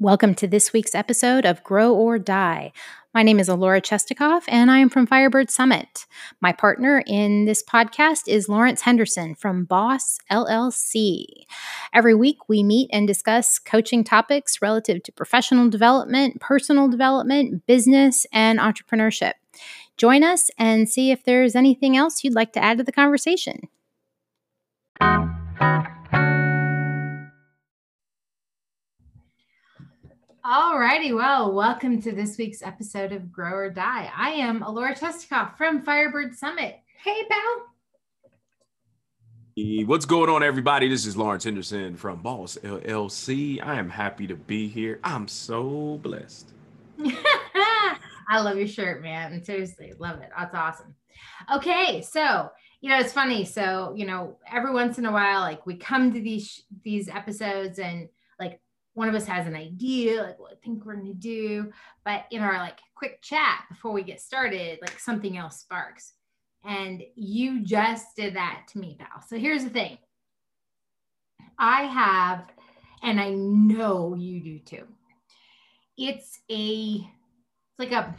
Welcome 0.00 0.34
to 0.36 0.48
this 0.48 0.72
week's 0.72 0.96
episode 0.96 1.46
of 1.46 1.62
Grow 1.62 1.94
or 1.94 2.18
Die. 2.18 2.72
My 3.14 3.22
name 3.22 3.38
is 3.38 3.48
Alora 3.48 3.80
Chestikoff, 3.80 4.42
and 4.48 4.68
I 4.68 4.78
am 4.78 4.88
from 4.88 5.06
Firebird 5.06 5.52
Summit. 5.52 6.06
My 6.40 6.52
partner 6.52 7.04
in 7.06 7.44
this 7.44 7.62
podcast 7.62 8.22
is 8.26 8.48
Lawrence 8.48 8.80
Henderson 8.80 9.36
from 9.36 9.64
Boss 9.64 10.18
LLC. 10.32 11.26
Every 11.92 12.12
week, 12.12 12.48
we 12.48 12.64
meet 12.64 12.90
and 12.92 13.06
discuss 13.06 13.60
coaching 13.60 14.02
topics 14.02 14.60
relative 14.60 15.00
to 15.04 15.12
professional 15.12 15.70
development, 15.70 16.40
personal 16.40 16.88
development, 16.88 17.64
business, 17.68 18.26
and 18.32 18.58
entrepreneurship. 18.58 19.34
Join 19.96 20.24
us 20.24 20.50
and 20.58 20.88
see 20.88 21.12
if 21.12 21.22
there's 21.22 21.54
anything 21.54 21.96
else 21.96 22.24
you'd 22.24 22.34
like 22.34 22.52
to 22.54 22.62
add 22.62 22.78
to 22.78 22.84
the 22.84 22.90
conversation. 22.90 23.68
All 30.46 30.78
righty. 30.78 31.14
Well, 31.14 31.54
welcome 31.54 32.02
to 32.02 32.12
this 32.12 32.36
week's 32.36 32.60
episode 32.60 33.12
of 33.12 33.32
Grow 33.32 33.54
or 33.54 33.70
Die. 33.70 34.12
I 34.14 34.28
am 34.32 34.62
Alora 34.62 34.94
Chestikoff 34.94 35.56
from 35.56 35.80
Firebird 35.80 36.36
Summit. 36.36 36.80
Hey, 37.02 37.22
pal. 37.30 37.62
What's 39.86 40.04
going 40.04 40.28
on, 40.28 40.42
everybody? 40.42 40.86
This 40.86 41.06
is 41.06 41.16
Lawrence 41.16 41.44
Henderson 41.44 41.96
from 41.96 42.20
Boss 42.20 42.58
LLC. 42.62 43.64
I 43.64 43.78
am 43.78 43.88
happy 43.88 44.26
to 44.26 44.34
be 44.34 44.68
here. 44.68 45.00
I'm 45.02 45.28
so 45.28 45.98
blessed. 46.02 46.52
I 48.28 48.40
love 48.42 48.58
your 48.58 48.68
shirt, 48.68 49.02
man. 49.02 49.42
Seriously, 49.42 49.94
love 49.98 50.20
it. 50.20 50.28
That's 50.36 50.54
awesome. 50.54 50.94
Okay, 51.54 52.02
so 52.02 52.50
you 52.82 52.90
know 52.90 52.98
it's 52.98 53.14
funny. 53.14 53.46
So 53.46 53.94
you 53.96 54.04
know, 54.04 54.36
every 54.52 54.74
once 54.74 54.98
in 54.98 55.06
a 55.06 55.12
while, 55.12 55.40
like 55.40 55.64
we 55.64 55.76
come 55.76 56.12
to 56.12 56.20
these 56.20 56.64
these 56.82 57.08
episodes 57.08 57.78
and 57.78 58.10
one 58.94 59.08
of 59.08 59.14
us 59.14 59.26
has 59.26 59.46
an 59.46 59.56
idea, 59.56 60.22
like 60.22 60.38
what 60.38 60.52
I 60.52 60.56
think 60.64 60.84
we're 60.84 60.94
gonna 60.94 61.14
do, 61.14 61.72
but 62.04 62.24
in 62.30 62.40
our 62.40 62.58
like 62.58 62.78
quick 62.94 63.20
chat 63.22 63.64
before 63.68 63.92
we 63.92 64.02
get 64.02 64.20
started, 64.20 64.78
like 64.80 64.98
something 64.98 65.36
else 65.36 65.60
sparks. 65.60 66.14
And 66.64 67.02
you 67.14 67.62
just 67.64 68.16
did 68.16 68.36
that 68.36 68.62
to 68.72 68.78
me, 68.78 68.96
pal. 68.98 69.22
So 69.28 69.36
here's 69.36 69.64
the 69.64 69.70
thing. 69.70 69.98
I 71.58 71.82
have, 71.82 72.46
and 73.02 73.20
I 73.20 73.30
know 73.30 74.14
you 74.14 74.40
do 74.40 74.58
too. 74.60 74.86
It's 75.98 76.40
a, 76.50 76.94
it's 76.94 77.78
like 77.78 77.92
a 77.92 78.14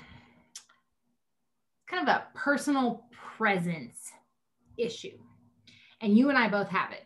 kind 1.90 2.08
of 2.08 2.16
a 2.16 2.28
personal 2.36 3.06
presence 3.12 4.12
issue. 4.78 5.18
And 6.02 6.18
you 6.18 6.30
and 6.30 6.38
I 6.38 6.50
both 6.50 6.70
have 6.70 6.92
it 6.92 7.06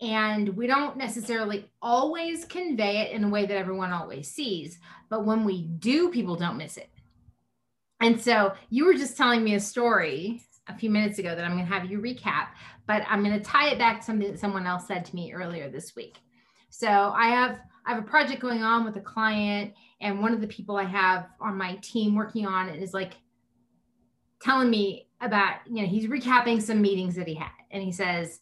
and 0.00 0.50
we 0.56 0.66
don't 0.66 0.96
necessarily 0.96 1.70
always 1.80 2.44
convey 2.44 2.98
it 2.98 3.12
in 3.12 3.24
a 3.24 3.28
way 3.28 3.46
that 3.46 3.56
everyone 3.56 3.92
always 3.92 4.28
sees 4.28 4.78
but 5.08 5.24
when 5.24 5.44
we 5.44 5.62
do 5.62 6.10
people 6.10 6.36
don't 6.36 6.56
miss 6.56 6.76
it. 6.76 6.90
And 8.00 8.20
so 8.20 8.52
you 8.68 8.84
were 8.84 8.94
just 8.94 9.16
telling 9.16 9.42
me 9.42 9.54
a 9.54 9.60
story 9.60 10.42
a 10.68 10.76
few 10.76 10.90
minutes 10.90 11.18
ago 11.18 11.34
that 11.34 11.44
i'm 11.44 11.52
going 11.52 11.64
to 11.66 11.72
have 11.72 11.88
you 11.90 12.00
recap 12.00 12.48
but 12.86 13.04
i'm 13.08 13.22
going 13.22 13.38
to 13.38 13.44
tie 13.44 13.68
it 13.68 13.78
back 13.78 14.00
to 14.00 14.06
something 14.06 14.30
that 14.30 14.40
someone 14.40 14.66
else 14.66 14.86
said 14.88 15.04
to 15.04 15.14
me 15.14 15.32
earlier 15.32 15.70
this 15.70 15.94
week. 15.94 16.18
So 16.70 16.88
i 16.88 17.28
have 17.28 17.60
i 17.86 17.94
have 17.94 18.02
a 18.02 18.06
project 18.06 18.42
going 18.42 18.62
on 18.62 18.84
with 18.84 18.96
a 18.96 19.00
client 19.00 19.74
and 20.00 20.20
one 20.20 20.34
of 20.34 20.40
the 20.40 20.48
people 20.48 20.76
i 20.76 20.84
have 20.84 21.28
on 21.40 21.56
my 21.56 21.76
team 21.76 22.14
working 22.14 22.46
on 22.46 22.68
it 22.68 22.82
is 22.82 22.92
like 22.92 23.14
telling 24.40 24.70
me 24.70 25.08
about 25.20 25.56
you 25.66 25.82
know 25.82 25.88
he's 25.88 26.06
recapping 26.08 26.60
some 26.60 26.80
meetings 26.80 27.14
that 27.16 27.26
he 27.26 27.34
had. 27.34 27.50
And 27.70 27.82
he 27.82 27.92
says 27.92 28.40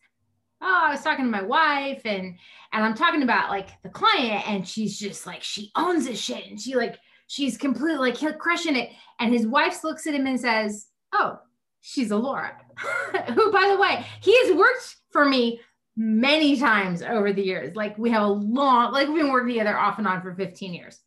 oh 0.65 0.83
i 0.87 0.91
was 0.91 1.03
talking 1.03 1.25
to 1.25 1.31
my 1.31 1.43
wife 1.43 2.03
and 2.05 2.37
and 2.73 2.85
i'm 2.85 2.95
talking 2.95 3.23
about 3.23 3.51
like 3.51 3.69
the 3.83 3.89
client 3.89 4.49
and 4.49 4.67
she's 4.67 4.99
just 4.99 5.27
like 5.27 5.43
she 5.43 5.71
owns 5.77 6.07
this 6.07 6.21
shit 6.21 6.47
and 6.47 6.61
she 6.61 6.75
like 6.75 6.99
she's 7.27 7.57
completely 7.57 8.13
like 8.13 8.39
crushing 8.39 8.77
it 8.77 8.91
and 9.21 9.33
his 9.33 9.47
wife 9.47 9.85
looks 9.85 10.07
at 10.07 10.15
him 10.15 10.27
and 10.27 10.41
says 10.41 10.87
oh 11.13 11.39
she's 11.81 12.11
Alora 12.11 12.57
who 13.35 13.53
by 13.53 13.69
the 13.69 13.79
way 13.81 14.05
he 14.21 14.37
has 14.45 14.57
worked 14.57 14.97
for 15.11 15.25
me 15.25 15.61
many 15.97 16.57
times 16.59 17.03
over 17.03 17.33
the 17.33 17.43
years. 17.43 17.77
Like 17.77 17.97
we 17.99 18.11
have 18.11 18.23
a 18.23 18.27
long 18.27 18.93
like 18.93 19.09
we've 19.09 19.19
been 19.19 19.33
working 19.33 19.55
together 19.55 19.77
off 19.79 19.99
and 19.99 20.07
on 20.07 20.23
for 20.23 20.35
15 20.35 20.75
years. 20.75 21.01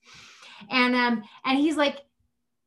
And 0.70 0.96
um 0.96 1.24
and 1.46 1.60
he's 1.60 1.76
like 1.76 1.98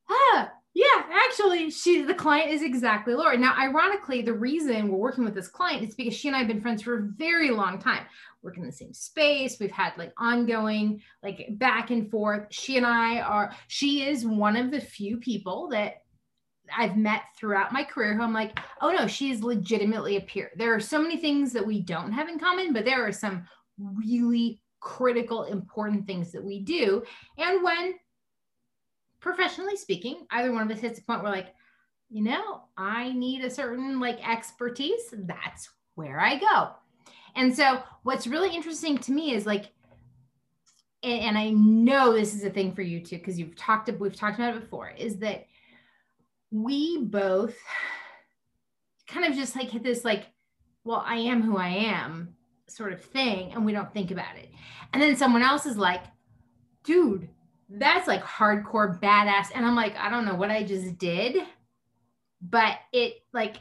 ah 0.09 0.51
yeah, 0.73 1.03
actually, 1.13 1.71
she 1.71 2.03
the 2.03 2.15
client 2.15 2.51
is 2.51 2.63
exactly 2.63 3.13
Alora. 3.13 3.37
Now, 3.37 3.55
ironically, 3.59 4.23
the 4.23 4.33
reason 4.33 4.89
we're 4.89 4.99
working 4.99 5.25
with 5.25 5.35
this 5.35 5.49
client 5.49 5.83
is 5.83 5.97
because 5.97 6.15
she 6.15 6.29
and 6.29 6.37
I 6.37 6.41
have 6.41 6.49
been 6.49 6.61
friends 6.61 6.83
for 6.83 6.99
a 6.99 7.03
very 7.17 7.51
long 7.51 7.79
time. 7.79 8.05
Working 8.43 8.63
in 8.63 8.71
the 8.71 8.77
same 8.77 8.95
space. 8.95 9.59
We've 9.59 9.71
had 9.71 9.93
like 9.99 10.13
ongoing, 10.17 11.03
like 11.23 11.49
back 11.53 11.91
and 11.91 12.09
forth. 12.09 12.47
She 12.51 12.77
and 12.77 12.87
I 12.87 13.21
are, 13.21 13.53
she 13.67 14.09
is 14.09 14.25
one 14.25 14.57
of 14.57 14.71
the 14.71 14.81
few 14.81 15.17
people 15.17 15.69
that 15.71 16.03
I've 16.75 16.97
met 16.97 17.23
throughout 17.37 17.73
my 17.73 17.83
career 17.83 18.15
who 18.15 18.23
I'm 18.23 18.33
like, 18.33 18.59
oh 18.81 18.93
no, 18.93 19.09
she 19.09 19.31
is 19.31 19.43
legitimately 19.43 20.17
a 20.17 20.21
peer. 20.21 20.53
There 20.57 20.75
are 20.75 20.81
so 20.81 21.03
many 21.03 21.17
things 21.17 21.53
that 21.53 21.67
we 21.67 21.83
don't 21.83 22.13
have 22.13 22.29
in 22.29 22.39
common, 22.39 22.73
but 22.73 22.85
there 22.85 23.05
are 23.07 23.13
some 23.13 23.45
really 23.77 24.63
critical, 24.79 25.45
important 25.45 26.07
things 26.07 26.33
that 26.33 26.45
we 26.45 26.61
do. 26.61 27.03
And 27.39 27.63
when 27.63 27.95
professionally 29.21 29.77
speaking, 29.77 30.27
either 30.31 30.53
one 30.53 30.63
of 30.63 30.77
us 30.77 30.81
hits 30.81 30.99
a 30.99 31.03
point 31.03 31.23
where 31.23 31.33
like, 31.33 31.55
you 32.09 32.23
know, 32.23 32.63
I 32.77 33.13
need 33.13 33.45
a 33.45 33.51
certain 33.51 34.01
like 34.01 34.27
expertise. 34.27 35.13
That's 35.13 35.71
where 35.95 36.19
I 36.21 36.39
go. 36.39 36.71
And 37.37 37.55
so 37.55 37.83
what's 38.03 38.27
really 38.27 38.55
interesting 38.55 38.99
to 38.99 39.13
me 39.13 39.35
is 39.35 39.47
like, 39.47 39.67
and, 41.03 41.39
I 41.39 41.51
know 41.51 42.13
this 42.13 42.35
is 42.35 42.45
a 42.45 42.51
thing 42.51 42.75
for 42.75 42.83
you 42.83 43.01
too, 43.01 43.17
because 43.17 43.39
you've 43.39 43.57
talked, 43.57 43.91
we've 43.99 44.15
talked 44.15 44.39
about 44.39 44.57
it 44.57 44.61
before, 44.61 44.91
is 44.91 45.17
that 45.21 45.47
we 46.51 47.05
both 47.05 47.57
kind 49.07 49.25
of 49.25 49.35
just 49.35 49.57
like 49.57 49.71
hit 49.71 49.83
this 49.83 50.05
like, 50.05 50.27
well, 50.85 51.03
I 51.07 51.17
am 51.17 51.43
who 51.43 51.57
I 51.57 51.69
am 51.69 52.35
sort 52.69 52.93
of 52.93 53.03
thing, 53.03 53.53
and 53.53 53.65
we 53.65 53.73
don't 53.73 53.93
think 53.95 54.11
about 54.11 54.37
it. 54.37 54.51
And 54.93 55.03
then 55.03 55.17
someone 55.17 55.43
else 55.43 55.65
is 55.65 55.79
like, 55.79 56.03
dude, 56.85 57.29
that's 57.71 58.09
like 58.09 58.23
hardcore 58.23 59.01
badass. 59.01 59.49
And 59.55 59.65
I'm 59.65 59.77
like, 59.77 59.97
I 59.97 60.11
don't 60.11 60.25
know 60.25 60.35
what 60.35 60.51
I 60.51 60.65
just 60.65 60.99
did, 60.99 61.37
but 62.43 62.79
it 62.93 63.23
like 63.33 63.57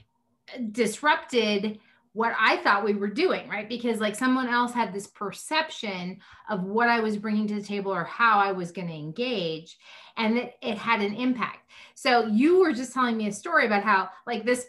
disrupted 0.71 1.79
what 2.13 2.33
I 2.39 2.57
thought 2.57 2.83
we 2.83 2.95
were 2.95 3.07
doing, 3.07 3.47
right? 3.47 3.69
Because 3.69 3.99
like 3.99 4.15
someone 4.15 4.49
else 4.49 4.73
had 4.73 4.91
this 4.91 5.07
perception 5.07 6.19
of 6.49 6.63
what 6.63 6.89
I 6.89 6.99
was 6.99 7.17
bringing 7.17 7.47
to 7.47 7.55
the 7.55 7.61
table 7.61 7.93
or 7.93 8.03
how 8.03 8.39
I 8.39 8.51
was 8.51 8.71
going 8.71 8.87
to 8.87 8.93
engage, 8.93 9.77
and 10.17 10.37
it, 10.37 10.55
it 10.61 10.77
had 10.77 11.01
an 11.01 11.13
impact. 11.13 11.69
So 11.93 12.25
you 12.25 12.59
were 12.59 12.73
just 12.73 12.93
telling 12.93 13.15
me 13.15 13.27
a 13.27 13.31
story 13.31 13.67
about 13.67 13.83
how 13.83 14.09
like 14.25 14.43
this 14.43 14.65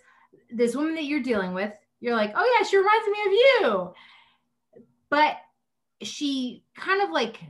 this 0.52 0.76
woman 0.76 0.94
that 0.96 1.04
you're 1.04 1.22
dealing 1.22 1.54
with, 1.54 1.72
you're 2.00 2.16
like, 2.16 2.32
oh 2.36 2.56
yeah, 2.58 2.66
she 2.66 2.76
reminds 2.76 3.06
me 3.06 3.18
of 3.26 3.32
you, 3.32 3.94
but 5.08 5.36
she 6.02 6.64
kind 6.76 7.02
of 7.02 7.10
like 7.10 7.40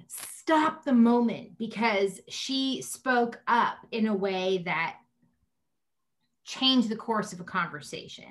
stopped 0.50 0.84
the 0.84 0.92
moment 0.92 1.56
because 1.58 2.20
she 2.28 2.82
spoke 2.82 3.40
up 3.46 3.76
in 3.92 4.08
a 4.08 4.14
way 4.14 4.62
that 4.64 4.96
changed 6.42 6.88
the 6.88 6.96
course 6.96 7.32
of 7.32 7.38
a 7.38 7.44
conversation. 7.44 8.24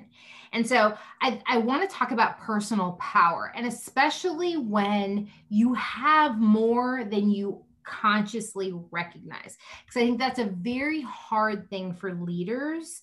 And 0.52 0.66
so 0.66 0.94
I, 1.22 1.40
I 1.46 1.56
want 1.56 1.88
to 1.88 1.96
talk 1.96 2.10
about 2.10 2.38
personal 2.38 2.92
power, 3.00 3.54
and 3.56 3.66
especially 3.66 4.58
when 4.58 5.30
you 5.48 5.72
have 5.72 6.38
more 6.38 7.04
than 7.04 7.30
you 7.30 7.64
consciously 7.84 8.74
recognize. 8.90 9.56
Because 9.86 10.02
I 10.02 10.04
think 10.04 10.18
that's 10.18 10.40
a 10.40 10.44
very 10.44 11.00
hard 11.00 11.70
thing 11.70 11.94
for 11.94 12.12
leaders 12.12 13.00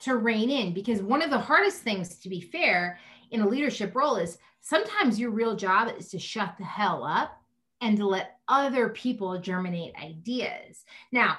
to 0.00 0.16
rein 0.16 0.50
in. 0.50 0.74
Because 0.74 1.00
one 1.00 1.22
of 1.22 1.30
the 1.30 1.38
hardest 1.38 1.80
things, 1.80 2.18
to 2.18 2.28
be 2.28 2.42
fair, 2.42 2.98
in 3.30 3.40
a 3.40 3.48
leadership 3.48 3.94
role 3.94 4.16
is 4.16 4.36
sometimes 4.60 5.18
your 5.18 5.30
real 5.30 5.56
job 5.56 5.90
is 5.98 6.10
to 6.10 6.18
shut 6.18 6.56
the 6.58 6.64
hell 6.64 7.04
up 7.04 7.39
and 7.80 7.96
to 7.96 8.06
let 8.06 8.38
other 8.48 8.88
people 8.90 9.38
germinate 9.40 9.94
ideas. 10.02 10.84
Now, 11.12 11.38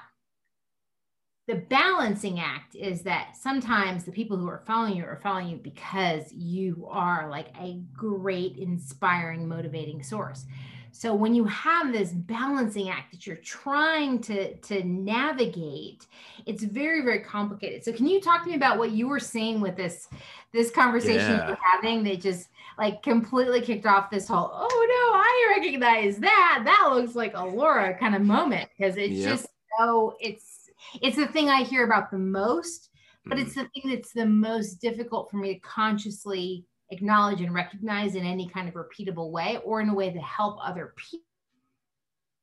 the 1.48 1.56
balancing 1.56 2.40
act 2.40 2.76
is 2.76 3.02
that 3.02 3.36
sometimes 3.36 4.04
the 4.04 4.12
people 4.12 4.38
who 4.38 4.48
are 4.48 4.64
following 4.66 4.96
you 4.96 5.04
are 5.04 5.20
following 5.22 5.50
you 5.50 5.58
because 5.58 6.32
you 6.32 6.88
are 6.90 7.30
like 7.30 7.48
a 7.60 7.82
great, 7.94 8.58
inspiring, 8.58 9.48
motivating 9.48 10.04
source. 10.04 10.46
So 10.94 11.16
when 11.16 11.34
you 11.34 11.46
have 11.46 11.92
this 11.92 12.12
balancing 12.12 12.90
act 12.90 13.12
that 13.12 13.26
you're 13.26 13.38
trying 13.38 14.20
to 14.22 14.56
to 14.56 14.84
navigate, 14.84 16.06
it's 16.46 16.64
very 16.64 17.02
very 17.02 17.20
complicated. 17.20 17.84
So 17.84 17.92
can 17.94 18.08
you 18.08 18.22
talk 18.22 18.44
to 18.44 18.50
me 18.50 18.56
about 18.56 18.78
what 18.78 18.92
you 18.92 19.08
were 19.08 19.20
saying 19.20 19.62
with 19.62 19.76
this 19.76 20.08
this 20.52 20.70
conversation 20.70 21.32
yeah. 21.32 21.48
you're 21.48 21.58
having 21.74 22.04
that 22.04 22.22
just 22.22 22.50
like 22.78 23.04
completely 23.04 23.62
kicked 23.62 23.86
off 23.86 24.10
this 24.10 24.28
whole 24.28 24.52
oh 24.54 24.68
no, 24.68 25.18
I 25.18 25.58
recognize 25.58 26.18
that. 26.18 26.62
That 26.66 26.90
looks 26.94 27.16
like 27.16 27.34
Alora 27.36 27.98
kind 27.98 28.16
of 28.16 28.22
moment 28.22 28.70
because 28.78 28.98
it's 28.98 29.14
yep. 29.14 29.30
just 29.30 29.48
so 29.80 30.16
it's 30.20 30.70
it's 31.02 31.18
the 31.18 31.28
thing 31.28 31.50
I 31.50 31.64
hear 31.64 31.86
about 31.86 32.12
the 32.12 32.18
most, 32.18 32.90
but 33.26 33.38
mm. 33.38 33.42
it's 33.42 33.56
the 33.56 33.68
thing 33.74 33.92
that's 33.92 34.14
the 34.14 34.26
most 34.26 34.76
difficult 34.76 35.30
for 35.30 35.38
me 35.38 35.54
to 35.54 35.60
consciously 35.60 36.66
acknowledge 36.90 37.42
and 37.42 37.54
recognize 37.54 38.16
in 38.16 38.26
any 38.26 38.50
kind 38.50 38.68
of 38.68 38.76
repeatable 38.76 39.32
way 39.32 39.60
or 39.64 39.82
in 39.82 39.90
a 39.90 39.94
way 39.94 40.12
to 40.12 40.20
help 40.20 40.58
other 40.62 40.94
people 40.98 41.26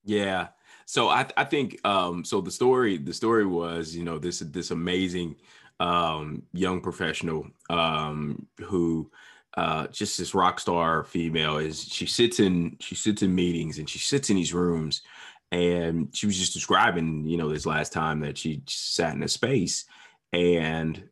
Yeah. 0.05 0.49
So 0.87 1.09
I, 1.09 1.27
I 1.37 1.45
think 1.45 1.79
um, 1.87 2.25
so 2.25 2.41
the 2.41 2.51
story 2.51 2.97
the 2.97 3.13
story 3.13 3.45
was 3.45 3.95
you 3.95 4.05
know 4.05 4.19
this 4.19 4.39
this 4.39 4.71
amazing 4.71 5.37
um, 5.81 6.43
young 6.53 6.81
professional 6.81 7.47
um, 7.71 8.47
who 8.61 9.11
uh, 9.59 9.89
just 9.89 10.17
this 10.17 10.37
rock 10.37 10.61
star 10.61 11.03
female 11.03 11.57
is 11.57 11.83
she 11.83 12.07
sits 12.07 12.39
in 12.39 12.77
she 12.79 12.95
sits 12.95 13.23
in 13.23 13.35
meetings 13.35 13.79
and 13.79 13.91
she 13.91 13.99
sits 13.99 14.31
in 14.31 14.37
these 14.37 14.55
rooms. 14.55 15.03
And 15.51 16.15
she 16.15 16.27
was 16.27 16.39
just 16.39 16.55
describing 16.55 17.27
you 17.27 17.37
know 17.37 17.49
this 17.49 17.67
last 17.67 17.93
time 17.93 18.21
that 18.21 18.39
she 18.39 18.63
sat 18.69 19.17
in 19.17 19.23
a 19.25 19.29
space 19.29 19.85
and 20.33 21.03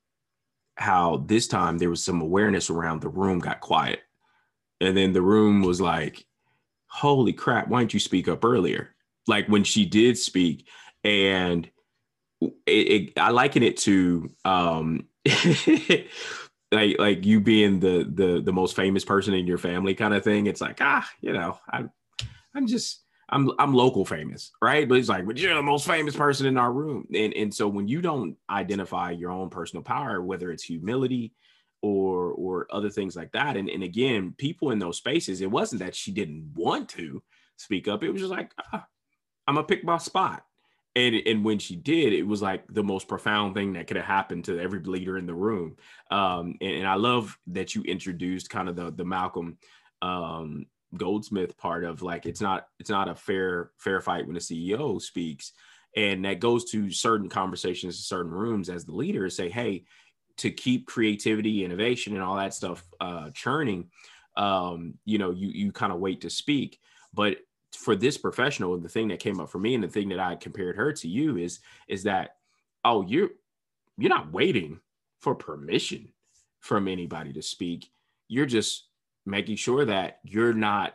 how 0.77 1.25
this 1.27 1.49
time 1.49 1.79
there 1.79 1.91
was 1.91 2.05
some 2.05 2.21
awareness 2.21 2.71
around 2.71 3.01
the 3.01 3.09
room 3.09 3.41
got 3.41 3.61
quiet. 3.61 4.01
And 4.81 4.97
then 4.97 5.13
the 5.13 5.23
room 5.23 5.63
was 5.63 5.81
like 5.81 6.25
holy 6.87 7.33
crap 7.33 7.67
why 7.67 7.81
didn't 7.81 7.95
you 7.95 8.01
speak 8.01 8.29
up 8.29 8.45
earlier? 8.45 8.95
Like 9.27 9.49
when 9.49 9.65
she 9.65 9.87
did 9.87 10.17
speak 10.19 10.69
and 11.03 11.69
it, 12.41 12.71
it, 12.71 13.19
I 13.19 13.31
liken 13.31 13.65
it 13.65 13.77
to 13.79 14.31
um 14.45 15.09
like 16.77 16.99
like 16.99 17.27
you 17.27 17.41
being 17.41 17.81
the 17.81 18.09
the 18.13 18.41
the 18.41 18.53
most 18.53 18.77
famous 18.77 19.05
person 19.05 19.35
in 19.35 19.47
your 19.47 19.59
family 19.59 19.95
kind 19.95 20.15
of 20.15 20.23
thing. 20.23 20.47
It's 20.47 20.61
like 20.61 20.79
ah, 20.81 21.09
you 21.21 21.33
know, 21.33 21.59
I 21.71 21.85
I'm 22.55 22.67
just 22.67 23.03
I'm 23.29 23.51
I'm 23.59 23.75
local 23.75 24.05
famous, 24.05 24.53
right? 24.63 24.89
But 24.89 24.99
it's 24.99 25.09
like, 25.09 25.27
but 25.27 25.37
you're 25.37 25.55
the 25.55 25.63
most 25.63 25.87
famous 25.87 26.15
person 26.15 26.47
in 26.47 26.57
our 26.57 26.73
room, 26.73 27.07
and 27.13 27.35
and 27.35 27.53
so 27.53 27.67
when 27.67 27.89
you 27.89 28.01
don't 28.01 28.37
identify 28.49 29.11
your 29.11 29.31
own 29.31 29.51
personal 29.51 29.83
power, 29.83 30.23
whether 30.23 30.53
it's 30.53 30.63
humility 30.63 31.33
or 31.83 32.33
or 32.33 32.67
other 32.71 32.91
things 32.91 33.17
like 33.17 33.33
that, 33.33 33.57
and 33.57 33.69
and 33.69 33.83
again, 33.83 34.35
people 34.39 34.71
in 34.71 34.79
those 34.79 34.99
spaces, 34.99 35.41
it 35.41 35.51
wasn't 35.51 35.81
that 35.81 35.95
she 35.95 36.13
didn't 36.13 36.53
want 36.55 36.89
to 36.91 37.23
speak 37.57 37.89
up; 37.89 38.05
it 38.05 38.11
was 38.11 38.21
just 38.21 38.33
like 38.33 38.53
ah, 38.73 38.87
I'm 39.49 39.57
gonna 39.57 39.67
pick 39.67 39.85
my 39.85 39.99
spot. 39.99 40.45
And, 40.97 41.15
and 41.27 41.45
when 41.45 41.59
she 41.59 41.77
did, 41.77 42.15
it 42.15 42.27
was 42.27 42.41
like 42.41 42.65
the 42.69 42.83
most 42.83 43.07
profound 43.07 43.55
thing 43.55 43.75
that 43.75 43.87
could 43.87 43.99
have 43.99 44.07
happened 44.07 44.47
to 44.47 44.59
every 44.59 44.81
leader 44.81 45.19
in 45.19 45.27
the 45.27 45.35
room. 45.35 45.77
Um, 46.11 46.57
and, 46.63 46.77
and, 46.77 46.87
I 46.87 46.95
love 46.95 47.39
that 47.49 47.75
you 47.75 47.83
introduced 47.83 48.49
kind 48.49 48.67
of 48.67 48.77
the 48.77 48.91
the 48.91 49.05
Malcolm 49.05 49.59
um, 50.01 50.65
Goldsmith 50.97 51.57
part 51.59 51.85
of 51.85 52.01
like 52.01 52.25
it's 52.25 52.41
not 52.41 52.69
it's 52.79 52.89
not 52.89 53.11
a 53.11 53.15
fair 53.15 53.73
fair 53.77 54.01
fight 54.01 54.25
when 54.27 54.35
the 54.35 54.41
CEO 54.41 55.01
speaks, 55.01 55.53
and 55.95 56.25
that 56.25 56.41
goes 56.41 56.65
to 56.71 56.91
certain 56.91 57.29
conversations, 57.29 57.97
in 57.97 58.03
certain 58.03 58.33
rooms 58.33 58.71
as 58.71 58.87
the 58.87 58.95
leader 58.95 59.29
say, 59.29 59.51
hey, 59.51 59.85
to 60.39 60.51
keep 60.51 60.87
creativity, 60.87 61.63
innovation, 61.63 62.15
and 62.15 62.23
all 62.23 62.37
that 62.37 62.55
stuff 62.55 62.83
uh, 63.01 63.29
churning, 63.35 63.91
um, 64.37 64.95
you 65.05 65.19
know, 65.19 65.31
you 65.31 65.49
you 65.49 65.73
kind 65.73 65.93
of 65.93 65.99
wait 65.99 66.23
to 66.23 66.31
speak, 66.31 66.79
but 67.13 67.37
for 67.77 67.95
this 67.95 68.19
professional, 68.19 68.77
the 68.79 68.89
thing 68.89 69.09
that 69.09 69.21
came 69.21 69.41
up 69.41 69.51
for 69.51 69.59
me 69.59 69.75
and 69.75 69.85
the 69.85 69.89
thing 69.89 70.09
that 70.09 70.19
I 70.19 70.35
compared 70.35 70.77
her 70.77 70.93
to 70.93 71.09
you 71.09 71.37
is 71.37 71.61
is 71.89 72.03
that 72.05 72.37
oh 72.85 73.03
you're 73.03 73.31
you're 73.99 74.11
not 74.11 74.33
waiting 74.33 74.81
for 75.21 75.35
permission 75.35 76.09
from 76.61 76.89
anybody 76.89 77.33
to 77.33 77.43
speak. 77.43 77.91
You're 78.29 78.47
just 78.47 78.89
making 79.25 79.57
sure 79.57 79.85
that 79.85 80.19
you're 80.25 80.55
not 80.55 80.95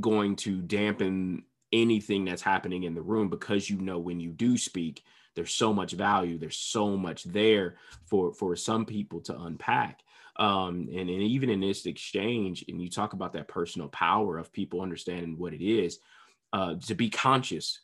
going 0.00 0.36
to 0.36 0.62
dampen 0.62 1.44
anything 1.72 2.24
that's 2.24 2.42
happening 2.42 2.84
in 2.84 2.94
the 2.94 3.02
room 3.02 3.28
because 3.28 3.68
you 3.68 3.78
know 3.80 3.98
when 3.98 4.20
you 4.20 4.30
do 4.30 4.58
speak 4.58 5.02
there's 5.34 5.54
so 5.54 5.72
much 5.72 5.92
value 5.92 6.36
there's 6.36 6.58
so 6.58 6.98
much 6.98 7.24
there 7.24 7.76
for 8.04 8.32
for 8.34 8.54
some 8.54 8.84
people 8.84 9.20
to 9.20 9.38
unpack 9.40 10.00
um, 10.42 10.88
and, 10.90 11.08
and 11.08 11.22
even 11.22 11.50
in 11.50 11.60
this 11.60 11.86
exchange 11.86 12.64
and 12.66 12.82
you 12.82 12.90
talk 12.90 13.12
about 13.12 13.32
that 13.34 13.46
personal 13.46 13.86
power 13.88 14.38
of 14.38 14.52
people 14.52 14.80
understanding 14.80 15.38
what 15.38 15.54
it 15.54 15.64
is 15.64 16.00
uh, 16.52 16.74
to 16.84 16.96
be 16.96 17.08
conscious 17.08 17.80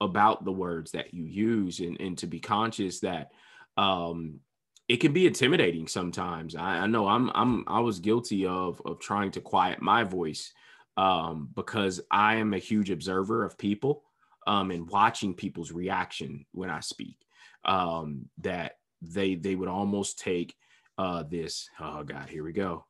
about 0.00 0.42
the 0.42 0.52
words 0.52 0.92
that 0.92 1.12
you 1.12 1.24
use 1.24 1.80
and, 1.80 2.00
and 2.00 2.16
to 2.16 2.26
be 2.26 2.40
conscious 2.40 3.00
that 3.00 3.32
um, 3.76 4.40
it 4.88 4.96
can 4.96 5.12
be 5.12 5.26
intimidating 5.26 5.86
sometimes. 5.86 6.56
I, 6.56 6.78
I, 6.78 6.86
know 6.86 7.06
i'm 7.06 7.30
i'm 7.34 7.64
i 7.66 7.80
was 7.80 8.00
guilty 8.00 8.46
of 8.46 8.80
of 8.86 9.00
trying 9.00 9.30
to 9.32 9.42
quiet 9.42 9.82
my 9.82 10.02
voice 10.02 10.54
um, 10.96 11.50
because 11.54 12.00
i 12.10 12.36
am 12.36 12.54
a 12.54 12.58
huge 12.58 12.90
observer 12.90 13.44
of 13.44 13.58
people 13.58 14.02
um, 14.46 14.70
and 14.70 14.88
watching 14.88 15.34
people's 15.34 15.72
reaction 15.72 16.46
when 16.52 16.70
i 16.70 16.80
speak 16.80 17.18
um, 17.66 18.30
that 18.38 18.78
they 19.02 19.34
they 19.34 19.54
would 19.54 19.68
almost 19.68 20.18
take 20.18 20.54
uh 20.98 21.22
this 21.22 21.70
oh 21.80 22.02
god 22.02 22.28
here 22.28 22.44
we 22.44 22.52
go. 22.52 22.84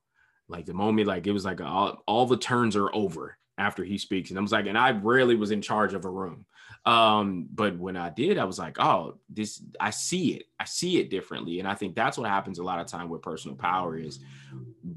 Like 0.49 0.65
the 0.65 0.75
moment 0.75 1.07
like 1.07 1.27
it 1.27 1.33
was 1.33 1.45
like 1.45 1.61
all, 1.61 2.03
all 2.07 2.27
the 2.27 2.37
turns 2.37 2.75
are 2.75 2.93
over 2.95 3.37
after 3.59 3.85
he 3.85 3.99
speaks. 3.99 4.31
And 4.31 4.39
i 4.39 4.43
was 4.43 4.53
like 4.53 4.67
and 4.67 4.79
i 4.79 4.91
rarely 4.91 5.37
was 5.37 5.51
in 5.51 5.63
charge 5.63 5.95
of 5.95 6.05
a 6.05 6.11
room. 6.11 6.47
Um 6.87 7.49
but 7.53 7.79
when 7.79 7.97
i 7.97 8.09
did 8.09 8.39
i 8.39 8.45
was 8.45 8.59
like 8.59 8.79
oh 8.81 9.19
this 9.29 9.63
i 9.79 9.91
see 9.91 10.35
it. 10.35 10.45
I 10.59 10.65
see 10.65 10.99
it 10.99 11.11
differently. 11.11 11.59
And 11.59 11.69
i 11.69 11.75
think 11.75 11.95
that's 11.95 12.17
what 12.17 12.31
happens 12.31 12.59
a 12.59 12.65
lot 12.65 12.81
of 12.81 12.87
time 12.87 13.09
with 13.09 13.23
personal 13.23 13.57
power 13.57 13.97
is 13.97 14.21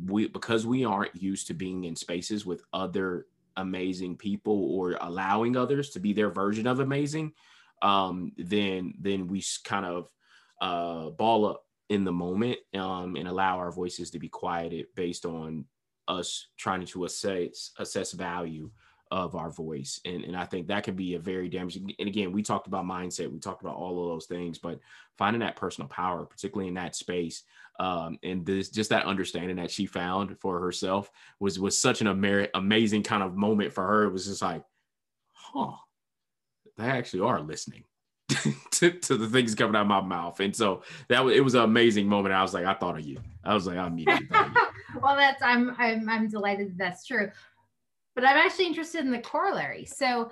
we 0.06 0.28
because 0.28 0.66
we 0.66 0.86
aren't 0.86 1.16
used 1.16 1.48
to 1.48 1.54
being 1.54 1.84
in 1.84 1.96
spaces 1.96 2.46
with 2.46 2.64
other 2.72 3.26
amazing 3.58 4.16
people 4.16 4.74
or 4.74 4.98
allowing 5.02 5.58
others 5.58 5.90
to 5.90 6.00
be 6.00 6.14
their 6.14 6.30
version 6.30 6.66
of 6.66 6.80
amazing 6.80 7.34
um 7.82 8.32
then 8.38 8.94
then 9.00 9.28
we 9.28 9.44
kind 9.66 9.86
of 9.86 10.08
uh 10.62 11.10
ball 11.10 11.46
up 11.46 11.66
in 11.92 12.06
the 12.06 12.12
moment 12.12 12.58
um, 12.74 13.18
and 13.18 13.28
allow 13.28 13.58
our 13.58 13.72
voices 13.72 14.10
to 14.10 14.20
be 14.20 14.30
quieted 14.30 14.86
based 14.96 15.26
on 15.26 15.66
us 16.08 16.48
trying 16.58 16.86
to 16.86 17.06
assess 17.06 17.72
assess 17.78 18.14
value 18.14 18.72
of 19.12 19.36
our 19.36 19.52
voice. 19.52 20.00
And, 20.06 20.24
and 20.24 20.38
i 20.38 20.46
think 20.46 20.68
that 20.68 20.86
can 20.86 20.96
be 20.96 21.16
a 21.16 21.20
very 21.20 21.50
damaging 21.50 21.94
and 22.00 22.08
again 22.08 22.32
we 22.32 22.44
talked 22.44 22.68
about 22.68 22.86
mindset 22.86 23.30
we 23.30 23.40
talked 23.40 23.62
about 23.62 23.76
all 23.76 24.02
of 24.02 24.10
those 24.10 24.26
things 24.26 24.58
but 24.58 24.80
finding 25.18 25.42
that 25.42 25.58
personal 25.58 25.90
power 25.90 26.26
particularly 26.26 26.70
in 26.70 26.76
that 26.76 26.96
space 26.96 27.44
um, 27.82 28.20
and 28.24 28.46
this 28.46 28.70
just 28.70 28.92
that 28.92 29.06
understanding 29.06 29.58
that 29.58 29.72
she 29.72 29.86
found 29.86 30.40
for 30.40 30.60
herself 30.60 31.10
was 31.40 31.60
was 31.60 31.80
such 31.80 32.00
an 32.00 32.08
ama- 32.08 32.48
amazing 32.54 33.04
kind 33.04 33.24
of 33.24 33.36
moment 33.36 33.74
for 33.74 33.86
her. 33.86 34.04
It 34.04 34.12
was 34.12 34.28
just 34.28 34.42
like 34.42 34.64
huh 35.34 35.74
they 36.78 36.86
actually 36.86 37.22
are 37.22 37.42
listening 37.42 37.84
to, 38.72 38.92
to, 38.92 39.18
the 39.18 39.28
things 39.28 39.56
coming 39.56 39.76
out 39.76 39.82
of 39.82 39.88
my 39.88 40.02
mouth. 40.02 40.40
And 40.40 40.56
so 40.56 40.84
that 41.08 41.24
was 41.24 41.36
it 41.36 41.44
was 41.44 41.56
an 41.56 41.62
amazing 41.62 42.08
moment. 42.08 42.34
I 42.34 42.42
was 42.42 42.54
like, 42.54 42.66
I 42.66 42.74
thought 42.74 42.98
of 42.98 43.06
you. 43.06 43.20
I 43.44 43.54
was 43.54 43.68
like, 43.68 43.78
I 43.78 43.88
immediately 43.88 44.28
well, 45.02 45.16
that's 45.16 45.42
I'm, 45.42 45.76
I'm 45.78 46.08
I'm 46.10 46.28
delighted 46.30 46.70
that 46.70 46.78
that's 46.78 47.06
true. 47.06 47.32
But 48.16 48.26
I'm 48.26 48.38
actually 48.38 48.68
interested 48.68 49.06
in 49.06 49.12
the 49.12 49.20
corollary. 49.20 49.86
So 49.86 50.32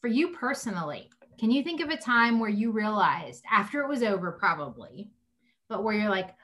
for 0.00 0.08
you 0.08 0.28
personally, 0.28 1.10
can 1.38 1.50
you 1.50 1.62
think 1.62 1.80
of 1.80 1.90
a 1.90 1.96
time 1.96 2.38
where 2.38 2.50
you 2.50 2.70
realized 2.70 3.44
after 3.50 3.82
it 3.82 3.88
was 3.88 4.02
over, 4.02 4.32
probably, 4.32 5.10
but 5.68 5.82
where 5.82 5.94
you're 5.94 6.10
like, 6.10 6.34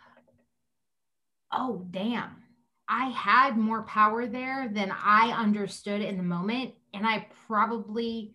oh 1.52 1.86
damn, 1.90 2.42
I 2.88 3.10
had 3.10 3.56
more 3.56 3.82
power 3.84 4.26
there 4.26 4.68
than 4.72 4.92
I 4.92 5.30
understood 5.30 6.02
in 6.02 6.16
the 6.16 6.22
moment. 6.22 6.74
And 6.92 7.06
I 7.06 7.26
probably 7.46 8.34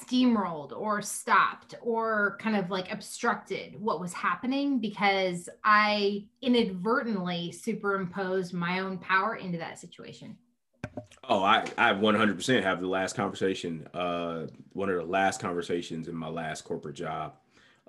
steamrolled 0.00 0.72
or 0.72 1.02
stopped 1.02 1.74
or 1.80 2.36
kind 2.40 2.56
of 2.56 2.70
like 2.70 2.92
obstructed 2.92 3.80
what 3.80 4.00
was 4.00 4.12
happening 4.12 4.78
because 4.78 5.48
I 5.64 6.26
inadvertently 6.40 7.52
superimposed 7.52 8.54
my 8.54 8.80
own 8.80 8.98
power 8.98 9.36
into 9.36 9.58
that 9.58 9.78
situation. 9.78 10.36
Oh, 11.28 11.42
I, 11.42 11.64
I 11.76 11.92
100% 11.92 12.62
have 12.62 12.80
the 12.80 12.86
last 12.86 13.14
conversation, 13.16 13.86
uh, 13.92 14.46
one 14.72 14.88
of 14.88 14.96
the 14.96 15.04
last 15.04 15.40
conversations 15.40 16.08
in 16.08 16.14
my 16.14 16.28
last 16.28 16.62
corporate 16.62 16.96
job, 16.96 17.34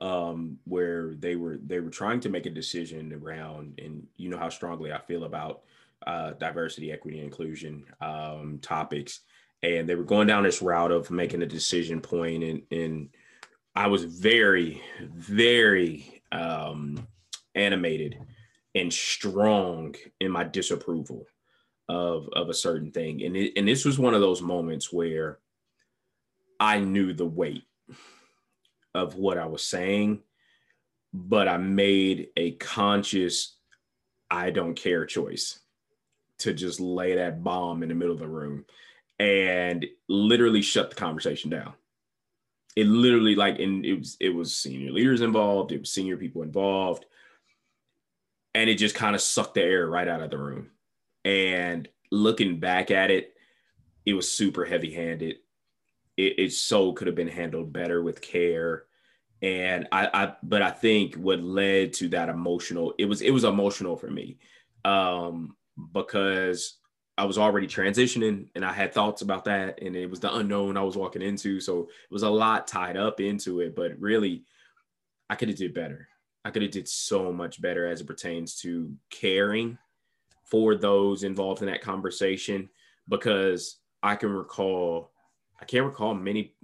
um, 0.02 0.58
where 0.66 1.16
they 1.16 1.36
were 1.36 1.60
they 1.66 1.80
were 1.80 1.90
trying 1.90 2.20
to 2.22 2.30
make 2.30 2.46
a 2.46 2.50
decision 2.50 3.14
around, 3.14 3.80
and 3.80 4.06
you 4.18 4.30
know 4.30 4.38
how 4.38 4.50
strongly 4.50 4.92
I 4.92 5.00
feel 5.00 5.26
about 5.26 5.62
uh, 6.08 6.32
diversity, 6.34 6.92
equity, 6.92 7.20
inclusion 7.20 7.86
um, 8.02 8.60
topics, 8.62 9.22
and 9.64 9.88
they 9.88 9.96
were 9.96 10.04
going 10.04 10.28
down 10.28 10.44
this 10.44 10.62
route 10.62 10.92
of 10.92 11.12
making 11.12 11.42
a 11.42 11.48
decision 11.48 12.02
point 12.02 12.44
and 12.44 12.62
and 12.72 13.10
I 13.76 13.88
was 13.88 14.04
very 14.04 14.82
very 15.02 16.22
um 16.32 17.08
animated 17.56 18.20
and 18.76 18.94
strong 18.94 19.96
in 20.20 20.32
my 20.32 20.44
disapproval 20.44 21.26
of 21.88 22.30
of 22.34 22.50
a 22.50 22.54
certain 22.54 22.92
thing. 22.92 23.24
And 23.24 23.36
it, 23.36 23.54
and 23.58 23.68
this 23.68 23.86
was 23.86 24.00
one 24.00 24.14
of 24.14 24.22
those 24.22 24.42
moments 24.42 24.94
where 24.94 25.40
I 26.60 26.80
knew 26.80 27.14
the 27.14 27.26
weight 27.26 27.64
of 28.94 29.16
what 29.16 29.38
I 29.38 29.46
was 29.46 29.64
saying 29.64 30.22
but 31.14 31.48
I 31.48 31.58
made 31.58 32.30
a 32.38 32.52
conscious 32.54 33.56
I 34.30 34.52
don't 34.52 34.76
care 34.76 35.06
choice 35.06 35.60
to 36.40 36.54
just 36.54 36.80
lay 36.80 37.16
that 37.16 37.44
bomb 37.44 37.84
in 37.84 37.90
the 37.90 37.96
middle 37.96 38.14
of 38.14 38.20
the 38.20 38.28
room 38.28 38.66
and 39.20 39.86
literally 40.08 40.62
shut 40.62 40.90
the 40.90 40.96
conversation 40.96 41.50
down. 41.52 41.74
It 42.76 42.86
literally 42.88 43.36
like 43.36 43.60
and 43.60 43.86
it 43.86 43.96
was 43.96 44.18
it 44.20 44.30
was 44.30 44.56
senior 44.56 44.92
leaders 44.92 45.22
involved, 45.22 45.72
it 45.72 45.82
was 45.82 45.92
senior 45.92 46.18
people 46.18 46.44
involved, 46.44 47.06
and 48.54 48.70
it 48.70 48.76
just 48.76 48.96
kind 48.96 49.16
of 49.16 49.22
sucked 49.22 49.56
the 49.56 49.64
air 49.64 49.88
right 49.88 50.08
out 50.08 50.22
of 50.22 50.32
the 50.32 50.38
room. 50.38 50.72
And 51.26 51.88
looking 52.12 52.60
back 52.60 52.92
at 52.92 53.12
it, 53.12 53.34
it 54.06 54.14
was 54.14 54.32
super 54.32 54.66
heavy-handed. 54.66 55.38
it, 56.18 56.40
it 56.40 56.54
so 56.54 56.94
could 56.94 57.08
have 57.08 57.16
been 57.16 57.28
handled 57.28 57.74
better 57.74 58.04
with 58.04 58.22
care 58.22 58.86
and 59.42 59.88
I, 59.92 60.10
I 60.14 60.34
but 60.44 60.62
i 60.62 60.72
think 60.72 61.16
what 61.16 61.42
led 61.42 61.94
to 61.94 62.10
that 62.10 62.30
emotional 62.30 62.94
it 62.98 63.06
was 63.06 63.22
it 63.22 63.32
was 63.32 63.46
emotional 63.46 63.96
for 63.96 64.10
me 64.12 64.38
um 64.86 65.56
because 65.94 66.79
i 67.20 67.26
was 67.26 67.38
already 67.38 67.68
transitioning 67.68 68.48
and 68.56 68.66
i 68.66 68.72
had 68.72 68.94
thoughts 68.94 69.22
about 69.22 69.46
that 69.46 69.82
and 69.82 69.96
it 69.96 70.10
was 70.10 70.20
the 70.20 70.36
unknown 70.36 70.78
i 70.78 70.82
was 70.82 70.98
walking 70.98 71.22
into 71.22 71.60
so 71.60 71.82
it 71.82 72.12
was 72.12 72.24
a 72.24 72.30
lot 72.30 72.68
tied 72.68 72.98
up 72.98 73.20
into 73.20 73.60
it 73.60 73.76
but 73.76 74.00
really 74.00 74.44
i 75.30 75.36
could 75.36 75.50
have 75.50 75.58
did 75.58 75.74
better 75.74 76.08
i 76.46 76.50
could 76.50 76.62
have 76.62 76.72
did 76.72 76.88
so 76.88 77.32
much 77.32 77.62
better 77.62 77.86
as 77.86 78.02
it 78.02 78.08
pertains 78.08 78.56
to 78.56 78.92
caring 79.10 79.78
for 80.46 80.76
those 80.76 81.24
involved 81.24 81.62
in 81.62 81.68
that 81.68 81.82
conversation 81.82 82.70
because 83.08 83.78
i 84.02 84.16
can 84.16 84.30
recall 84.30 85.12
i 85.62 85.66
can't 85.66 85.86
recall 85.86 86.14
many 86.14 86.56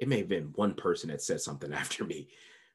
it 0.00 0.08
may 0.08 0.18
have 0.18 0.28
been 0.28 0.52
one 0.56 0.74
person 0.74 1.10
that 1.10 1.22
said 1.22 1.40
something 1.40 1.72
after 1.74 2.04
me, 2.04 2.28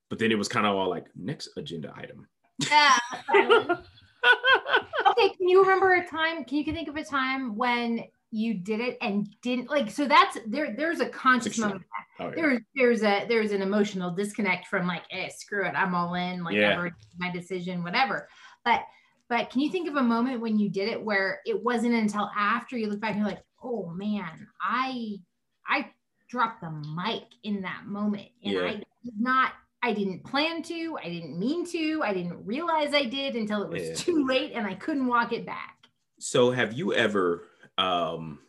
but 0.10 0.20
then 0.20 0.32
it 0.32 0.38
was 0.38 0.48
kind 0.48 0.66
of 0.66 0.76
all 0.76 0.90
like 0.90 1.08
next 1.16 1.50
agenda 1.58 1.92
item. 1.98 2.28
Yeah. 2.60 2.98
okay, 5.18 5.34
can 5.36 5.48
you 5.48 5.62
remember 5.62 5.94
a 5.94 6.06
time? 6.06 6.44
Can 6.46 6.58
you 6.58 6.64
think 6.66 6.88
of 6.88 6.96
a 6.96 7.04
time 7.04 7.56
when 7.56 8.04
you 8.32 8.56
did 8.56 8.80
it 8.80 8.98
and 9.02 9.28
didn't 9.42 9.70
like? 9.70 9.90
So 9.90 10.08
that's 10.08 10.38
there. 10.48 10.76
There's 10.76 11.00
a 11.00 11.10
conscious 11.10 11.58
moment. 11.58 11.84
Oh, 12.20 12.28
yeah. 12.30 12.36
There's 12.36 12.60
there's 12.76 13.04
a 13.04 13.26
there's 13.28 13.52
an 13.52 13.62
emotional 13.62 14.12
disconnect 14.12 14.68
from 14.68 14.88
like, 14.88 15.04
eh, 15.12 15.30
screw 15.30 15.66
it, 15.66 15.74
I'm 15.76 15.96
all 15.96 16.14
in. 16.16 16.44
Like, 16.44 16.56
yeah. 16.56 16.90
my 17.18 17.32
decision, 17.32 17.84
whatever. 17.84 18.28
But 18.64 18.82
but 19.30 19.50
can 19.50 19.62
you 19.62 19.72
think 19.72 19.90
of 19.90 19.96
a 19.96 20.04
moment 20.04 20.42
when 20.42 20.60
you 20.60 20.70
did 20.70 20.90
it 20.90 21.04
where 21.04 21.40
it 21.46 21.64
wasn't 21.64 21.94
until 21.94 22.30
after 22.38 22.78
you 22.78 22.88
look 22.88 23.00
back 23.00 23.12
and 23.12 23.20
you're 23.20 23.30
like, 23.30 23.44
oh 23.64 23.88
man, 23.96 24.48
I 24.62 25.18
I 25.68 25.90
dropped 26.30 26.62
the 26.62 26.70
mic 26.70 27.24
in 27.44 27.62
that 27.62 27.86
moment. 27.86 28.28
And 28.44 28.54
yeah. 28.54 28.64
I 28.64 28.72
did 28.72 29.20
not, 29.20 29.54
I 29.86 29.94
didn't 29.94 30.24
plan 30.24 30.64
to, 30.64 30.98
I 31.04 31.10
didn't 31.10 31.38
mean 31.38 31.64
to, 31.68 32.02
I 32.04 32.12
didn't 32.12 32.44
realize 32.44 32.96
I 32.96 33.04
did 33.04 33.36
until 33.36 33.62
it 33.62 33.70
was 33.70 33.84
yeah. 33.84 33.94
too 33.94 34.26
late 34.26 34.54
and 34.56 34.66
I 34.66 34.74
couldn't 34.74 35.06
walk 35.06 35.32
it 35.32 35.46
back. 35.46 35.78
So 36.18 36.50
have 36.50 36.74
you 36.74 36.96
ever 36.96 37.44
um 37.78 38.40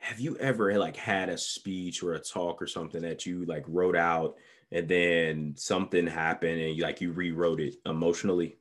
have 0.00 0.20
you 0.20 0.36
ever 0.36 0.76
like 0.78 0.96
had 0.96 1.30
a 1.30 1.38
speech 1.38 2.02
or 2.02 2.12
a 2.12 2.18
talk 2.18 2.60
or 2.60 2.66
something 2.66 3.00
that 3.00 3.24
you 3.24 3.46
like 3.46 3.64
wrote 3.68 3.96
out 3.96 4.36
and 4.70 4.86
then 4.86 5.54
something 5.56 6.06
happened 6.06 6.60
and 6.60 6.76
you 6.76 6.82
like 6.82 7.00
you 7.00 7.12
rewrote 7.12 7.60
it 7.60 7.76
emotionally? 7.86 8.58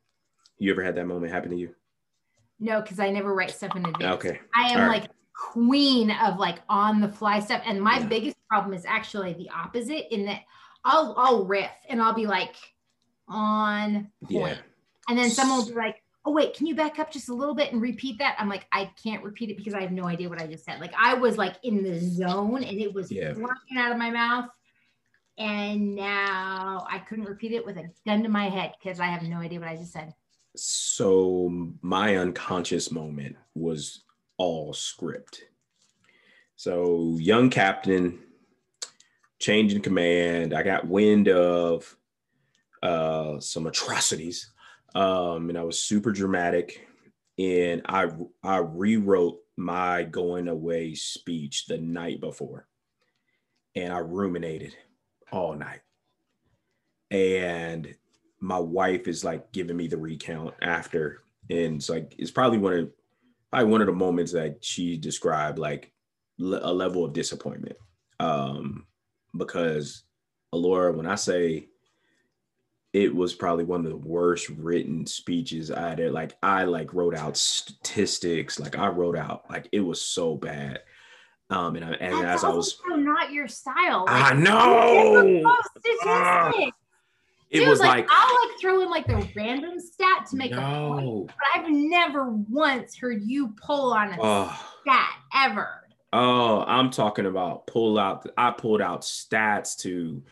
You 0.58 0.72
ever 0.72 0.82
had 0.82 0.96
that 0.96 1.06
moment 1.06 1.34
happen 1.34 1.52
to 1.52 1.58
you? 1.58 1.76
No, 2.62 2.80
because 2.82 3.02
I 3.02 3.10
never 3.10 3.36
write 3.36 3.52
stuff 3.52 3.76
in 3.76 3.86
advance. 3.86 4.26
Okay. 4.26 4.40
I 4.56 4.70
am 4.70 4.88
like 4.88 5.10
queen 5.36 6.12
of 6.12 6.38
like 6.38 6.60
on 6.70 7.02
the 7.02 7.10
fly 7.10 7.42
stuff. 7.42 7.62
And 7.66 7.82
my 7.82 8.00
yeah. 8.00 8.06
biggest 8.06 8.38
problem 8.48 8.74
is 8.74 8.86
actually 8.86 9.34
the 9.34 9.50
opposite 9.50 10.14
in 10.14 10.24
that 10.26 10.44
I'll 10.84 11.14
I'll 11.18 11.46
riff 11.46 11.72
and 11.88 12.02
I'll 12.02 12.14
be 12.14 12.28
like 12.28 12.56
on 13.28 14.12
point. 14.24 14.32
Yeah. 14.32 14.58
And 15.08 15.18
then 15.18 15.30
someone 15.30 15.60
will 15.60 15.68
be 15.68 15.74
like, 15.74 16.02
oh 16.26 16.32
wait, 16.32 16.54
can 16.54 16.68
you 16.68 16.76
back 16.76 17.00
up 17.00 17.12
just 17.12 17.30
a 17.30 17.34
little 17.34 17.56
bit 17.56 17.72
and 17.72 17.82
repeat 17.82 18.20
that? 18.20 18.36
I'm 18.38 18.50
like, 18.50 18.66
I 18.72 18.92
can't 19.02 19.24
repeat 19.24 19.50
it 19.50 19.58
because 19.58 19.74
I 19.74 19.82
have 19.82 19.92
no 19.92 20.06
idea 20.06 20.30
what 20.30 20.42
I 20.42 20.48
just 20.48 20.66
said. 20.66 20.80
Like 20.80 20.94
I 20.98 21.14
was 21.14 21.38
like 21.38 21.56
in 21.64 21.84
the 21.84 22.00
zone 22.00 22.64
and 22.64 22.80
it 22.80 22.94
was 22.94 23.12
yeah. 23.12 23.34
flying 23.34 23.78
out 23.78 23.92
of 23.92 23.98
my 23.98 24.12
mouth. 24.12 24.50
And 25.38 25.96
now 25.96 26.86
I 26.90 27.00
couldn't 27.00 27.26
repeat 27.26 27.54
it 27.54 27.66
with 27.66 27.78
a 27.78 27.90
gun 28.06 28.24
to 28.24 28.30
my 28.30 28.50
head 28.50 28.74
because 28.78 29.00
I 29.00 29.06
have 29.06 29.24
no 29.24 29.38
idea 29.38 29.60
what 29.60 29.70
I 29.70 29.78
just 29.78 29.94
said. 29.94 30.14
So 30.56 31.72
my 31.82 32.18
unconscious 32.18 32.92
moment 32.92 33.38
was 33.56 34.04
all 34.38 34.74
script. 34.74 35.44
So, 36.56 37.16
young 37.20 37.50
captain, 37.50 38.20
changing 39.40 39.82
command. 39.82 40.54
I 40.54 40.64
got 40.64 40.88
wind 40.88 41.30
of 41.30 41.96
uh, 42.84 43.40
some 43.40 43.68
atrocities, 43.68 44.52
um, 44.96 45.50
and 45.50 45.58
I 45.58 45.64
was 45.64 45.82
super 45.82 46.12
dramatic. 46.12 46.86
And 47.38 47.82
I 47.86 48.10
I 48.44 48.58
rewrote 48.58 49.40
my 49.56 50.04
going 50.04 50.50
away 50.50 50.94
speech 50.96 51.68
the 51.68 51.78
night 51.78 52.20
before, 52.20 52.68
and 53.76 53.94
I 53.94 54.00
ruminated 54.00 54.76
all 55.32 55.56
night. 55.56 55.80
And 57.12 57.96
my 58.42 58.60
wife 58.60 59.08
is 59.08 59.24
like 59.24 59.52
giving 59.52 59.78
me 59.78 59.88
the 59.88 59.98
recount 59.98 60.54
after, 60.62 61.24
and 61.50 61.78
it's 61.78 61.90
like 61.90 62.14
it's 62.18 62.32
probably 62.32 62.58
one 62.58 62.74
of 62.74 62.90
probably 63.50 63.72
one 63.72 63.82
of 63.82 63.88
the 63.88 63.94
moments 63.94 64.34
that 64.34 64.64
she 64.64 64.98
described 64.98 65.60
like 65.60 65.94
a 66.40 66.74
level 66.74 67.06
of 67.06 67.14
disappointment. 67.14 67.78
Um, 68.20 68.86
because 69.36 70.04
Alora, 70.52 70.92
when 70.92 71.06
I 71.06 71.16
say 71.16 71.70
it 72.94 73.14
was 73.14 73.36
probably 73.36 73.64
one 73.64 73.86
of 73.86 73.92
the 73.92 73.98
worst 73.98 74.50
written 74.50 75.06
speeches 75.06 75.70
I 75.72 75.90
had. 75.90 76.12
Like 76.12 76.36
I 76.42 76.64
like 76.64 76.94
wrote 76.94 77.16
out 77.16 77.38
statistics, 77.38 78.60
like 78.60 78.78
I 78.78 78.88
wrote 78.88 79.18
out 79.18 79.50
like 79.50 79.70
it 79.72 79.82
was 79.82 80.02
so 80.02 80.36
bad. 80.36 80.82
Um, 81.52 81.76
and, 81.76 81.86
I, 81.86 81.92
and 81.94 82.28
as 82.28 82.44
I 82.44 82.50
was 82.50 82.80
also 82.80 82.96
not 82.96 83.32
your 83.32 83.48
style. 83.48 84.06
Like, 84.06 84.34
I 84.34 84.34
know. 84.34 85.58
Statistics. 85.78 86.78
It 87.50 87.62
was, 87.62 87.70
was 87.70 87.80
like, 87.80 87.90
like, 87.90 88.08
I'll 88.12 88.48
like 88.48 88.60
throw 88.60 88.82
in 88.82 88.90
like 88.92 89.08
the 89.08 89.28
random 89.36 89.80
stat 89.80 90.28
to 90.30 90.36
make 90.36 90.52
no. 90.52 90.60
a 90.60 91.02
point, 91.02 91.28
but 91.28 91.36
I've 91.56 91.72
never 91.72 92.30
once 92.30 92.96
heard 92.96 93.24
you 93.24 93.56
pull 93.60 93.94
on 93.94 94.14
a 94.14 94.18
oh. 94.20 94.66
stat 94.82 95.10
ever. 95.36 95.79
Oh, 96.12 96.64
I'm 96.66 96.90
talking 96.90 97.26
about 97.26 97.68
pull 97.68 98.00
out. 98.00 98.28
I 98.38 98.52
pulled 98.52 98.82
out 98.82 99.02
stats 99.02 99.78
to 99.82 100.24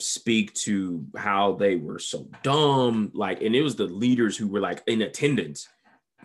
speak 0.00 0.52
to 0.54 1.06
how 1.16 1.52
they 1.52 1.76
were 1.76 1.98
so 1.98 2.28
dumb. 2.42 3.10
Like, 3.14 3.40
and 3.42 3.54
it 3.54 3.62
was 3.62 3.76
the 3.76 3.84
leaders 3.84 4.36
who 4.36 4.48
were 4.48 4.60
like 4.60 4.82
in 4.86 5.02
attendance 5.02 5.68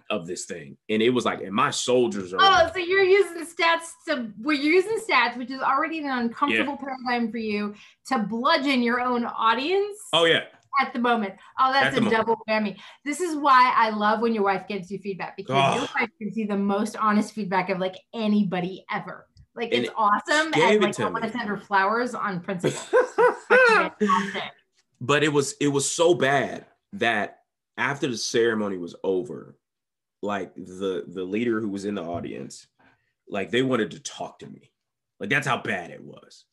of 0.09 0.25
this 0.25 0.45
thing. 0.45 0.77
And 0.89 1.01
it 1.01 1.09
was 1.09 1.25
like, 1.25 1.41
and 1.41 1.53
my 1.53 1.69
soldiers 1.69 2.33
are. 2.33 2.37
Oh, 2.39 2.63
like, 2.63 2.73
so 2.73 2.79
you're 2.79 3.03
using 3.03 3.45
stats 3.45 3.89
to, 4.07 4.31
we're 4.41 4.53
using 4.53 4.97
stats, 5.07 5.37
which 5.37 5.51
is 5.51 5.61
already 5.61 5.99
an 5.99 6.09
uncomfortable 6.09 6.77
yeah. 6.81 6.95
paradigm 7.05 7.31
for 7.31 7.37
you 7.37 7.75
to 8.07 8.19
bludgeon 8.19 8.81
your 8.81 9.01
own 9.01 9.25
audience. 9.25 9.97
Oh, 10.13 10.25
yeah. 10.25 10.45
At 10.79 10.93
the 10.93 10.99
moment. 10.99 11.33
Oh, 11.59 11.73
that's 11.73 11.97
a 11.97 12.01
double 12.01 12.37
whammy. 12.47 12.77
This 13.03 13.19
is 13.19 13.35
why 13.35 13.73
I 13.75 13.89
love 13.89 14.21
when 14.21 14.33
your 14.33 14.43
wife 14.43 14.67
gives 14.67 14.91
you 14.91 14.99
feedback 14.99 15.35
because 15.35 15.55
oh. 15.55 15.79
your 15.79 15.87
wife 15.99 16.09
gives 16.19 16.37
you 16.37 16.45
the 16.45 16.57
most 16.57 16.95
honest 16.95 17.33
feedback 17.33 17.69
of 17.69 17.79
like 17.79 17.95
anybody 18.13 18.85
ever. 18.91 19.27
Like 19.55 19.73
and 19.73 19.85
it's 19.85 19.93
awesome. 19.97 20.53
And 20.53 20.81
like 20.83 20.99
I 20.99 21.09
want 21.09 21.23
to 21.23 21.31
send 21.31 21.49
her 21.49 21.57
flowers 21.57 22.13
on 22.13 22.41
principle. 22.41 22.79
but 25.01 25.23
it 25.23 25.33
was 25.33 25.55
it 25.59 25.69
was 25.69 25.89
so 25.89 26.13
bad 26.13 26.67
that 26.93 27.39
after 27.75 28.07
the 28.07 28.17
ceremony 28.17 28.77
was 28.77 28.95
over, 29.03 29.57
like 30.21 30.53
the 30.55 31.05
the 31.07 31.23
leader 31.23 31.59
who 31.59 31.69
was 31.69 31.85
in 31.85 31.95
the 31.95 32.03
audience, 32.03 32.67
like 33.27 33.49
they 33.49 33.63
wanted 33.63 33.91
to 33.91 33.99
talk 33.99 34.39
to 34.39 34.47
me. 34.47 34.71
Like 35.19 35.29
that's 35.29 35.47
how 35.47 35.57
bad 35.57 35.89
it 35.89 36.03
was. 36.03 36.45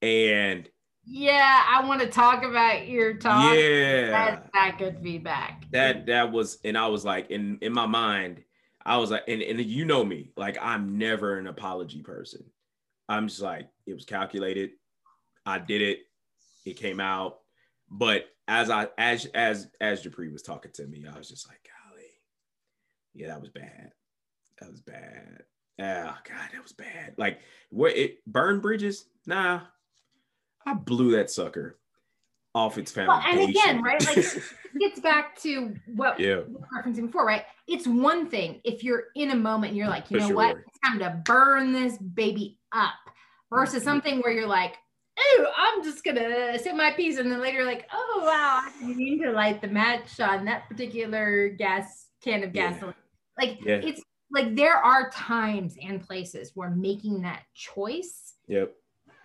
And 0.00 0.68
yeah, 1.04 1.64
I 1.68 1.86
want 1.86 2.00
to 2.00 2.06
talk 2.06 2.44
about 2.44 2.86
your 2.88 3.14
talk. 3.14 3.56
Yeah, 3.56 4.10
that's 4.10 4.50
that 4.54 4.76
good 4.78 4.98
feedback. 5.02 5.64
That 5.70 6.06
that 6.06 6.30
was, 6.30 6.58
and 6.64 6.78
I 6.78 6.86
was 6.86 7.04
like, 7.04 7.30
in 7.30 7.58
in 7.60 7.72
my 7.72 7.86
mind, 7.86 8.42
I 8.84 8.98
was 8.98 9.10
like, 9.10 9.24
and 9.26 9.42
and 9.42 9.60
you 9.60 9.84
know 9.84 10.04
me, 10.04 10.32
like 10.36 10.58
I'm 10.60 10.98
never 10.98 11.38
an 11.38 11.46
apology 11.46 12.02
person. 12.02 12.44
I'm 13.08 13.28
just 13.28 13.40
like, 13.40 13.68
it 13.86 13.94
was 13.94 14.04
calculated. 14.04 14.70
I 15.44 15.58
did 15.58 15.82
it. 15.82 16.00
It 16.64 16.76
came 16.76 17.00
out. 17.00 17.40
But 17.90 18.26
as 18.46 18.70
I 18.70 18.88
as 18.96 19.26
as 19.34 19.68
as 19.80 20.02
Japri 20.02 20.32
was 20.32 20.42
talking 20.42 20.72
to 20.72 20.86
me, 20.86 21.04
I 21.12 21.18
was 21.18 21.28
just 21.28 21.48
like, 21.48 21.68
golly, 21.90 22.06
yeah, 23.14 23.28
that 23.28 23.40
was 23.40 23.50
bad. 23.50 23.92
That 24.60 24.70
was 24.70 24.80
bad. 24.80 25.42
Oh 25.80 26.16
God, 26.28 26.48
that 26.52 26.62
was 26.62 26.72
bad. 26.72 27.14
Like 27.16 27.40
what 27.70 27.96
it 27.96 28.18
burn 28.26 28.60
bridges? 28.60 29.06
Nah. 29.26 29.62
I 30.66 30.74
blew 30.74 31.12
that 31.12 31.30
sucker 31.30 31.78
off 32.54 32.78
its 32.78 32.92
foundation. 32.92 33.38
Well, 33.38 33.40
and 33.40 33.50
again, 33.50 33.82
right? 33.82 34.04
Like 34.04 34.16
it 34.18 34.42
gets 34.78 35.00
back 35.00 35.40
to 35.40 35.74
what 35.94 36.20
yeah. 36.20 36.40
we 36.46 36.54
were 36.54 36.68
referencing 36.76 37.06
before, 37.06 37.26
right? 37.26 37.44
It's 37.66 37.86
one 37.86 38.28
thing 38.28 38.60
if 38.64 38.84
you're 38.84 39.04
in 39.16 39.30
a 39.30 39.36
moment 39.36 39.70
and 39.70 39.78
you're 39.78 39.88
like, 39.88 40.10
you 40.10 40.18
For 40.18 40.20
know 40.20 40.28
sure. 40.28 40.36
what? 40.36 40.56
It's 40.56 40.78
time 40.84 40.98
to 40.98 41.22
burn 41.24 41.72
this 41.72 41.96
baby 41.98 42.58
up 42.72 42.92
versus 43.50 43.76
mm-hmm. 43.76 43.84
something 43.84 44.20
where 44.20 44.32
you're 44.32 44.46
like, 44.46 44.76
oh, 45.18 45.46
I'm 45.56 45.82
just 45.82 46.04
gonna 46.04 46.58
sit 46.58 46.74
my 46.74 46.90
piece, 46.92 47.18
and 47.18 47.30
then 47.30 47.40
later 47.40 47.64
like, 47.64 47.86
oh 47.92 48.22
wow, 48.24 48.62
I 48.64 48.72
didn't 48.80 48.96
mean 48.96 49.22
to 49.22 49.32
light 49.32 49.60
the 49.60 49.68
match 49.68 50.18
on 50.20 50.44
that 50.46 50.68
particular 50.68 51.50
gas 51.50 52.06
can 52.22 52.44
of 52.44 52.52
gasoline. 52.52 52.94
Like 53.38 53.58
yeah. 53.64 53.80
it's 53.82 54.02
like 54.30 54.54
there 54.56 54.76
are 54.76 55.10
times 55.10 55.76
and 55.82 56.00
places 56.00 56.52
where 56.54 56.70
making 56.70 57.22
that 57.22 57.42
choice. 57.54 58.34
Yep. 58.48 58.74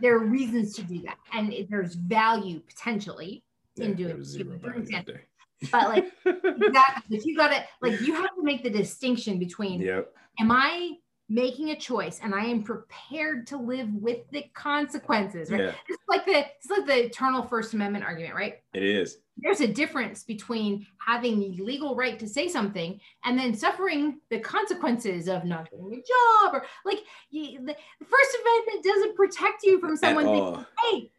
There 0.01 0.16
are 0.16 0.25
reasons 0.25 0.75
to 0.75 0.84
do 0.84 1.01
that, 1.04 1.18
and 1.34 1.51
it, 1.54 1.70
there's 1.70 1.96
value 1.96 2.60
potentially 2.60 3.44
yeah, 3.75 3.86
in 3.86 3.96
doing 3.96 4.24
it. 4.24 5.27
But 5.72 5.89
like 5.89 6.12
exactly, 6.25 7.18
if 7.18 7.25
you 7.25 7.36
got 7.36 7.51
it, 7.51 7.63
like 7.82 8.00
you 8.01 8.13
have 8.13 8.36
to 8.36 8.44
make 8.44 8.63
the 8.63 8.70
distinction 8.70 9.39
between. 9.39 9.82
Yep. 9.82 10.13
Am 10.39 10.51
I 10.51 10.98
making 11.29 11.72
a 11.72 11.75
choice 11.75 12.19
and 12.24 12.34
I 12.34 12.46
am 12.46 12.63
prepared 12.63 13.48
to 13.48 13.57
live 13.57 13.93
with 13.93 14.19
the 14.31 14.46
consequences, 14.53 15.51
right? 15.51 15.62
Yeah. 15.62 15.72
It's 15.89 16.03
like 16.07 16.25
the 16.25 16.39
it's 16.39 16.69
like 16.69 16.86
the 16.86 17.05
eternal 17.05 17.43
First 17.43 17.74
Amendment 17.74 18.05
argument, 18.05 18.36
right? 18.36 18.55
It 18.74 18.84
is. 18.84 19.17
There's 19.38 19.62
a 19.62 19.67
difference 19.67 20.24
between 20.24 20.88
having 21.05 21.39
the 21.39 21.62
legal 21.62 21.96
right 21.96 22.17
to 22.19 22.27
say 22.27 22.48
something 22.48 23.00
and 23.25 23.38
then 23.38 23.53
suffering 23.53 24.19
the 24.29 24.39
consequences 24.39 25.27
of 25.27 25.43
not 25.43 25.69
getting 25.69 25.93
a 25.93 25.98
job 25.98 26.55
or 26.55 26.65
like 26.86 27.00
you, 27.29 27.60
the, 27.60 27.75
the 28.00 28.05
First 28.05 28.38
Amendment 28.41 28.84
doesn't 28.84 29.15
protect 29.15 29.63
you 29.63 29.79
from 29.79 29.98
someone 29.98 30.25
thinking, 30.25 30.65
hey, 30.84 31.12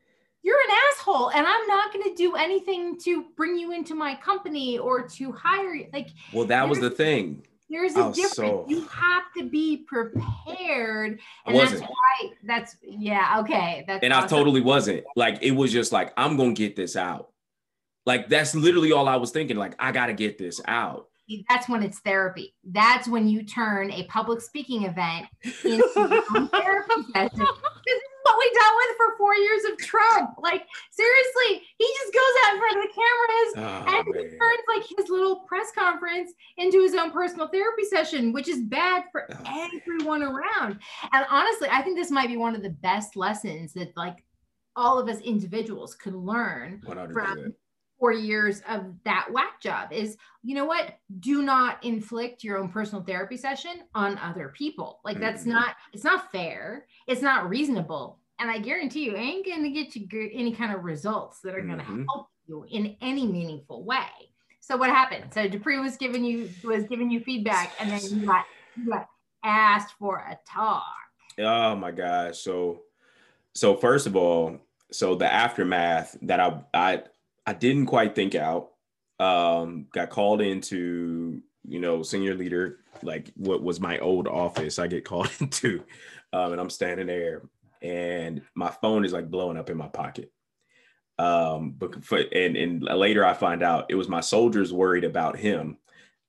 you're 0.42 0.58
an 0.58 0.76
asshole 0.90 1.30
and 1.30 1.46
I'm 1.46 1.66
not 1.66 1.92
going 1.92 2.08
to 2.08 2.14
do 2.14 2.34
anything 2.34 2.98
to 3.00 3.26
bring 3.36 3.56
you 3.56 3.72
into 3.72 3.94
my 3.94 4.14
company 4.14 4.78
or 4.78 5.06
to 5.06 5.32
hire 5.32 5.74
you. 5.74 5.86
Like, 5.92 6.08
well, 6.32 6.46
that 6.46 6.68
was 6.68 6.80
the 6.80 6.90
thing. 6.90 7.44
There's 7.70 7.96
a 7.96 8.04
oh, 8.04 8.12
difference. 8.12 8.34
So... 8.34 8.66
You 8.68 8.80
have 8.86 9.24
to 9.36 9.48
be 9.48 9.78
prepared. 9.86 11.12
And 11.12 11.20
I 11.46 11.52
wasn't. 11.52 11.80
that's 11.80 11.90
why 11.92 12.30
that's 12.44 12.76
yeah, 12.82 13.40
okay. 13.40 13.84
That's 13.86 14.02
and 14.02 14.12
awesome. 14.12 14.24
I 14.24 14.28
totally 14.28 14.60
wasn't. 14.60 15.04
Like 15.16 15.38
it 15.42 15.52
was 15.52 15.72
just 15.72 15.92
like, 15.92 16.12
I'm 16.16 16.36
gonna 16.36 16.54
get 16.54 16.76
this 16.76 16.96
out. 16.96 17.30
Like 18.06 18.28
that's 18.28 18.54
literally 18.54 18.92
all 18.92 19.08
I 19.08 19.16
was 19.16 19.30
thinking. 19.30 19.56
Like, 19.56 19.74
I 19.78 19.92
gotta 19.92 20.14
get 20.14 20.38
this 20.38 20.60
out. 20.66 21.08
That's 21.50 21.68
when 21.68 21.82
it's 21.82 21.98
therapy. 21.98 22.54
That's 22.64 23.06
when 23.06 23.28
you 23.28 23.42
turn 23.42 23.90
a 23.92 24.04
public 24.04 24.40
speaking 24.40 24.84
event 24.84 25.26
into 25.64 26.24
a 26.34 26.48
therapy 26.48 27.02
session 27.12 27.46
we 28.38 28.50
dealt 28.58 28.76
with 28.76 28.96
for 28.96 29.16
four 29.18 29.34
years 29.34 29.64
of 29.64 29.78
Trump. 29.78 30.34
Like 30.38 30.66
seriously, 30.90 31.66
he 31.76 31.86
just 31.86 32.14
goes 32.14 32.34
out 32.44 32.54
in 32.54 32.58
front 32.60 32.76
of 32.76 32.82
the 32.82 32.94
cameras 32.94 33.50
oh, 33.56 33.96
and 33.96 34.14
man. 34.14 34.24
he 34.24 34.38
turns 34.38 34.64
like 34.68 34.84
his 34.96 35.10
little 35.10 35.40
press 35.40 35.70
conference 35.76 36.32
into 36.56 36.82
his 36.82 36.94
own 36.94 37.10
personal 37.10 37.48
therapy 37.48 37.84
session, 37.84 38.32
which 38.32 38.48
is 38.48 38.60
bad 38.60 39.04
for 39.12 39.26
oh, 39.30 39.68
everyone 39.86 40.20
man. 40.20 40.30
around. 40.30 40.78
And 41.12 41.26
honestly, 41.30 41.68
I 41.70 41.82
think 41.82 41.96
this 41.96 42.10
might 42.10 42.28
be 42.28 42.36
one 42.36 42.54
of 42.54 42.62
the 42.62 42.70
best 42.70 43.16
lessons 43.16 43.72
that 43.74 43.96
like 43.96 44.24
all 44.76 44.98
of 44.98 45.08
us 45.08 45.20
individuals 45.20 45.94
could 45.94 46.14
learn 46.14 46.80
100%. 46.86 47.12
from 47.12 47.54
four 47.98 48.12
years 48.12 48.62
of 48.68 48.94
that 49.04 49.28
whack 49.32 49.60
job 49.60 49.92
is 49.92 50.16
you 50.42 50.54
know 50.54 50.64
what 50.64 50.98
do 51.18 51.42
not 51.42 51.82
inflict 51.84 52.44
your 52.44 52.58
own 52.58 52.68
personal 52.68 53.02
therapy 53.02 53.36
session 53.36 53.82
on 53.94 54.16
other 54.18 54.52
people 54.56 55.00
like 55.04 55.18
that's 55.18 55.42
mm-hmm. 55.42 55.52
not 55.52 55.76
it's 55.92 56.04
not 56.04 56.30
fair 56.30 56.86
it's 57.06 57.22
not 57.22 57.48
reasonable 57.48 58.20
and 58.38 58.50
i 58.50 58.58
guarantee 58.58 59.04
you 59.04 59.16
ain't 59.16 59.46
gonna 59.46 59.70
get 59.70 59.94
you 59.94 60.06
any 60.32 60.52
kind 60.52 60.72
of 60.72 60.84
results 60.84 61.40
that 61.40 61.54
are 61.54 61.60
gonna 61.60 61.82
mm-hmm. 61.82 62.04
help 62.08 62.28
you 62.46 62.64
in 62.70 62.96
any 63.00 63.26
meaningful 63.26 63.84
way 63.84 64.06
so 64.60 64.76
what 64.76 64.90
happened 64.90 65.24
so 65.32 65.48
dupree 65.48 65.78
was 65.78 65.96
giving 65.96 66.24
you 66.24 66.48
was 66.64 66.84
giving 66.84 67.10
you 67.10 67.20
feedback 67.20 67.72
and 67.80 67.90
then 67.90 68.00
you 68.02 68.26
got 68.26 68.44
you 68.76 68.90
got 68.90 69.06
asked 69.44 69.94
for 69.98 70.18
a 70.18 70.38
talk 70.48 70.82
oh 71.38 71.74
my 71.76 71.90
gosh 71.90 72.38
so 72.38 72.80
so 73.54 73.76
first 73.76 74.06
of 74.06 74.16
all 74.16 74.58
so 74.90 75.14
the 75.14 75.30
aftermath 75.30 76.16
that 76.22 76.40
i 76.40 76.60
i 76.74 77.02
I 77.48 77.54
didn't 77.54 77.86
quite 77.86 78.14
think 78.14 78.34
out. 78.34 78.72
Um, 79.18 79.86
got 79.94 80.10
called 80.10 80.42
into, 80.42 81.40
you 81.66 81.80
know, 81.80 82.02
senior 82.02 82.34
leader, 82.34 82.80
like 83.02 83.32
what 83.36 83.62
was 83.62 83.80
my 83.80 83.98
old 84.00 84.28
office. 84.28 84.78
I 84.78 84.86
get 84.86 85.04
called 85.06 85.30
into, 85.40 85.82
um, 86.34 86.52
and 86.52 86.60
I'm 86.60 86.68
standing 86.68 87.06
there, 87.06 87.48
and 87.82 88.42
my 88.54 88.70
phone 88.70 89.04
is 89.04 89.12
like 89.12 89.30
blowing 89.30 89.56
up 89.56 89.70
in 89.70 89.76
my 89.76 89.88
pocket. 89.88 90.32
Um, 91.18 91.74
but 91.76 92.04
for, 92.04 92.18
and 92.18 92.56
and 92.56 92.82
later 92.82 93.24
I 93.24 93.34
find 93.34 93.62
out 93.62 93.86
it 93.88 93.96
was 93.96 94.08
my 94.08 94.20
soldiers 94.20 94.72
worried 94.72 95.04
about 95.04 95.36
him, 95.36 95.78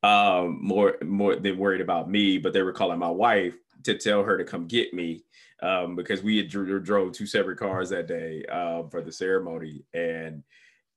um, 0.01 0.59
more 0.61 0.97
more 1.03 1.35
than 1.35 1.57
worried 1.57 1.81
about 1.81 2.09
me. 2.09 2.37
But 2.37 2.53
they 2.53 2.63
were 2.63 2.73
calling 2.73 2.99
my 2.99 3.09
wife 3.09 3.55
to 3.83 3.97
tell 3.97 4.23
her 4.23 4.37
to 4.37 4.43
come 4.43 4.67
get 4.67 4.93
me 4.93 5.23
um, 5.61 5.95
because 5.95 6.23
we 6.23 6.37
had 6.37 6.49
dro- 6.49 6.79
drove 6.79 7.11
two 7.13 7.27
separate 7.27 7.59
cars 7.59 7.89
that 7.89 8.07
day 8.07 8.43
uh, 8.51 8.83
for 8.89 9.01
the 9.01 9.11
ceremony, 9.11 9.83
and 9.93 10.43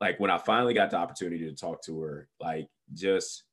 like 0.01 0.19
when 0.19 0.31
I 0.31 0.39
finally 0.39 0.75
got 0.75 0.91
the 0.91 0.97
opportunity 0.97 1.45
to 1.49 1.55
talk 1.55 1.83
to 1.85 2.01
her, 2.01 2.29
like 2.41 2.69
just 2.95 3.45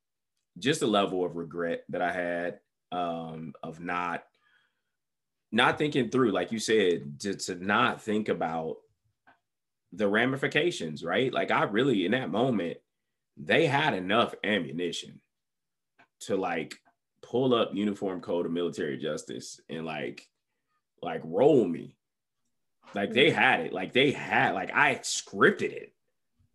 just 0.58 0.82
a 0.82 0.88
level 0.88 1.26
of 1.26 1.36
regret 1.36 1.84
that 1.90 2.02
I 2.02 2.12
had 2.12 2.60
um, 2.92 3.54
of 3.62 3.80
not 3.80 4.24
not 5.52 5.78
thinking 5.78 6.10
through, 6.10 6.32
like 6.32 6.52
you 6.52 6.60
said, 6.60 7.20
to, 7.22 7.36
to 7.36 7.56
not 7.56 8.02
think 8.02 8.30
about 8.30 8.78
the 9.94 10.08
ramifications, 10.08 11.04
right? 11.04 11.34
Like 11.34 11.52
I 11.52 11.64
really 11.64 12.06
in 12.06 12.12
that 12.12 12.30
moment, 12.30 12.78
they 13.38 13.66
had 13.66 13.94
enough 13.94 14.36
ammunition 14.44 15.20
to 16.22 16.36
like 16.36 16.76
pull 17.22 17.54
up 17.54 17.74
uniform 17.74 18.22
code 18.22 18.46
of 18.46 18.52
military 18.52 18.98
justice 18.98 19.60
and 19.70 19.86
like 19.86 20.28
like 21.02 21.22
roll 21.24 21.66
me. 21.66 21.96
Like 22.94 23.12
they 23.12 23.28
mm-hmm. 23.28 23.40
had 23.40 23.60
it. 23.62 23.74
Like 23.74 23.94
they 23.94 24.12
had 24.12 24.54
like 24.54 24.72
I 24.74 24.96
scripted 24.96 25.72
it. 25.72 25.94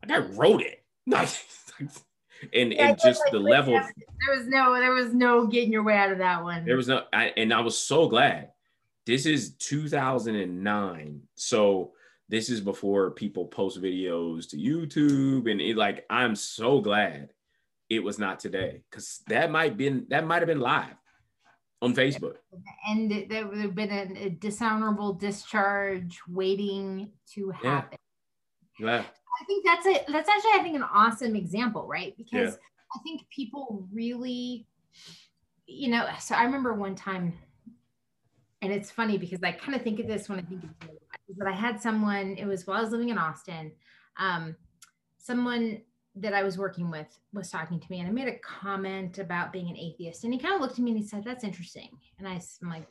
Like 0.02 0.12
I 0.12 0.26
wrote 0.26 0.62
it. 0.62 0.84
and 2.52 2.72
yeah, 2.72 2.88
and 2.88 2.98
just 2.98 3.20
like, 3.20 3.32
the 3.32 3.38
level 3.38 3.74
there 3.74 4.36
was 4.36 4.46
no 4.46 4.74
there 4.74 4.92
was 4.92 5.12
no 5.12 5.46
getting 5.46 5.72
your 5.72 5.82
way 5.82 5.96
out 5.96 6.12
of 6.12 6.18
that 6.18 6.42
one. 6.42 6.64
There 6.64 6.76
was 6.76 6.88
no 6.88 7.04
I, 7.12 7.32
and 7.36 7.52
I 7.52 7.60
was 7.60 7.76
so 7.76 8.08
glad. 8.08 8.50
This 9.06 9.26
is 9.26 9.54
2009. 9.54 11.20
So 11.34 11.92
this 12.28 12.48
is 12.48 12.60
before 12.60 13.10
people 13.10 13.46
post 13.46 13.80
videos 13.80 14.48
to 14.50 14.56
YouTube 14.56 15.50
and 15.50 15.60
it 15.60 15.76
like 15.76 16.06
I'm 16.08 16.34
so 16.34 16.80
glad 16.80 17.30
it 17.90 18.02
was 18.02 18.18
not 18.18 18.40
today 18.40 18.82
cuz 18.90 19.22
that 19.26 19.50
might 19.50 19.76
been 19.76 20.06
that 20.08 20.26
might 20.26 20.40
have 20.40 20.46
been 20.46 20.60
live 20.60 20.96
on 21.82 21.94
Facebook. 21.94 22.36
And 22.88 23.26
there 23.28 23.46
would 23.46 23.58
have 23.58 23.74
been 23.74 23.90
a, 23.90 24.26
a 24.26 24.30
dishonorable 24.30 25.12
discharge 25.12 26.18
waiting 26.26 27.12
to 27.34 27.50
happen. 27.50 27.98
Yeah. 28.80 28.86
yeah. 28.86 29.04
I 29.40 29.44
think 29.44 29.66
that's 29.66 29.86
a 29.86 30.12
that's 30.12 30.28
actually 30.28 30.52
I 30.52 30.62
think 30.62 30.76
an 30.76 30.82
awesome 30.82 31.36
example, 31.36 31.86
right? 31.86 32.16
Because 32.16 32.54
yeah. 32.54 32.96
I 32.96 32.98
think 33.02 33.28
people 33.28 33.86
really, 33.92 34.66
you 35.66 35.90
know, 35.90 36.08
so 36.20 36.34
I 36.34 36.44
remember 36.44 36.72
one 36.72 36.94
time, 36.94 37.34
and 38.64 38.72
it's 38.72 38.90
funny 38.90 39.18
because 39.18 39.42
I 39.42 39.52
kind 39.52 39.74
of 39.74 39.82
think 39.82 40.00
of 40.00 40.06
this 40.06 40.28
when 40.28 40.38
I 40.38 40.42
think 40.42 40.64
of 40.64 40.70
is 41.28 41.36
that 41.36 41.46
I 41.48 41.52
had 41.52 41.80
someone, 41.80 42.36
it 42.38 42.46
was 42.46 42.66
while 42.66 42.78
I 42.78 42.80
was 42.80 42.90
living 42.90 43.10
in 43.10 43.18
Austin, 43.18 43.72
um, 44.16 44.56
someone 45.18 45.80
that 46.16 46.32
I 46.32 46.42
was 46.42 46.56
working 46.56 46.90
with 46.90 47.06
was 47.32 47.50
talking 47.50 47.80
to 47.80 47.86
me 47.90 48.00
and 48.00 48.08
I 48.08 48.12
made 48.12 48.28
a 48.28 48.38
comment 48.38 49.18
about 49.18 49.52
being 49.52 49.68
an 49.68 49.76
atheist. 49.76 50.24
And 50.24 50.32
he 50.32 50.38
kind 50.38 50.54
of 50.54 50.60
looked 50.60 50.78
at 50.78 50.84
me 50.84 50.92
and 50.92 51.00
he 51.00 51.06
said, 51.06 51.24
That's 51.24 51.44
interesting. 51.44 51.90
And 52.18 52.26
I, 52.26 52.40
I'm 52.62 52.70
like, 52.70 52.86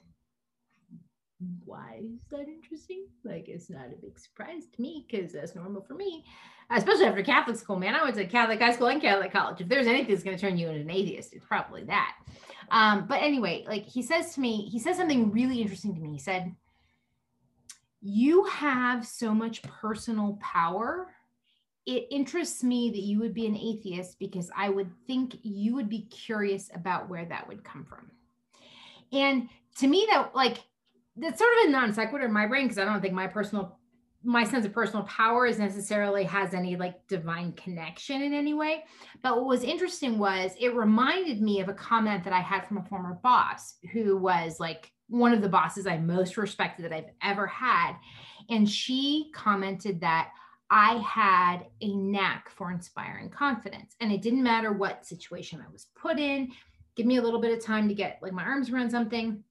why 1.66 2.02
is 2.04 2.20
that 2.32 2.48
interesting? 2.48 3.06
Like, 3.24 3.48
it's 3.48 3.70
not 3.70 3.88
a 3.88 4.02
big 4.02 4.18
surprise 4.20 4.64
to 4.76 4.82
me 4.82 5.06
because 5.10 5.34
that's 5.34 5.56
normal 5.56 5.82
for 5.82 5.94
me, 5.94 6.24
especially 6.70 7.06
after 7.06 7.24
Catholic 7.24 7.58
school. 7.58 7.78
Man, 7.78 7.96
I 7.96 8.04
went 8.04 8.16
to 8.16 8.26
Catholic 8.26 8.60
high 8.60 8.74
school 8.74 8.88
and 8.88 9.02
Catholic 9.02 9.32
college. 9.32 9.62
If 9.62 9.68
there's 9.68 9.88
anything 9.88 10.14
that's 10.14 10.24
going 10.24 10.38
to 10.38 10.42
turn 10.42 10.58
you 10.58 10.70
into 10.70 10.82
an 10.82 10.90
atheist, 10.90 11.34
it's 11.34 11.46
probably 11.46 11.84
that. 11.86 12.16
Um, 12.72 13.06
but 13.08 13.22
anyway, 13.22 13.66
like 13.68 13.86
he 13.86 14.02
says 14.02 14.34
to 14.36 14.42
me, 14.42 14.68
he 14.70 14.80
says 14.80 14.98
something 14.98 15.32
really 15.32 15.62
interesting 15.62 15.94
to 15.96 16.02
me. 16.02 16.14
He 16.14 16.20
said, 16.20 16.56
You 18.02 18.46
have 18.46 19.06
so 19.06 19.34
much 19.34 19.62
personal 19.64 20.40
power. 20.42 21.08
It 21.86 22.08
interests 22.12 22.64
me 22.64 22.90
that 22.92 23.02
you 23.02 23.20
would 23.20 23.34
be 23.34 23.46
an 23.46 23.58
atheist 23.58 24.18
because 24.18 24.50
I 24.56 24.70
would 24.70 24.90
think 25.06 25.36
you 25.44 25.76
would 25.76 25.90
be 25.90 26.04
curious 26.04 26.70
about 26.74 27.10
where 27.10 27.26
that 27.26 27.48
would 27.48 27.64
come 27.64 27.84
from. 27.84 28.10
And 29.12 29.50
to 29.80 29.88
me, 29.88 30.08
that 30.10 30.36
like 30.36 30.64
that's 31.16 31.40
sort 31.40 31.52
of 31.62 31.70
a 31.70 31.72
non 31.72 31.94
sequitur 31.94 32.26
in 32.26 32.34
my 32.34 32.48
brain 32.48 32.66
because 32.66 32.78
I 32.78 32.86
don't 32.86 33.02
think 33.02 33.14
my 33.14 33.28
personal 33.28 33.80
my 34.26 34.46
sense 34.46 34.66
of 34.66 34.72
personal 34.72 35.04
power 35.04 35.46
is 35.46 35.60
necessarily 35.60 36.24
has 36.24 36.54
any 36.54 36.78
like 36.78 37.06
divine 37.08 37.52
connection 37.54 38.22
in 38.22 38.34
any 38.34 38.54
way. 38.54 38.86
But 39.22 39.36
what 39.36 39.48
was 39.48 39.64
interesting 39.64 40.18
was 40.18 40.54
it 40.60 40.74
reminded 40.74 41.42
me 41.42 41.60
of 41.60 41.68
a 41.68 41.74
comment 41.74 42.24
that 42.24 42.32
I 42.32 42.40
had 42.40 42.66
from 42.66 42.78
a 42.78 42.84
former 42.86 43.20
boss 43.22 43.76
who 43.92 44.18
was 44.18 44.62
like 44.62 44.92
one 45.08 45.34
of 45.34 45.42
the 45.42 45.50
bosses 45.50 45.86
I 45.86 45.98
most 45.98 46.38
respected 46.38 46.86
that 46.86 46.94
I've 46.94 47.12
ever 47.22 47.46
had. 47.48 47.96
And 48.50 48.70
she 48.70 49.30
commented 49.34 50.00
that 50.02 50.30
I 50.70 50.96
had 51.00 51.66
a 51.82 51.94
knack 51.94 52.50
for 52.50 52.72
inspiring 52.72 53.30
confidence. 53.30 53.96
And 54.00 54.12
it 54.12 54.22
didn't 54.22 54.44
matter 54.44 54.72
what 54.72 55.06
situation 55.06 55.62
I 55.62 55.72
was 55.72 55.88
put 55.96 56.18
in, 56.18 56.52
give 56.96 57.06
me 57.06 57.18
a 57.18 57.22
little 57.22 57.42
bit 57.42 57.56
of 57.56 57.64
time 57.64 57.90
to 57.90 57.94
get 57.94 58.20
like 58.22 58.34
my 58.34 58.44
arms 58.44 58.70
around 58.70 58.90
something 58.90 59.44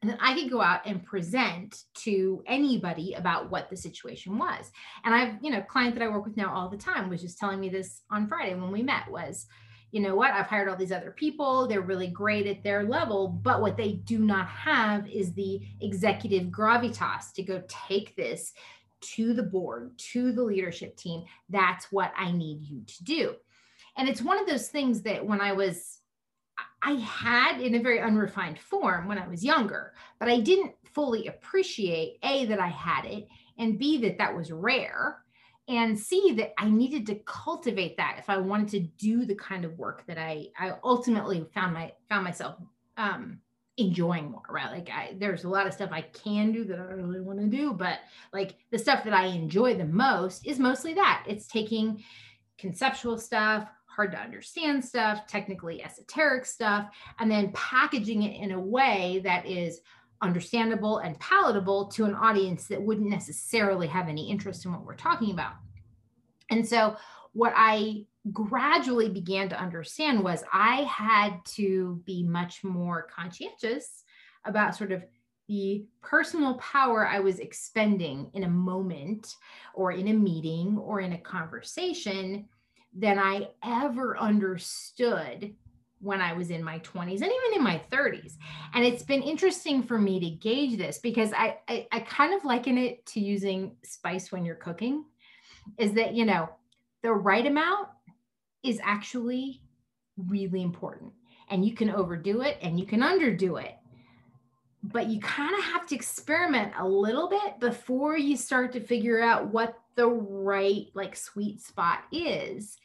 and 0.00 0.10
then 0.10 0.18
I 0.20 0.34
could 0.34 0.50
go 0.50 0.60
out 0.60 0.82
and 0.86 1.04
present 1.04 1.82
to 2.02 2.42
anybody 2.46 3.14
about 3.14 3.50
what 3.50 3.68
the 3.68 3.76
situation 3.76 4.38
was. 4.38 4.70
And 5.04 5.12
I've, 5.12 5.34
you 5.42 5.50
know, 5.50 5.60
client 5.62 5.96
that 5.96 6.04
I 6.04 6.08
work 6.08 6.24
with 6.24 6.36
now 6.36 6.54
all 6.54 6.68
the 6.68 6.76
time 6.76 7.08
was 7.08 7.20
just 7.20 7.38
telling 7.38 7.58
me 7.58 7.68
this 7.68 8.02
on 8.10 8.28
Friday 8.28 8.54
when 8.54 8.70
we 8.70 8.82
met 8.82 9.10
was, 9.10 9.46
you 9.90 10.00
know 10.00 10.14
what, 10.14 10.32
I've 10.32 10.46
hired 10.46 10.68
all 10.68 10.76
these 10.76 10.92
other 10.92 11.10
people. 11.10 11.66
They're 11.66 11.80
really 11.80 12.08
great 12.08 12.46
at 12.46 12.62
their 12.62 12.84
level, 12.84 13.26
but 13.26 13.60
what 13.60 13.76
they 13.76 13.92
do 13.92 14.18
not 14.18 14.46
have 14.46 15.08
is 15.08 15.32
the 15.32 15.62
executive 15.80 16.48
gravitas 16.48 17.32
to 17.34 17.42
go 17.42 17.62
take 17.66 18.14
this 18.14 18.52
to 19.00 19.32
the 19.32 19.42
board, 19.42 19.98
to 20.12 20.32
the 20.32 20.42
leadership 20.42 20.96
team. 20.96 21.24
That's 21.48 21.90
what 21.90 22.12
I 22.16 22.30
need 22.32 22.62
you 22.62 22.82
to 22.86 23.04
do. 23.04 23.34
And 23.96 24.08
it's 24.08 24.22
one 24.22 24.38
of 24.38 24.46
those 24.46 24.68
things 24.68 25.02
that 25.02 25.24
when 25.24 25.40
I 25.40 25.52
was 25.52 25.97
I 26.82 26.92
had 26.92 27.60
in 27.60 27.74
a 27.74 27.82
very 27.82 28.00
unrefined 28.00 28.58
form 28.58 29.08
when 29.08 29.18
I 29.18 29.26
was 29.26 29.44
younger, 29.44 29.94
but 30.18 30.28
I 30.28 30.40
didn't 30.40 30.74
fully 30.92 31.26
appreciate 31.26 32.18
A, 32.22 32.46
that 32.46 32.60
I 32.60 32.68
had 32.68 33.04
it, 33.04 33.28
and 33.58 33.78
B, 33.78 33.98
that 33.98 34.18
that 34.18 34.36
was 34.36 34.52
rare, 34.52 35.18
and 35.68 35.98
C, 35.98 36.32
that 36.38 36.52
I 36.58 36.70
needed 36.70 37.06
to 37.06 37.16
cultivate 37.26 37.96
that 37.98 38.16
if 38.18 38.30
I 38.30 38.38
wanted 38.38 38.68
to 38.70 38.80
do 38.80 39.26
the 39.26 39.34
kind 39.34 39.64
of 39.64 39.78
work 39.78 40.06
that 40.06 40.18
I, 40.18 40.46
I 40.58 40.72
ultimately 40.82 41.46
found 41.52 41.74
my 41.74 41.92
found 42.08 42.24
myself 42.24 42.56
um, 42.96 43.40
enjoying 43.76 44.30
more, 44.30 44.42
right? 44.48 44.70
Like 44.70 44.90
I, 44.90 45.14
there's 45.18 45.44
a 45.44 45.48
lot 45.48 45.66
of 45.66 45.74
stuff 45.74 45.90
I 45.92 46.02
can 46.02 46.52
do 46.52 46.64
that 46.64 46.78
I 46.78 46.92
really 46.92 47.20
want 47.20 47.38
to 47.40 47.46
do, 47.46 47.72
but 47.72 47.98
like 48.32 48.56
the 48.70 48.78
stuff 48.78 49.04
that 49.04 49.12
I 49.12 49.26
enjoy 49.26 49.76
the 49.76 49.84
most 49.84 50.46
is 50.46 50.58
mostly 50.58 50.94
that. 50.94 51.24
It's 51.28 51.46
taking 51.46 52.02
conceptual 52.56 53.18
stuff, 53.18 53.68
hard 53.98 54.12
to 54.12 54.18
understand 54.20 54.84
stuff, 54.84 55.26
technically 55.26 55.82
esoteric 55.82 56.46
stuff, 56.46 56.88
and 57.18 57.28
then 57.28 57.50
packaging 57.52 58.22
it 58.22 58.40
in 58.40 58.52
a 58.52 58.60
way 58.60 59.20
that 59.24 59.44
is 59.44 59.80
understandable 60.22 60.98
and 60.98 61.18
palatable 61.18 61.86
to 61.86 62.04
an 62.04 62.14
audience 62.14 62.68
that 62.68 62.80
wouldn't 62.80 63.10
necessarily 63.10 63.88
have 63.88 64.08
any 64.08 64.30
interest 64.30 64.64
in 64.64 64.72
what 64.72 64.84
we're 64.84 64.94
talking 64.94 65.32
about. 65.32 65.54
And 66.48 66.64
so, 66.64 66.94
what 67.32 67.52
I 67.56 68.04
gradually 68.32 69.08
began 69.08 69.48
to 69.48 69.60
understand 69.60 70.22
was 70.22 70.44
I 70.52 70.82
had 70.82 71.44
to 71.56 72.00
be 72.06 72.22
much 72.22 72.62
more 72.62 73.08
conscientious 73.12 74.04
about 74.44 74.76
sort 74.76 74.92
of 74.92 75.02
the 75.48 75.86
personal 76.02 76.54
power 76.58 77.04
I 77.04 77.18
was 77.18 77.40
expending 77.40 78.30
in 78.34 78.44
a 78.44 78.48
moment 78.48 79.34
or 79.74 79.90
in 79.90 80.06
a 80.06 80.14
meeting 80.14 80.78
or 80.78 81.00
in 81.00 81.14
a 81.14 81.18
conversation 81.18 82.48
than 82.94 83.18
I 83.18 83.48
ever 83.62 84.18
understood 84.18 85.54
when 86.00 86.20
I 86.20 86.32
was 86.32 86.50
in 86.50 86.62
my 86.62 86.78
20s 86.80 87.22
and 87.22 87.32
even 87.32 87.56
in 87.56 87.62
my 87.62 87.80
30s. 87.90 88.34
And 88.74 88.84
it's 88.84 89.02
been 89.02 89.22
interesting 89.22 89.82
for 89.82 89.98
me 89.98 90.20
to 90.20 90.30
gauge 90.30 90.78
this 90.78 90.98
because 90.98 91.32
I, 91.32 91.58
I, 91.68 91.86
I 91.90 92.00
kind 92.00 92.34
of 92.34 92.44
liken 92.44 92.78
it 92.78 93.04
to 93.06 93.20
using 93.20 93.76
spice 93.82 94.30
when 94.30 94.44
you're 94.44 94.54
cooking, 94.54 95.04
is 95.76 95.92
that, 95.94 96.14
you 96.14 96.24
know, 96.24 96.48
the 97.02 97.12
right 97.12 97.46
amount 97.46 97.88
is 98.62 98.80
actually 98.82 99.62
really 100.16 100.62
important. 100.62 101.12
And 101.50 101.64
you 101.64 101.74
can 101.74 101.90
overdo 101.90 102.42
it 102.42 102.58
and 102.62 102.78
you 102.78 102.86
can 102.86 103.00
underdo 103.00 103.62
it. 103.62 103.74
But 104.84 105.08
you 105.08 105.20
kind 105.20 105.54
of 105.58 105.64
have 105.64 105.86
to 105.88 105.94
experiment 105.94 106.72
a 106.78 106.86
little 106.86 107.28
bit 107.28 107.58
before 107.58 108.16
you 108.16 108.36
start 108.36 108.72
to 108.72 108.80
figure 108.80 109.20
out 109.20 109.48
what 109.48 109.74
the 109.98 110.06
right, 110.06 110.86
like, 110.94 111.16
sweet 111.16 111.60
spot 111.60 112.04
is 112.12 112.78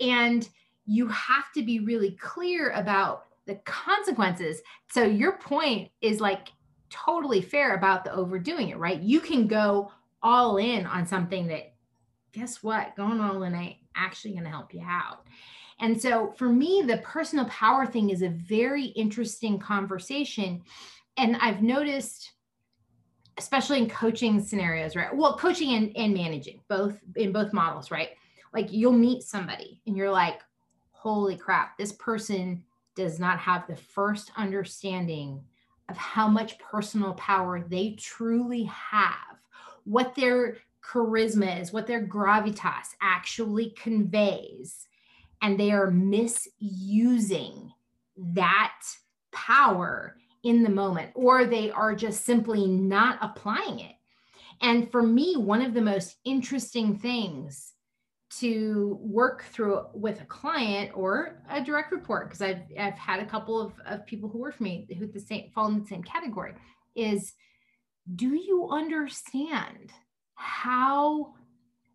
and 0.00 0.48
you 0.84 1.06
have 1.06 1.52
to 1.54 1.62
be 1.62 1.78
really 1.78 2.10
clear 2.20 2.70
about 2.70 3.26
the 3.46 3.54
consequences. 3.64 4.60
So 4.90 5.04
your 5.04 5.38
point 5.38 5.90
is 6.00 6.20
like 6.20 6.48
totally 6.90 7.40
fair 7.40 7.76
about 7.76 8.04
the 8.04 8.12
overdoing 8.12 8.70
it, 8.70 8.78
right? 8.78 9.00
You 9.00 9.20
can 9.20 9.46
go 9.46 9.92
all 10.20 10.56
in 10.56 10.84
on 10.84 11.06
something 11.06 11.46
that 11.46 11.74
guess 12.32 12.60
what? 12.60 12.96
Going 12.96 13.20
all 13.20 13.44
in 13.44 13.54
ain't 13.54 13.76
actually 13.94 14.32
going 14.32 14.44
to 14.44 14.50
help 14.50 14.74
you 14.74 14.82
out. 14.84 15.24
And 15.78 16.00
so 16.00 16.32
for 16.36 16.48
me, 16.48 16.82
the 16.84 16.98
personal 16.98 17.44
power 17.44 17.86
thing 17.86 18.10
is 18.10 18.22
a 18.22 18.30
very 18.30 18.86
interesting 18.86 19.60
conversation. 19.60 20.62
And 21.16 21.36
I've 21.36 21.62
noticed, 21.62 22.32
especially 23.38 23.78
in 23.78 23.88
coaching 23.88 24.40
scenarios, 24.40 24.94
right? 24.96 25.14
Well, 25.14 25.36
coaching 25.36 25.74
and, 25.74 25.96
and 25.96 26.14
managing, 26.14 26.60
both 26.68 26.98
in 27.16 27.32
both 27.32 27.52
models, 27.52 27.90
right? 27.90 28.10
like 28.52 28.72
you'll 28.72 28.92
meet 28.92 29.22
somebody 29.22 29.80
and 29.86 29.96
you're 29.96 30.10
like 30.10 30.40
holy 30.92 31.36
crap 31.36 31.76
this 31.78 31.92
person 31.92 32.62
does 32.94 33.18
not 33.18 33.38
have 33.38 33.66
the 33.66 33.76
first 33.76 34.30
understanding 34.36 35.42
of 35.88 35.96
how 35.96 36.28
much 36.28 36.58
personal 36.58 37.14
power 37.14 37.64
they 37.68 37.96
truly 37.98 38.64
have 38.64 39.14
what 39.84 40.14
their 40.14 40.58
charisma 40.84 41.60
is 41.60 41.72
what 41.72 41.86
their 41.86 42.06
gravitas 42.06 42.94
actually 43.00 43.70
conveys 43.70 44.86
and 45.40 45.58
they 45.58 45.72
are 45.72 45.90
misusing 45.90 47.72
that 48.16 48.78
power 49.32 50.16
in 50.42 50.62
the 50.62 50.70
moment 50.70 51.10
or 51.14 51.44
they 51.44 51.70
are 51.70 51.94
just 51.94 52.24
simply 52.24 52.66
not 52.66 53.18
applying 53.20 53.80
it. 53.80 53.94
And 54.60 54.90
for 54.90 55.02
me 55.02 55.36
one 55.36 55.62
of 55.62 55.74
the 55.74 55.82
most 55.82 56.16
interesting 56.24 56.98
things 56.98 57.72
to 58.38 58.98
work 59.02 59.44
through 59.44 59.84
with 59.92 60.20
a 60.22 60.24
client 60.24 60.90
or 60.94 61.42
a 61.50 61.62
direct 61.62 61.92
report 61.92 62.28
because 62.28 62.40
I've 62.40 62.62
I've 62.78 62.94
had 62.94 63.20
a 63.20 63.26
couple 63.26 63.60
of, 63.60 63.72
of 63.86 64.06
people 64.06 64.28
who 64.28 64.38
work 64.38 64.56
for 64.56 64.62
me 64.62 64.88
who 64.98 65.06
the 65.06 65.20
same 65.20 65.50
fall 65.54 65.68
in 65.68 65.80
the 65.80 65.86
same 65.86 66.02
category 66.02 66.54
is 66.94 67.34
do 68.16 68.34
you 68.34 68.68
understand 68.70 69.92
how 70.34 71.34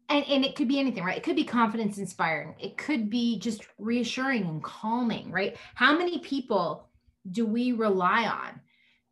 and, 0.10 0.24
and 0.30 0.46
it 0.46 0.56
could 0.56 0.68
be 0.68 0.80
anything 0.80 1.04
right? 1.04 1.18
It 1.18 1.24
could 1.24 1.36
be 1.36 1.44
confidence 1.44 1.98
inspiring. 1.98 2.56
It 2.60 2.78
could 2.78 3.10
be 3.10 3.40
just 3.40 3.68
reassuring 3.78 4.44
and 4.44 4.64
calming 4.64 5.32
right? 5.32 5.58
How 5.76 5.98
many 5.98 6.20
people 6.20 6.87
do 7.32 7.46
we 7.46 7.72
rely 7.72 8.26
on 8.26 8.60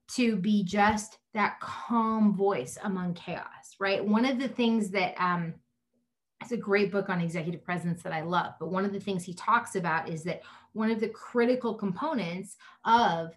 to 0.08 0.36
be 0.36 0.64
just 0.64 1.18
that 1.34 1.60
calm 1.60 2.36
voice 2.36 2.78
among 2.84 3.14
chaos 3.14 3.76
right 3.80 4.06
one 4.06 4.26
of 4.26 4.40
the 4.40 4.48
things 4.48 4.90
that 4.92 5.16
um 5.20 5.54
it's 6.42 6.52
a 6.52 6.58
great 6.58 6.92
book 6.92 7.10
on 7.10 7.22
executive 7.22 7.64
presence 7.64 8.04
that 8.04 8.14
I 8.14 8.22
love. 8.22 8.54
But 8.60 8.70
one 8.70 8.86
of 8.86 8.94
the 8.94 9.00
things 9.00 9.24
he 9.24 9.34
talks 9.34 9.76
about 9.76 10.10
is 10.10 10.24
that 10.24 10.42
one 10.74 10.92
of 10.92 11.00
the 11.00 11.10
critical 11.10 11.74
components 11.74 12.58
of 12.84 13.32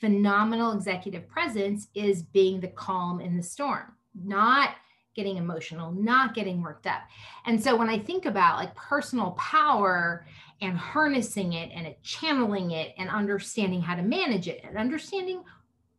phenomenal 0.00 0.72
executive 0.72 1.28
presence 1.28 1.88
is 1.94 2.22
being 2.22 2.58
the 2.60 2.68
calm 2.68 3.20
in 3.20 3.36
the 3.36 3.42
storm, 3.42 3.94
not 4.14 4.70
getting 5.14 5.36
emotional, 5.36 5.92
not 5.92 6.34
getting 6.34 6.62
worked 6.62 6.86
up. 6.86 7.02
And 7.46 7.62
so 7.62 7.76
when 7.76 7.90
I 7.90 7.98
think 7.98 8.24
about 8.26 8.58
like 8.58 8.74
personal 8.74 9.32
power 9.32 10.26
and 10.60 10.76
harnessing 10.76 11.54
it 11.54 11.70
and 11.74 11.94
channeling 12.02 12.72
it 12.72 12.94
and 12.98 13.08
understanding 13.08 13.80
how 13.80 13.94
to 13.94 14.02
manage 14.02 14.48
it 14.48 14.60
and 14.64 14.76
understanding 14.76 15.42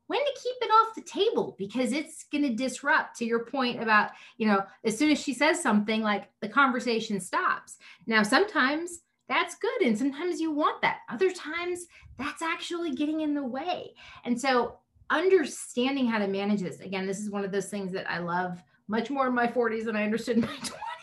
when 0.08 0.19
to 0.19 0.41
keep 0.43 0.56
it 0.62 0.71
off 0.71 0.95
the 0.95 1.02
table 1.02 1.56
because 1.58 1.93
it's 1.93 2.26
going 2.26 2.43
to 2.43 2.54
disrupt 2.54 3.15
to 3.17 3.26
your 3.26 3.45
point 3.45 3.82
about 3.82 4.12
you 4.38 4.47
know 4.47 4.63
as 4.84 4.97
soon 4.97 5.10
as 5.10 5.19
she 5.19 5.34
says 5.34 5.62
something 5.62 6.02
like 6.02 6.30
the 6.41 6.50
conversation 6.50 7.19
stops. 7.19 7.78
Now 8.08 8.24
sometimes 8.24 9.00
that's 9.28 9.56
good 9.56 9.82
and 9.82 9.97
sometimes 9.97 10.41
you 10.41 10.52
want 10.52 10.82
that. 10.82 11.00
Other 11.10 11.32
times 11.32 11.88
that's 12.17 12.41
actually 12.41 12.91
getting 12.91 13.21
in 13.21 13.34
the 13.34 13.43
way. 13.43 13.93
And 14.26 14.39
so 14.39 14.80
understanding 15.12 16.08
how 16.08 16.17
to 16.17 16.28
manage 16.28 16.62
this 16.62 16.80
again 16.80 17.06
this 17.06 17.19
is 17.19 17.30
one 17.30 17.43
of 17.43 17.52
those 17.52 17.67
things 17.67 17.91
that 17.91 18.10
i 18.10 18.17
love 18.17 18.63
much 18.88 19.10
more 19.10 19.28
in 19.28 19.36
my 19.36 19.45
40s 19.45 19.86
than 19.86 19.95
i 19.95 20.04
understood 20.04 20.38
in 20.38 20.41
my 20.41 20.47
20s 20.63 20.71
i 20.74 21.01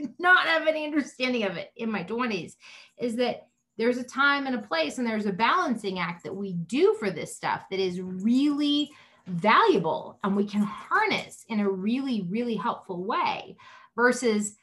did 0.00 0.14
not 0.18 0.46
have 0.46 0.66
any 0.66 0.84
understanding 0.84 1.44
of 1.44 1.56
it 1.56 1.72
in 1.76 1.90
my 1.90 2.04
20s 2.04 2.56
is 2.98 3.16
that 3.16 3.48
there's 3.76 3.98
a 3.98 4.04
time 4.04 4.46
and 4.46 4.54
a 4.54 4.62
place 4.62 4.98
and 4.98 5.06
there's 5.06 5.26
a 5.26 5.32
balancing 5.32 5.98
act 5.98 6.24
that 6.24 6.34
we 6.34 6.52
do 6.52 6.94
for 6.98 7.10
this 7.10 7.34
stuff 7.34 7.62
that 7.70 7.80
is 7.80 8.00
really 8.00 8.90
valuable 9.26 10.18
and 10.24 10.36
we 10.36 10.44
can 10.44 10.62
harness 10.62 11.44
in 11.48 11.60
a 11.60 11.70
really 11.70 12.26
really 12.28 12.56
helpful 12.56 13.04
way 13.04 13.56
versus 13.94 14.56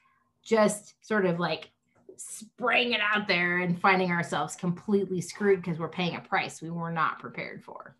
just 0.43 0.95
sort 1.05 1.25
of 1.25 1.39
like 1.39 1.71
spraying 2.17 2.93
it 2.93 3.01
out 3.01 3.27
there 3.27 3.59
and 3.59 3.79
finding 3.79 4.11
ourselves 4.11 4.55
completely 4.55 5.21
screwed 5.21 5.61
because 5.61 5.79
we're 5.79 5.87
paying 5.87 6.15
a 6.15 6.19
price 6.19 6.61
we 6.61 6.69
were 6.69 6.91
not 6.91 7.19
prepared 7.19 7.63
for 7.63 7.95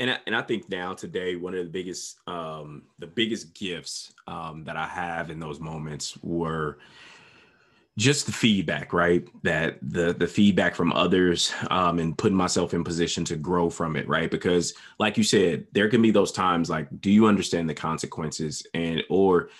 and 0.00 0.10
I, 0.10 0.18
and 0.26 0.34
I 0.34 0.40
think 0.42 0.68
now 0.70 0.94
today 0.94 1.36
one 1.36 1.54
of 1.54 1.62
the 1.64 1.70
biggest 1.70 2.18
um, 2.26 2.82
the 2.98 3.06
biggest 3.06 3.54
gifts 3.54 4.12
um, 4.26 4.64
that 4.64 4.76
I 4.76 4.86
have 4.86 5.30
in 5.30 5.38
those 5.38 5.60
moments 5.60 6.18
were 6.22 6.78
just 7.98 8.24
the 8.24 8.32
feedback 8.32 8.94
right? 8.94 9.28
That 9.42 9.78
the 9.82 10.14
the 10.14 10.26
feedback 10.26 10.74
from 10.74 10.92
others 10.94 11.52
um, 11.70 11.98
and 11.98 12.16
putting 12.16 12.36
myself 12.36 12.72
in 12.72 12.82
position 12.82 13.24
to 13.26 13.36
grow 13.36 13.68
from 13.68 13.94
it 13.94 14.08
right? 14.08 14.30
Because 14.30 14.72
like 14.98 15.18
you 15.18 15.22
said 15.22 15.66
there 15.72 15.90
can 15.90 16.00
be 16.00 16.10
those 16.10 16.32
times 16.32 16.70
like 16.70 16.88
do 17.00 17.10
you 17.10 17.26
understand 17.26 17.68
the 17.68 17.74
consequences? 17.74 18.66
And 18.72 19.02
or 19.10 19.50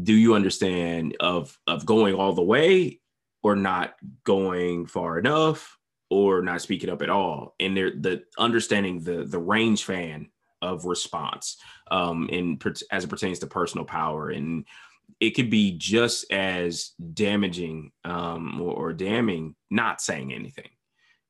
do 0.00 0.12
you 0.12 0.34
understand 0.34 1.16
of 1.18 1.58
of 1.66 1.86
going 1.86 2.14
all 2.14 2.34
the 2.34 2.42
way 2.42 3.00
or 3.42 3.56
not 3.56 3.94
going 4.24 4.84
far 4.84 5.18
enough 5.18 5.77
or 6.10 6.42
not 6.42 6.62
speaking 6.62 6.90
up 6.90 7.02
at 7.02 7.10
all. 7.10 7.54
And 7.60 7.76
there 7.76 7.90
the 7.90 8.24
understanding 8.38 9.00
the 9.00 9.24
the 9.24 9.38
range 9.38 9.84
fan 9.84 10.28
of 10.60 10.84
response 10.84 11.56
um 11.90 12.28
in 12.30 12.58
as 12.90 13.04
it 13.04 13.10
pertains 13.10 13.38
to 13.40 13.46
personal 13.46 13.84
power. 13.84 14.30
And 14.30 14.64
it 15.20 15.30
could 15.30 15.50
be 15.50 15.72
just 15.78 16.30
as 16.30 16.92
damaging 17.14 17.92
um, 18.04 18.60
or, 18.60 18.72
or 18.72 18.92
damning 18.92 19.54
not 19.70 20.00
saying 20.00 20.32
anything 20.32 20.68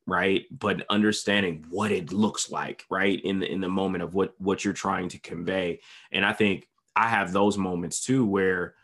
right? 0.06 0.46
But 0.50 0.86
understanding 0.88 1.66
what 1.68 1.92
it 1.92 2.12
looks 2.12 2.50
like 2.50 2.84
right? 2.88 3.20
In 3.22 3.40
the 3.40 3.52
in 3.52 3.60
the 3.60 3.68
moment 3.68 4.02
of 4.02 4.14
what 4.14 4.34
what 4.38 4.64
you're 4.64 4.72
trying 4.72 5.10
to 5.10 5.18
convey. 5.18 5.80
And 6.12 6.24
i 6.24 6.32
think 6.32 6.66
i 6.96 7.06
have 7.06 7.32
those 7.32 7.56
moments 7.56 8.00
too 8.04 8.26
where 8.26 8.74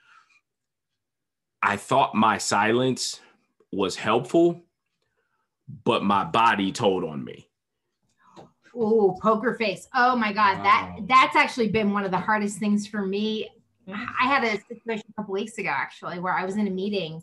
i 1.62 1.76
thought 1.76 2.14
my 2.14 2.38
silence 2.38 3.20
was 3.72 3.96
helpful 3.96 4.62
but 5.84 6.02
my 6.02 6.24
body 6.24 6.72
told 6.72 7.04
on 7.04 7.24
me. 7.24 7.48
Oh, 8.76 9.16
poker 9.22 9.54
face. 9.54 9.88
Oh 9.94 10.16
my 10.16 10.32
God. 10.32 10.58
Wow. 10.58 10.64
That 10.64 10.96
that's 11.06 11.36
actually 11.36 11.68
been 11.68 11.92
one 11.92 12.04
of 12.04 12.10
the 12.10 12.18
hardest 12.18 12.58
things 12.58 12.86
for 12.86 13.04
me. 13.04 13.50
Mm-hmm. 13.88 14.04
I 14.20 14.26
had 14.26 14.44
a 14.44 14.60
situation 14.66 15.04
a 15.10 15.12
couple 15.14 15.34
weeks 15.34 15.58
ago 15.58 15.70
actually 15.70 16.18
where 16.18 16.32
I 16.32 16.44
was 16.44 16.56
in 16.56 16.66
a 16.66 16.70
meeting 16.70 17.22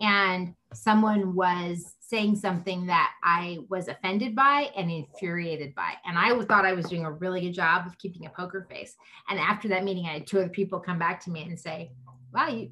and 0.00 0.54
someone 0.72 1.34
was 1.34 1.94
saying 2.00 2.36
something 2.36 2.86
that 2.86 3.12
I 3.22 3.58
was 3.70 3.88
offended 3.88 4.36
by 4.36 4.70
and 4.76 4.90
infuriated 4.90 5.74
by. 5.74 5.94
And 6.04 6.18
I 6.18 6.38
thought 6.44 6.66
I 6.66 6.74
was 6.74 6.86
doing 6.86 7.04
a 7.04 7.10
really 7.10 7.40
good 7.40 7.54
job 7.54 7.86
of 7.86 7.96
keeping 7.98 8.26
a 8.26 8.30
poker 8.30 8.66
face. 8.70 8.94
And 9.28 9.38
after 9.38 9.68
that 9.68 9.84
meeting, 9.84 10.06
I 10.06 10.14
had 10.14 10.26
two 10.26 10.38
other 10.38 10.48
people 10.48 10.78
come 10.78 10.98
back 10.98 11.24
to 11.24 11.30
me 11.30 11.42
and 11.42 11.58
say, 11.58 11.90
Wow, 12.32 12.48
you 12.48 12.70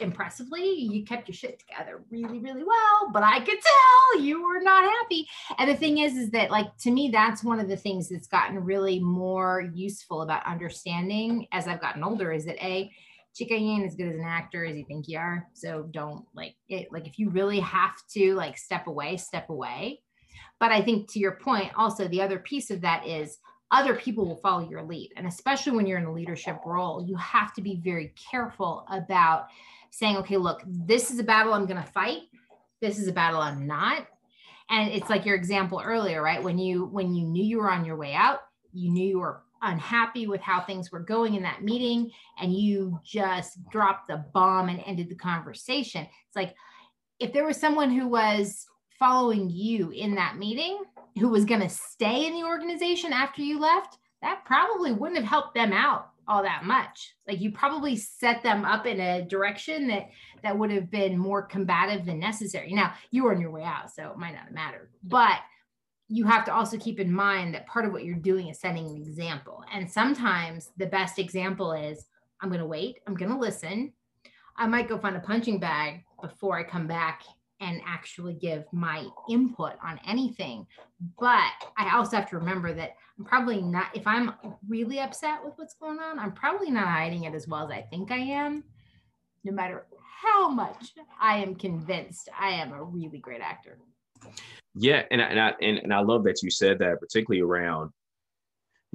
impressively 0.00 0.70
you 0.70 1.04
kept 1.04 1.28
your 1.28 1.34
shit 1.34 1.58
together 1.58 2.02
really 2.10 2.38
really 2.38 2.62
well 2.62 3.10
but 3.12 3.22
i 3.22 3.38
could 3.38 3.58
tell 3.60 4.22
you 4.22 4.42
were 4.42 4.60
not 4.60 4.84
happy. 4.84 5.26
And 5.58 5.70
the 5.70 5.74
thing 5.74 5.98
is 5.98 6.14
is 6.14 6.30
that 6.30 6.50
like 6.50 6.76
to 6.78 6.90
me 6.90 7.10
that's 7.10 7.42
one 7.42 7.60
of 7.60 7.68
the 7.68 7.76
things 7.76 8.08
that's 8.08 8.26
gotten 8.26 8.62
really 8.62 9.00
more 9.00 9.70
useful 9.74 10.22
about 10.22 10.46
understanding 10.46 11.46
as 11.52 11.66
i've 11.66 11.80
gotten 11.80 12.04
older 12.04 12.32
is 12.32 12.44
that 12.46 12.62
a 12.64 12.90
chica 13.34 13.54
ain't 13.54 13.86
as 13.86 13.94
good 13.94 14.08
as 14.08 14.16
an 14.16 14.24
actor 14.24 14.64
as 14.64 14.76
you 14.76 14.84
think 14.86 15.08
you 15.08 15.18
are 15.18 15.46
so 15.52 15.88
don't 15.92 16.24
like 16.34 16.54
it 16.68 16.88
like 16.92 17.06
if 17.06 17.18
you 17.18 17.30
really 17.30 17.60
have 17.60 17.94
to 18.10 18.34
like 18.34 18.56
step 18.56 18.86
away 18.86 19.16
step 19.16 19.48
away. 19.50 20.00
But 20.58 20.72
i 20.72 20.80
think 20.80 21.10
to 21.12 21.18
your 21.18 21.36
point 21.36 21.70
also 21.76 22.08
the 22.08 22.22
other 22.22 22.38
piece 22.38 22.70
of 22.70 22.80
that 22.82 23.06
is 23.06 23.38
other 23.70 23.94
people 23.94 24.24
will 24.24 24.36
follow 24.36 24.68
your 24.68 24.84
lead 24.84 25.10
and 25.16 25.26
especially 25.26 25.72
when 25.72 25.86
you're 25.86 25.98
in 25.98 26.04
a 26.04 26.12
leadership 26.12 26.60
role 26.64 27.04
you 27.04 27.16
have 27.16 27.52
to 27.54 27.60
be 27.60 27.80
very 27.82 28.14
careful 28.30 28.86
about 28.90 29.48
saying, 29.96 30.18
okay, 30.18 30.36
look, 30.36 30.62
this 30.66 31.10
is 31.10 31.18
a 31.18 31.24
battle 31.24 31.54
I'm 31.54 31.64
going 31.64 31.82
to 31.82 31.90
fight. 31.90 32.24
This 32.82 32.98
is 32.98 33.08
a 33.08 33.12
battle 33.12 33.40
I'm 33.40 33.66
not. 33.66 34.06
And 34.68 34.90
it's 34.90 35.08
like 35.08 35.24
your 35.24 35.36
example 35.36 35.80
earlier, 35.82 36.22
right? 36.22 36.42
When 36.42 36.58
you 36.58 36.84
when 36.86 37.14
you 37.14 37.24
knew 37.24 37.42
you 37.42 37.58
were 37.58 37.70
on 37.70 37.86
your 37.86 37.96
way 37.96 38.12
out, 38.12 38.40
you 38.74 38.90
knew 38.90 39.08
you 39.08 39.18
were 39.20 39.42
unhappy 39.62 40.26
with 40.26 40.42
how 40.42 40.60
things 40.60 40.92
were 40.92 41.00
going 41.00 41.34
in 41.34 41.42
that 41.44 41.62
meeting 41.62 42.10
and 42.38 42.52
you 42.52 43.00
just 43.02 43.58
dropped 43.70 44.08
the 44.08 44.22
bomb 44.34 44.68
and 44.68 44.82
ended 44.84 45.08
the 45.08 45.14
conversation. 45.14 46.02
It's 46.02 46.36
like 46.36 46.54
if 47.18 47.32
there 47.32 47.46
was 47.46 47.56
someone 47.56 47.90
who 47.90 48.06
was 48.06 48.66
following 48.98 49.48
you 49.48 49.90
in 49.92 50.14
that 50.16 50.36
meeting 50.36 50.82
who 51.18 51.30
was 51.30 51.46
going 51.46 51.62
to 51.62 51.70
stay 51.70 52.26
in 52.26 52.34
the 52.34 52.44
organization 52.44 53.14
after 53.14 53.40
you 53.40 53.58
left, 53.58 53.96
that 54.20 54.44
probably 54.44 54.92
wouldn't 54.92 55.18
have 55.18 55.28
helped 55.28 55.54
them 55.54 55.72
out 55.72 56.10
all 56.28 56.42
that 56.42 56.64
much. 56.64 57.14
Like 57.26 57.40
you 57.40 57.52
probably 57.52 57.96
set 57.96 58.42
them 58.42 58.64
up 58.64 58.86
in 58.86 59.00
a 59.00 59.22
direction 59.22 59.88
that 59.88 60.10
that 60.42 60.58
would 60.58 60.70
have 60.70 60.90
been 60.90 61.18
more 61.18 61.42
combative 61.42 62.04
than 62.04 62.18
necessary. 62.18 62.72
Now 62.72 62.94
you 63.10 63.24
were 63.24 63.34
on 63.34 63.40
your 63.40 63.50
way 63.50 63.62
out 63.62 63.90
so 63.90 64.10
it 64.10 64.18
might 64.18 64.32
not 64.32 64.44
have 64.44 64.52
mattered 64.52 64.90
but 65.02 65.38
you 66.08 66.24
have 66.24 66.44
to 66.44 66.54
also 66.54 66.78
keep 66.78 67.00
in 67.00 67.12
mind 67.12 67.54
that 67.54 67.66
part 67.66 67.84
of 67.84 67.92
what 67.92 68.04
you're 68.04 68.14
doing 68.14 68.48
is 68.48 68.60
setting 68.60 68.86
an 68.86 68.96
example. 68.96 69.64
And 69.72 69.90
sometimes 69.90 70.70
the 70.76 70.86
best 70.86 71.18
example 71.18 71.72
is 71.72 72.06
i'm 72.40 72.48
going 72.48 72.60
to 72.60 72.66
wait. 72.66 72.98
I'm 73.06 73.14
going 73.14 73.32
to 73.32 73.38
listen. 73.38 73.92
I 74.56 74.66
might 74.66 74.88
go 74.88 74.98
find 74.98 75.16
a 75.16 75.20
punching 75.20 75.58
bag 75.58 76.04
before 76.22 76.58
i 76.58 76.62
come 76.62 76.86
back 76.86 77.22
and 77.60 77.80
actually 77.86 78.34
give 78.34 78.64
my 78.72 79.06
input 79.30 79.72
on 79.82 79.98
anything. 80.06 80.66
But 81.18 81.52
I 81.76 81.96
also 81.96 82.16
have 82.16 82.28
to 82.30 82.38
remember 82.38 82.72
that 82.74 82.96
I'm 83.18 83.24
probably 83.24 83.62
not, 83.62 83.86
if 83.94 84.06
I'm 84.06 84.34
really 84.68 85.00
upset 85.00 85.44
with 85.44 85.54
what's 85.56 85.74
going 85.74 85.98
on, 85.98 86.18
I'm 86.18 86.32
probably 86.32 86.70
not 86.70 86.86
hiding 86.86 87.24
it 87.24 87.34
as 87.34 87.48
well 87.48 87.64
as 87.64 87.70
I 87.70 87.82
think 87.82 88.10
I 88.10 88.18
am, 88.18 88.64
no 89.44 89.52
matter 89.52 89.86
how 90.22 90.48
much 90.48 90.92
I 91.20 91.38
am 91.38 91.54
convinced 91.54 92.28
I 92.38 92.50
am 92.50 92.72
a 92.72 92.82
really 92.82 93.18
great 93.18 93.40
actor. 93.40 93.78
Yeah. 94.74 95.02
And 95.10 95.22
I, 95.22 95.24
and 95.26 95.40
I, 95.40 95.54
and, 95.62 95.78
and 95.78 95.94
I 95.94 96.00
love 96.00 96.24
that 96.24 96.42
you 96.42 96.50
said 96.50 96.78
that, 96.80 97.00
particularly 97.00 97.42
around 97.42 97.90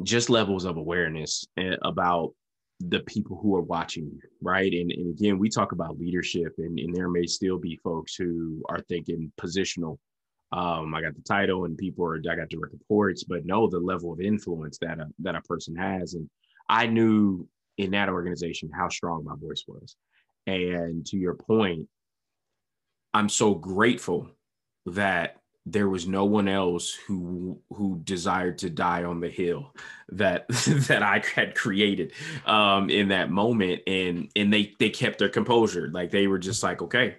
just 0.04 0.30
levels 0.30 0.65
of 0.65 0.78
awareness 0.78 1.45
eh, 1.58 1.76
about 1.82 2.34
the 2.89 3.02
people 3.02 3.38
who 3.41 3.56
are 3.56 3.62
watching 3.62 4.06
you, 4.06 4.20
right? 4.41 4.72
And, 4.72 4.91
and 4.91 5.17
again, 5.17 5.38
we 5.39 5.50
talk 5.50 5.72
about 5.72 6.00
leadership, 6.00 6.54
and, 6.58 6.80
and 6.80 6.96
there 6.96 7.10
may 7.10 7.26
still 7.26 7.58
be 7.58 7.80
folks 7.84 8.15
who 8.15 8.63
are 8.70 8.82
thinking 8.82 9.32
positional. 9.39 9.98
Um, 10.52 10.94
I 10.94 11.02
got 11.02 11.15
the 11.15 11.22
title, 11.22 11.65
and 11.65 11.78
people 11.78 12.06
are 12.06 12.17
I 12.17 12.36
got 12.36 12.50
direct 12.50 12.74
reports, 12.74 13.24
but 13.24 13.46
know 13.46 13.67
the 13.67 13.80
level 13.80 14.12
of 14.12 14.20
influence 14.20 14.78
that 14.80 15.00
a, 15.00 15.08
that 15.20 15.36
a 15.36 15.41
person 15.41 15.76
has. 15.76 16.13
And 16.13 16.30
I 16.67 16.88
knew 16.88 17.48
in 17.78 17.91
that 17.91 18.10
organization 18.10 18.70
how 18.74 18.89
strong 18.89 19.24
my 19.24 19.36
voice 19.36 19.63
was. 19.67 19.96
And 20.48 21.06
to 21.08 21.17
your 21.17 21.36
point, 21.36 21.88
I'm 23.13 23.30
so 23.30 23.54
grateful 23.54 24.30
that 24.88 25.40
there 25.65 25.89
was 25.89 26.08
no 26.08 26.26
one 26.26 26.47
else 26.47 26.93
who 27.08 27.60
who 27.69 28.00
desired 28.04 28.58
to 28.60 28.69
die 28.69 29.04
on 29.04 29.19
the 29.19 29.30
hill 29.30 29.74
that 30.10 30.47
that 30.88 31.04
I 31.04 31.24
had 31.36 31.56
created 31.56 32.13
um, 32.45 32.89
in 32.89 33.10
that 33.10 33.30
moment, 33.30 33.82
and 33.86 34.30
and 34.36 34.52
they 34.52 34.74
they 34.80 34.89
kept 34.89 35.19
their 35.19 35.30
composure, 35.30 35.89
like 35.91 36.12
they 36.12 36.28
were 36.28 36.39
just 36.39 36.63
like 36.63 36.82
okay, 36.82 37.17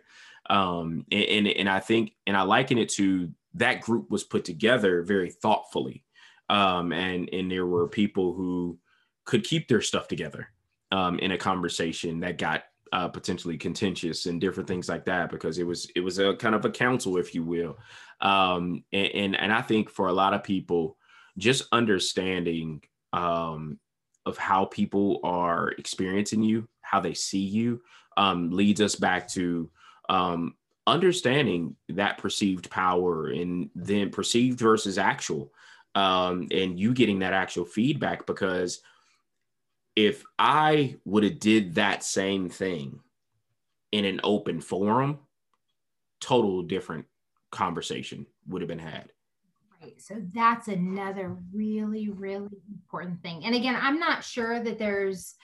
um, 0.51 1.07
and, 1.13 1.25
and 1.25 1.49
and 1.49 1.69
I 1.69 1.81
think 1.81 2.13
and 2.27 2.37
I 2.37 2.43
liken 2.43 2.79
it 2.79 2.89
to 2.95 3.31
that 3.55 3.81
group 3.81 4.11
was 4.11 4.25
put 4.25 4.45
together 4.45 5.03
very 5.03 5.31
thoughtfully, 5.31 6.05
um, 6.49 6.93
and 6.93 7.29
and 7.33 7.51
there 7.51 7.67
were 7.67 7.87
people 7.87 8.35
who 8.35 8.79
could 9.25 9.45
keep 9.45 9.69
their 9.69 9.83
stuff 9.83 10.09
together 10.09 10.49
um, 10.91 11.19
in 11.21 11.31
a 11.31 11.39
conversation 11.39 12.21
that 12.21 12.39
got 12.39 12.65
uh, 12.93 13.09
potentially 13.09 13.57
contentious 13.57 14.27
and 14.27 14.41
different 14.41 14.69
things 14.69 14.89
like 14.89 15.07
that 15.07 15.31
because 15.31 15.59
it 15.59 15.67
was 15.67 15.91
it 15.97 16.01
was 16.01 16.19
a 16.19 16.35
kind 16.35 16.55
of 16.55 16.65
a 16.65 16.71
council, 16.71 17.17
if 17.17 17.35
you 17.35 17.43
will, 17.43 17.79
um, 18.21 18.85
and, 18.93 19.07
and, 19.15 19.41
and 19.41 19.53
I 19.53 19.63
think 19.63 19.91
for 19.91 20.09
a 20.09 20.13
lot 20.13 20.35
of 20.35 20.45
people, 20.45 20.97
just 21.39 21.65
understanding 21.73 22.83
um, 23.13 23.79
of 24.27 24.37
how 24.37 24.67
people 24.67 25.21
are 25.25 25.71
experiencing 25.71 26.43
you, 26.43 26.69
how 26.83 27.01
they 27.01 27.15
see 27.15 27.41
you, 27.41 27.81
um, 28.17 28.51
leads 28.51 28.81
us 28.81 28.95
back 28.95 29.27
to 29.29 29.71
um, 30.09 30.55
understanding 30.87 31.77
that 31.89 32.19
perceived 32.19 32.71
power 32.71 33.29
and 33.29 33.71
then 33.75 34.11
perceived 34.11 34.61
versus 34.61 34.99
actual, 34.99 35.53
um, 35.95 36.47
and 36.51 36.79
you 36.79 36.93
getting 36.93 37.21
that 37.21 37.33
actual 37.33 37.65
feedback 37.65 38.27
because 38.27 38.83
if 39.97 40.25
I 40.39 40.97
would 41.05 41.25
have 41.25 41.39
did 41.39 41.75
that 41.75 42.03
same 42.03 42.49
thing 42.49 43.01
in 43.91 44.05
an 44.05 44.21
open 44.25 44.61
forum, 44.61 45.19
total 46.21 46.63
different 46.63 47.05
conversation 47.51 48.27
would 48.49 48.63
have 48.63 48.69
been 48.69 48.79
had. 48.79 49.13
Right. 49.81 50.01
So 50.01 50.23
that's 50.33 50.69
another 50.69 51.37
really, 51.53 52.09
really 52.09 52.63
important 52.73 53.21
thing. 53.23 53.45
And 53.45 53.55
again, 53.55 53.77
I'm 53.79 53.99
not 53.99 54.25
sure 54.25 54.63
that 54.63 54.79
there's 54.79 55.35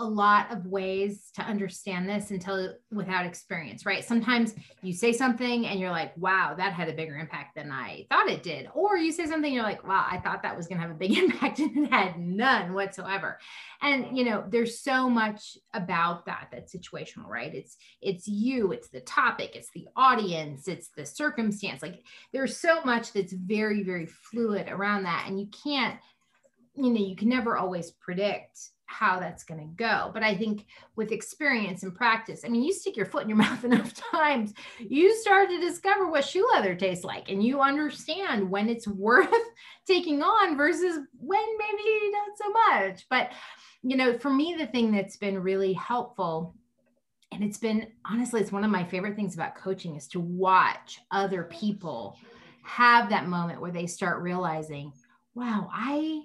a 0.00 0.04
lot 0.04 0.50
of 0.50 0.66
ways 0.66 1.30
to 1.34 1.42
understand 1.42 2.08
this 2.08 2.30
until 2.30 2.74
without 2.90 3.26
experience, 3.26 3.84
right? 3.84 4.02
Sometimes 4.02 4.54
you 4.82 4.94
say 4.94 5.12
something 5.12 5.66
and 5.66 5.78
you're 5.78 5.90
like, 5.90 6.16
wow, 6.16 6.54
that 6.56 6.72
had 6.72 6.88
a 6.88 6.94
bigger 6.94 7.16
impact 7.16 7.54
than 7.54 7.70
I 7.70 8.06
thought 8.08 8.30
it 8.30 8.42
did. 8.42 8.68
Or 8.72 8.96
you 8.96 9.12
say 9.12 9.26
something, 9.26 9.52
you're 9.52 9.62
like, 9.62 9.86
wow, 9.86 10.06
I 10.10 10.16
thought 10.16 10.42
that 10.42 10.56
was 10.56 10.66
going 10.66 10.78
to 10.78 10.86
have 10.86 10.90
a 10.90 10.98
big 10.98 11.12
impact 11.18 11.58
and 11.58 11.84
it 11.84 11.92
had 11.92 12.18
none 12.18 12.72
whatsoever. 12.72 13.38
And, 13.82 14.16
you 14.16 14.24
know, 14.24 14.42
there's 14.48 14.80
so 14.80 15.10
much 15.10 15.58
about 15.74 16.24
that 16.24 16.48
that's 16.50 16.74
situational, 16.74 17.26
right? 17.26 17.54
It's, 17.54 17.76
it's 18.00 18.26
you, 18.26 18.72
it's 18.72 18.88
the 18.88 19.00
topic, 19.00 19.54
it's 19.54 19.70
the 19.74 19.86
audience, 19.96 20.66
it's 20.66 20.88
the 20.96 21.04
circumstance. 21.04 21.82
Like 21.82 22.02
there's 22.32 22.56
so 22.56 22.82
much 22.84 23.12
that's 23.12 23.34
very, 23.34 23.82
very 23.82 24.06
fluid 24.06 24.68
around 24.68 25.02
that. 25.02 25.26
And 25.28 25.38
you 25.38 25.48
can't, 25.62 25.98
you 26.74 26.90
know, 26.90 27.00
you 27.00 27.16
can 27.16 27.28
never 27.28 27.58
always 27.58 27.90
predict 27.90 28.70
how 28.90 29.20
that's 29.20 29.44
going 29.44 29.60
to 29.60 29.76
go. 29.76 30.10
But 30.12 30.24
I 30.24 30.34
think 30.34 30.66
with 30.96 31.12
experience 31.12 31.84
and 31.84 31.94
practice, 31.94 32.42
I 32.44 32.48
mean, 32.48 32.64
you 32.64 32.72
stick 32.72 32.96
your 32.96 33.06
foot 33.06 33.22
in 33.22 33.28
your 33.28 33.38
mouth 33.38 33.64
enough 33.64 33.94
times, 33.94 34.52
you 34.78 35.16
start 35.16 35.48
to 35.48 35.60
discover 35.60 36.08
what 36.08 36.24
shoe 36.24 36.46
leather 36.52 36.74
tastes 36.74 37.04
like, 37.04 37.30
and 37.30 37.42
you 37.42 37.60
understand 37.60 38.50
when 38.50 38.68
it's 38.68 38.88
worth 39.00 39.32
taking 39.86 40.22
on 40.22 40.56
versus 40.56 40.98
when 41.18 41.58
maybe 41.58 42.10
not 42.10 42.36
so 42.36 42.50
much. 42.50 43.06
But, 43.08 43.30
you 43.82 43.96
know, 43.96 44.18
for 44.18 44.30
me, 44.30 44.56
the 44.58 44.66
thing 44.66 44.92
that's 44.92 45.16
been 45.16 45.38
really 45.38 45.72
helpful. 45.72 46.56
And 47.32 47.44
it's 47.44 47.58
been 47.58 47.86
honestly, 48.04 48.40
it's 48.40 48.50
one 48.50 48.64
of 48.64 48.72
my 48.72 48.82
favorite 48.82 49.14
things 49.14 49.34
about 49.34 49.54
coaching 49.54 49.94
is 49.94 50.08
to 50.08 50.20
watch 50.20 50.98
other 51.12 51.44
people 51.44 52.18
have 52.64 53.08
that 53.10 53.28
moment 53.28 53.60
where 53.60 53.70
they 53.70 53.86
start 53.86 54.20
realizing, 54.20 54.92
wow, 55.34 55.70
I 55.72 56.22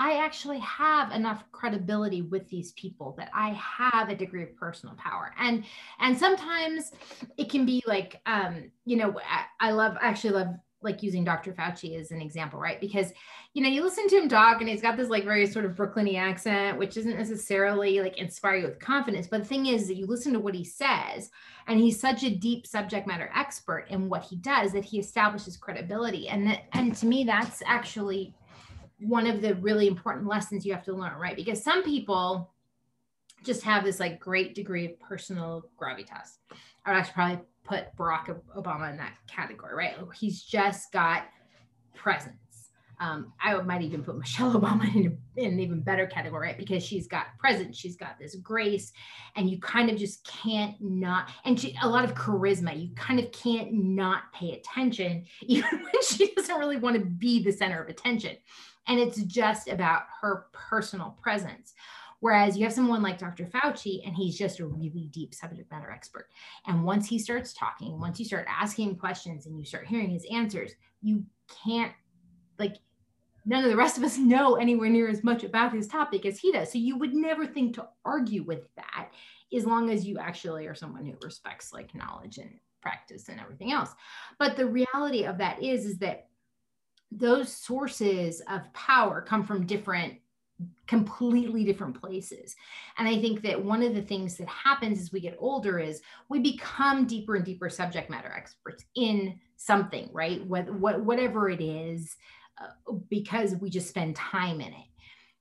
I 0.00 0.16
actually 0.16 0.60
have 0.60 1.12
enough 1.12 1.44
credibility 1.52 2.22
with 2.22 2.48
these 2.48 2.72
people 2.72 3.14
that 3.18 3.30
I 3.34 3.50
have 3.50 4.08
a 4.08 4.16
degree 4.16 4.42
of 4.42 4.56
personal 4.56 4.96
power. 4.96 5.34
And 5.38 5.62
and 6.00 6.18
sometimes 6.18 6.92
it 7.36 7.50
can 7.50 7.66
be 7.66 7.82
like 7.86 8.20
um, 8.24 8.70
you 8.86 8.96
know, 8.96 9.20
I, 9.20 9.68
I 9.68 9.72
love 9.72 9.98
I 10.00 10.06
actually 10.06 10.30
love 10.30 10.54
like 10.82 11.02
using 11.02 11.22
Dr. 11.22 11.52
Fauci 11.52 12.00
as 12.00 12.10
an 12.10 12.22
example, 12.22 12.58
right? 12.58 12.80
Because 12.80 13.12
you 13.52 13.62
know, 13.62 13.68
you 13.68 13.82
listen 13.82 14.08
to 14.08 14.16
him 14.16 14.30
talk 14.30 14.60
and 14.60 14.70
he's 14.70 14.80
got 14.80 14.96
this 14.96 15.10
like 15.10 15.24
very 15.24 15.46
sort 15.46 15.66
of 15.66 15.72
Brooklyny 15.72 16.16
accent, 16.16 16.78
which 16.78 16.96
isn't 16.96 17.18
necessarily 17.18 18.00
like 18.00 18.16
inspire 18.16 18.56
you 18.56 18.66
with 18.68 18.78
confidence. 18.80 19.26
But 19.26 19.42
the 19.42 19.48
thing 19.48 19.66
is 19.66 19.86
that 19.88 19.96
you 19.96 20.06
listen 20.06 20.32
to 20.32 20.40
what 20.40 20.54
he 20.54 20.64
says, 20.64 21.30
and 21.66 21.78
he's 21.78 22.00
such 22.00 22.22
a 22.22 22.34
deep 22.34 22.66
subject 22.66 23.06
matter 23.06 23.30
expert 23.36 23.84
in 23.90 24.08
what 24.08 24.22
he 24.22 24.36
does 24.36 24.72
that 24.72 24.84
he 24.86 24.98
establishes 24.98 25.58
credibility. 25.58 26.28
And 26.28 26.46
that 26.46 26.62
and 26.72 26.96
to 26.96 27.04
me, 27.04 27.24
that's 27.24 27.62
actually 27.66 28.34
one 29.00 29.26
of 29.26 29.42
the 29.42 29.54
really 29.56 29.86
important 29.86 30.26
lessons 30.26 30.64
you 30.64 30.72
have 30.72 30.84
to 30.84 30.92
learn, 30.92 31.18
right? 31.18 31.36
Because 31.36 31.62
some 31.62 31.82
people 31.82 32.52
just 33.42 33.62
have 33.62 33.84
this 33.84 34.00
like 34.00 34.20
great 34.20 34.54
degree 34.54 34.86
of 34.86 35.00
personal 35.00 35.64
gravitas. 35.80 36.38
I 36.84 36.92
would 36.92 36.98
actually 36.98 37.14
probably 37.14 37.38
put 37.64 37.96
Barack 37.96 38.40
Obama 38.56 38.90
in 38.90 38.96
that 38.98 39.14
category, 39.26 39.74
right? 39.74 39.94
He's 40.14 40.42
just 40.42 40.92
got 40.92 41.24
presence. 41.94 42.36
Um, 43.00 43.32
I 43.40 43.54
might 43.62 43.80
even 43.80 44.02
put 44.02 44.18
Michelle 44.18 44.52
Obama 44.60 44.94
in, 44.94 45.16
in, 45.36 45.52
an 45.52 45.60
even 45.60 45.80
better 45.80 46.06
category, 46.06 46.48
right? 46.48 46.58
Because 46.58 46.84
she's 46.84 47.06
got 47.06 47.38
presence, 47.38 47.78
she's 47.78 47.96
got 47.96 48.18
this 48.18 48.34
grace, 48.36 48.92
and 49.36 49.48
you 49.48 49.58
kind 49.58 49.88
of 49.88 49.96
just 49.96 50.22
can't 50.26 50.74
not, 50.80 51.30
and 51.46 51.58
she, 51.58 51.74
a 51.82 51.88
lot 51.88 52.04
of 52.04 52.14
charisma. 52.14 52.78
You 52.78 52.94
kind 52.94 53.18
of 53.18 53.32
can't 53.32 53.72
not 53.72 54.30
pay 54.34 54.52
attention, 54.52 55.24
even 55.42 55.70
when 55.70 56.02
she 56.02 56.34
doesn't 56.34 56.58
really 56.58 56.76
want 56.76 56.96
to 56.96 57.04
be 57.04 57.42
the 57.42 57.52
center 57.52 57.82
of 57.82 57.88
attention. 57.88 58.36
And 58.86 58.98
it's 58.98 59.22
just 59.22 59.68
about 59.68 60.02
her 60.20 60.46
personal 60.52 61.16
presence. 61.22 61.74
Whereas 62.20 62.56
you 62.56 62.64
have 62.64 62.72
someone 62.72 63.02
like 63.02 63.18
Dr. 63.18 63.46
Fauci, 63.46 64.06
and 64.06 64.14
he's 64.14 64.36
just 64.36 64.60
a 64.60 64.66
really 64.66 65.08
deep 65.10 65.34
subject 65.34 65.70
matter 65.70 65.90
expert. 65.90 66.28
And 66.66 66.84
once 66.84 67.08
he 67.08 67.18
starts 67.18 67.54
talking, 67.54 67.98
once 67.98 68.18
you 68.18 68.26
start 68.26 68.46
asking 68.48 68.96
questions 68.96 69.46
and 69.46 69.58
you 69.58 69.64
start 69.64 69.86
hearing 69.86 70.10
his 70.10 70.26
answers, 70.30 70.72
you 71.00 71.24
can't, 71.64 71.92
like, 72.58 72.76
none 73.46 73.64
of 73.64 73.70
the 73.70 73.76
rest 73.76 73.96
of 73.96 74.04
us 74.04 74.18
know 74.18 74.56
anywhere 74.56 74.90
near 74.90 75.08
as 75.08 75.24
much 75.24 75.44
about 75.44 75.72
his 75.72 75.88
topic 75.88 76.26
as 76.26 76.38
he 76.38 76.52
does. 76.52 76.70
So 76.70 76.78
you 76.78 76.96
would 76.98 77.14
never 77.14 77.46
think 77.46 77.74
to 77.76 77.88
argue 78.04 78.42
with 78.42 78.64
that 78.76 79.10
as 79.52 79.66
long 79.66 79.90
as 79.90 80.06
you 80.06 80.18
actually 80.18 80.66
are 80.66 80.74
someone 80.74 81.04
who 81.04 81.14
respects 81.22 81.72
like 81.72 81.94
knowledge 81.94 82.38
and 82.38 82.50
practice 82.80 83.28
and 83.28 83.40
everything 83.40 83.72
else. 83.72 83.90
But 84.38 84.56
the 84.56 84.66
reality 84.66 85.24
of 85.24 85.38
that 85.38 85.62
is, 85.62 85.86
is 85.86 85.98
that 85.98 86.28
those 87.10 87.52
sources 87.52 88.40
of 88.48 88.72
power 88.72 89.20
come 89.20 89.44
from 89.44 89.66
different 89.66 90.14
completely 90.86 91.64
different 91.64 91.98
places. 91.98 92.54
And 92.98 93.08
I 93.08 93.20
think 93.20 93.42
that 93.42 93.64
one 93.64 93.82
of 93.82 93.94
the 93.94 94.02
things 94.02 94.36
that 94.36 94.48
happens 94.48 95.00
as 95.00 95.12
we 95.12 95.20
get 95.20 95.36
older 95.38 95.78
is 95.78 96.02
we 96.28 96.38
become 96.40 97.06
deeper 97.06 97.36
and 97.36 97.44
deeper 97.44 97.70
subject 97.70 98.10
matter 98.10 98.30
experts 98.30 98.84
in 98.94 99.38
something, 99.56 100.10
right? 100.12 100.44
What, 100.44 100.70
what, 100.74 101.00
whatever 101.00 101.48
it 101.48 101.62
is, 101.62 102.16
uh, 102.60 102.92
because 103.08 103.56
we 103.56 103.70
just 103.70 103.88
spend 103.88 104.16
time 104.16 104.60
in 104.60 104.72
it. 104.72 104.86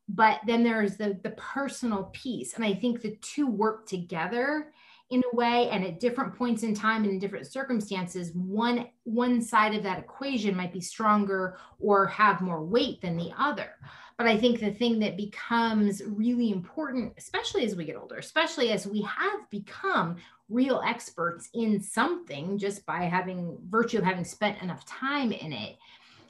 But 0.08 0.40
then 0.48 0.64
there's 0.64 0.98
the, 0.98 1.20
the 1.22 1.32
personal 1.32 2.06
piece. 2.14 2.54
And 2.54 2.64
I 2.64 2.74
think 2.74 3.02
the 3.02 3.18
two 3.22 3.48
work 3.48 3.88
together 3.88 4.72
in 5.10 5.24
a 5.32 5.36
way 5.36 5.70
and 5.70 5.84
at 5.84 6.00
different 6.00 6.36
points 6.36 6.64
in 6.64 6.74
time 6.74 7.04
and 7.04 7.14
in 7.14 7.20
different 7.20 7.48
circumstances 7.48 8.32
one 8.34 8.88
one 9.04 9.42
side 9.42 9.74
of 9.74 9.82
that 9.82 10.00
equation 10.00 10.56
might 10.56 10.72
be 10.72 10.82
stronger 10.82 11.58
or 11.80 12.06
have 12.06 12.42
more 12.42 12.64
weight 12.64 13.02
than 13.02 13.18
the 13.18 13.32
other 13.38 13.76
but 14.20 14.28
I 14.28 14.38
think 14.38 14.60
the 14.60 14.74
thing 14.74 15.00
that 15.00 15.16
becomes 15.16 16.04
really 16.06 16.52
important, 16.52 17.14
especially 17.18 17.64
as 17.64 17.78
we 17.78 17.86
get 17.86 17.96
older, 17.96 18.18
especially 18.18 18.70
as 18.74 18.86
we 18.86 19.02
have 19.04 19.50
become 19.50 20.18
real 20.50 20.82
experts 20.86 21.50
in 21.54 21.80
something 21.80 22.58
just 22.58 22.86
by 22.86 23.04
having 23.04 23.58
virtue 23.70 23.98
of 23.98 24.04
having 24.04 24.26
spent 24.26 24.62
enough 24.62 24.86
time 24.86 25.32
in 25.32 25.54
it, 25.54 25.78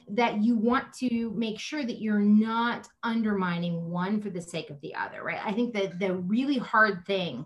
that 0.06 0.40
you 0.40 0.54
want 0.54 0.92
to 0.92 1.32
make 1.34 1.58
sure 1.58 1.84
that 1.84 2.00
you're 2.00 2.20
not 2.20 2.86
undermining 3.02 3.90
one 3.90 4.20
for 4.20 4.30
the 4.30 4.40
sake 4.40 4.70
of 4.70 4.80
the 4.82 4.94
other, 4.94 5.24
right? 5.24 5.40
I 5.44 5.50
think 5.50 5.74
that 5.74 5.98
the 5.98 6.14
really 6.14 6.58
hard 6.58 7.04
thing, 7.06 7.44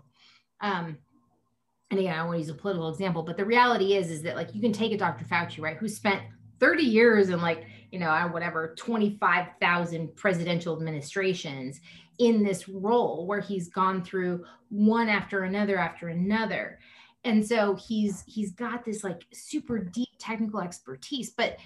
um, 0.61 0.99
and 1.91 1.99
again, 1.99 2.17
I 2.17 2.23
want 2.23 2.35
to 2.35 2.39
use 2.39 2.49
a 2.49 2.53
political 2.53 2.89
example, 2.89 3.23
but 3.23 3.37
the 3.37 3.45
reality 3.45 3.93
is, 3.95 4.09
is 4.09 4.23
that 4.23 4.35
like 4.35 4.53
you 4.55 4.61
can 4.61 4.73
take 4.73 4.91
a 4.91 4.97
Dr. 4.97 5.25
Fauci, 5.25 5.61
right, 5.61 5.77
who 5.77 5.87
spent 5.87 6.21
30 6.59 6.83
years 6.83 7.29
in 7.29 7.41
like 7.41 7.65
you 7.91 7.99
know 7.99 8.11
whatever 8.31 8.73
25,000 8.77 10.15
presidential 10.15 10.75
administrations 10.75 11.79
in 12.19 12.43
this 12.43 12.67
role 12.67 13.25
where 13.25 13.39
he's 13.39 13.69
gone 13.69 14.03
through 14.03 14.43
one 14.69 15.09
after 15.09 15.43
another 15.43 15.77
after 15.77 16.09
another 16.09 16.79
and 17.23 17.45
so 17.45 17.75
he's 17.75 18.23
he's 18.27 18.51
got 18.51 18.85
this 18.85 19.03
like 19.03 19.21
super 19.33 19.79
deep 19.79 20.09
technical 20.17 20.61
expertise 20.61 21.29
but 21.29 21.57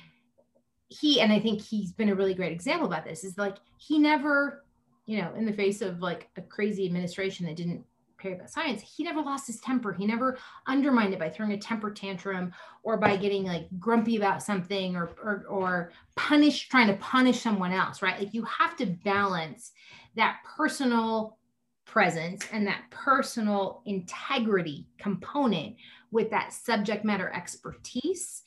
he 0.87 1.21
and 1.21 1.31
i 1.31 1.39
think 1.39 1.61
he's 1.61 1.91
been 1.91 2.09
a 2.09 2.15
really 2.15 2.33
great 2.33 2.51
example 2.51 2.87
about 2.87 3.05
this 3.05 3.23
is 3.23 3.37
like 3.37 3.57
he 3.77 3.99
never 3.99 4.63
you 5.05 5.21
know 5.21 5.33
in 5.35 5.45
the 5.45 5.53
face 5.53 5.81
of 5.81 6.01
like 6.01 6.29
a 6.37 6.41
crazy 6.41 6.85
administration 6.85 7.45
that 7.45 7.55
didn't 7.55 7.83
about 8.25 8.49
science, 8.49 8.81
he 8.81 9.03
never 9.03 9.21
lost 9.21 9.47
his 9.47 9.59
temper. 9.59 9.93
He 9.93 10.05
never 10.05 10.37
undermined 10.67 11.13
it 11.13 11.19
by 11.19 11.29
throwing 11.29 11.53
a 11.53 11.57
temper 11.57 11.91
tantrum 11.91 12.53
or 12.83 12.97
by 12.97 13.17
getting 13.17 13.45
like 13.45 13.67
grumpy 13.79 14.17
about 14.17 14.43
something 14.43 14.95
or, 14.95 15.11
or, 15.23 15.45
or 15.49 15.91
punish, 16.15 16.69
trying 16.69 16.87
to 16.87 16.93
punish 16.95 17.41
someone 17.41 17.71
else, 17.71 18.01
right? 18.01 18.19
Like 18.19 18.33
you 18.33 18.43
have 18.43 18.75
to 18.77 18.85
balance 18.85 19.71
that 20.15 20.37
personal 20.57 21.37
presence 21.85 22.45
and 22.51 22.67
that 22.67 22.83
personal 22.91 23.81
integrity 23.85 24.87
component 24.99 25.75
with 26.11 26.29
that 26.29 26.53
subject 26.53 27.03
matter 27.03 27.31
expertise 27.33 28.43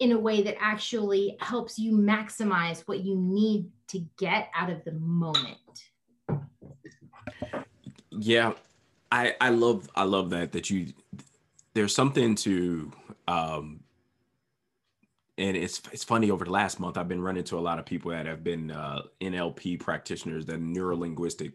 in 0.00 0.12
a 0.12 0.18
way 0.18 0.42
that 0.42 0.56
actually 0.60 1.36
helps 1.40 1.78
you 1.78 1.92
maximize 1.92 2.82
what 2.86 3.00
you 3.00 3.16
need 3.16 3.68
to 3.88 4.04
get 4.16 4.48
out 4.54 4.70
of 4.70 4.84
the 4.84 4.92
moment. 4.92 5.56
Yeah, 8.10 8.52
I 9.10 9.34
I 9.40 9.50
love 9.50 9.88
I 9.94 10.04
love 10.04 10.30
that 10.30 10.52
that 10.52 10.70
you 10.70 10.92
there's 11.74 11.94
something 11.94 12.34
to 12.36 12.92
um 13.26 13.80
and 15.38 15.56
it's 15.56 15.80
it's 15.92 16.04
funny 16.04 16.30
over 16.30 16.44
the 16.44 16.50
last 16.50 16.80
month 16.80 16.98
I've 16.98 17.08
been 17.08 17.22
running 17.22 17.44
to 17.44 17.58
a 17.58 17.60
lot 17.60 17.78
of 17.78 17.86
people 17.86 18.10
that 18.10 18.26
have 18.26 18.42
been 18.42 18.70
uh, 18.70 19.02
NLP 19.20 19.80
practitioners 19.80 20.46
that 20.46 20.60
neuro 20.60 20.96
linguistic 20.96 21.52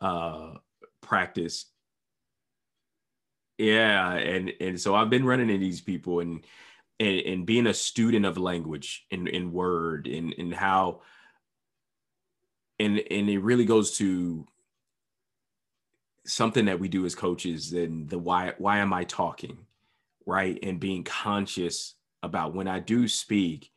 uh, 0.00 0.54
practice. 1.02 1.66
Yeah 3.58 4.14
and 4.14 4.52
and 4.60 4.80
so 4.80 4.94
I've 4.94 5.10
been 5.10 5.26
running 5.26 5.50
into 5.50 5.64
these 5.64 5.80
people 5.80 6.20
and 6.20 6.44
and, 7.00 7.20
and 7.20 7.46
being 7.46 7.66
a 7.66 7.74
student 7.74 8.24
of 8.24 8.38
language 8.38 9.06
in 9.10 9.26
in 9.28 9.52
word 9.52 10.06
and 10.06 10.34
and 10.38 10.54
how 10.54 11.02
and 12.78 12.98
and 13.10 13.28
it 13.28 13.38
really 13.40 13.64
goes 13.64 13.98
to 13.98 14.46
something 16.28 16.66
that 16.66 16.78
we 16.78 16.88
do 16.88 17.06
as 17.06 17.14
coaches 17.14 17.72
and 17.72 18.08
the 18.08 18.18
why 18.18 18.52
why 18.58 18.78
am 18.78 18.92
I 18.92 19.04
talking, 19.04 19.58
right? 20.26 20.58
And 20.62 20.78
being 20.78 21.02
conscious 21.02 21.94
about 22.22 22.54
when 22.54 22.68
I 22.68 22.80
do 22.80 23.08
speak, 23.08 23.70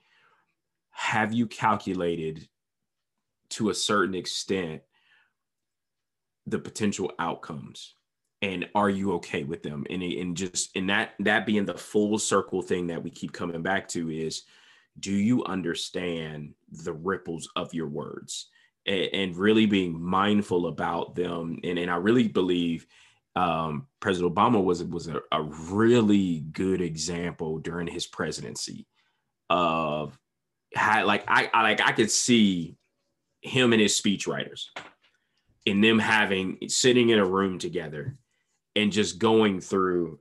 have 0.91 1.33
you 1.33 1.47
calculated 1.47 2.47
to 3.51 3.69
a 3.69 3.73
certain 3.73 4.15
extent 4.15 4.81
the 6.45 6.59
potential 6.59 7.11
outcomes? 7.19 7.95
And 8.41 8.67
are 8.75 8.89
you 8.89 9.13
okay 9.13 9.43
with 9.43 9.63
them? 9.63 9.85
And, 9.89 10.01
and 10.01 10.35
just 10.35 10.75
in 10.75 10.87
that 10.87 11.13
that 11.19 11.45
being 11.45 11.65
the 11.65 11.77
full 11.77 12.19
circle 12.19 12.61
thing 12.61 12.87
that 12.87 13.01
we 13.01 13.11
keep 13.11 13.31
coming 13.31 13.61
back 13.61 13.87
to 13.89 14.09
is 14.09 14.43
do 14.99 15.13
you 15.13 15.45
understand 15.45 16.53
the 16.83 16.91
ripples 16.91 17.49
of 17.55 17.73
your 17.73 17.87
words? 17.87 18.49
And, 18.86 19.10
and 19.13 19.36
really 19.36 19.65
being 19.65 20.02
mindful 20.02 20.67
about 20.67 21.15
them. 21.15 21.60
And, 21.63 21.78
and 21.78 21.89
I 21.89 21.96
really 21.96 22.28
believe 22.28 22.86
um, 23.36 23.88
President 24.00 24.34
Obama 24.34 24.63
was 24.63 24.84
was 24.84 25.08
a, 25.08 25.22
a, 25.32 25.41
really 25.41 26.41
good 26.52 26.82
example 26.82 27.60
during 27.60 27.88
his 27.88 28.06
presidency 28.06 28.86
of 29.50 30.20
how 30.76 31.06
like 31.06 31.24
I, 31.28 31.50
I 31.54 31.62
like 31.62 31.82
I 31.82 31.94
could 31.94 32.12
see 32.12 32.76
him 33.41 33.72
and 33.72 33.82
his 33.82 34.00
speechwriters 34.00 34.65
and 35.65 35.84
them 35.84 36.00
having 36.00 36.58
sitting 36.67 37.10
in 37.10 37.20
a 37.20 37.26
room 37.26 37.58
together 37.58 38.17
and 38.76 38.91
just 38.91 39.20
going 39.20 39.62
through 39.62 40.19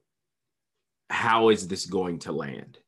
how 1.08 1.48
is 1.48 1.66
this 1.66 1.86
going 1.86 2.20
to 2.20 2.32
land 2.32 2.78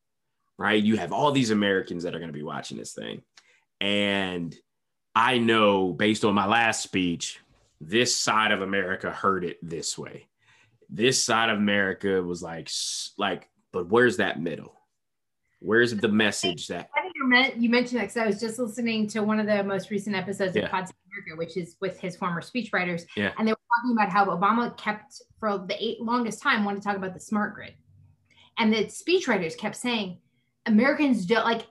right 0.59 0.83
you 0.83 0.97
have 0.97 1.13
all 1.13 1.33
these 1.33 1.51
americans 1.51 2.05
that 2.05 2.15
are 2.15 2.19
going 2.19 2.31
to 2.31 2.39
be 2.39 2.43
watching 2.43 2.79
this 2.79 2.95
thing 2.95 3.23
and 3.81 4.57
I 5.15 5.39
know 5.39 5.93
based 5.93 6.25
on 6.25 6.35
my 6.35 6.47
last 6.47 6.83
speech, 6.83 7.41
this 7.81 8.17
side 8.17 8.53
of 8.53 8.63
America 8.63 9.11
heard 9.11 9.45
it 9.45 9.59
this 9.63 9.99
way. 9.99 10.29
This 10.89 11.23
side 11.23 11.51
of 11.51 11.59
America 11.59 12.23
was 12.23 12.43
like, 12.43 12.71
like, 13.19 13.49
but 13.73 13.89
where's 13.89 14.19
that 14.19 14.41
middle? 14.41 14.75
Where's 15.61 15.95
the 15.95 16.09
message 16.09 16.67
that 16.69 16.91
you 17.57 17.71
mentioned 17.71 18.01
that 18.01 18.05
because 18.05 18.17
I 18.17 18.27
was 18.27 18.41
just 18.41 18.59
listening 18.59 19.07
to 19.09 19.23
one 19.23 19.39
of 19.39 19.47
the 19.47 19.63
most 19.63 19.91
recent 19.91 20.17
episodes 20.17 20.57
yeah. 20.57 20.65
of 20.65 20.71
Pod 20.71 20.85
America, 20.85 21.37
which 21.37 21.57
is 21.57 21.77
with 21.81 21.99
his 21.99 22.17
former 22.17 22.41
speechwriters, 22.41 23.03
yeah. 23.17 23.33
and 23.39 23.47
they 23.47 23.53
were 23.53 23.59
talking 23.77 23.93
about 23.93 24.11
how 24.11 24.27
Obama 24.27 24.77
kept 24.77 25.23
for 25.39 25.59
the 25.59 25.77
eight 25.83 26.01
longest 26.01 26.43
time 26.43 26.65
wanted 26.65 26.83
to 26.83 26.89
talk 26.89 26.97
about 26.97 27.15
the 27.15 27.21
smart 27.21 27.55
grid, 27.55 27.75
and 28.59 28.73
the 28.73 28.85
speechwriters 28.87 29.57
kept 29.57 29.77
saying 29.77 30.19
Americans 30.67 31.27
don't 31.27 31.45
like 31.45 31.67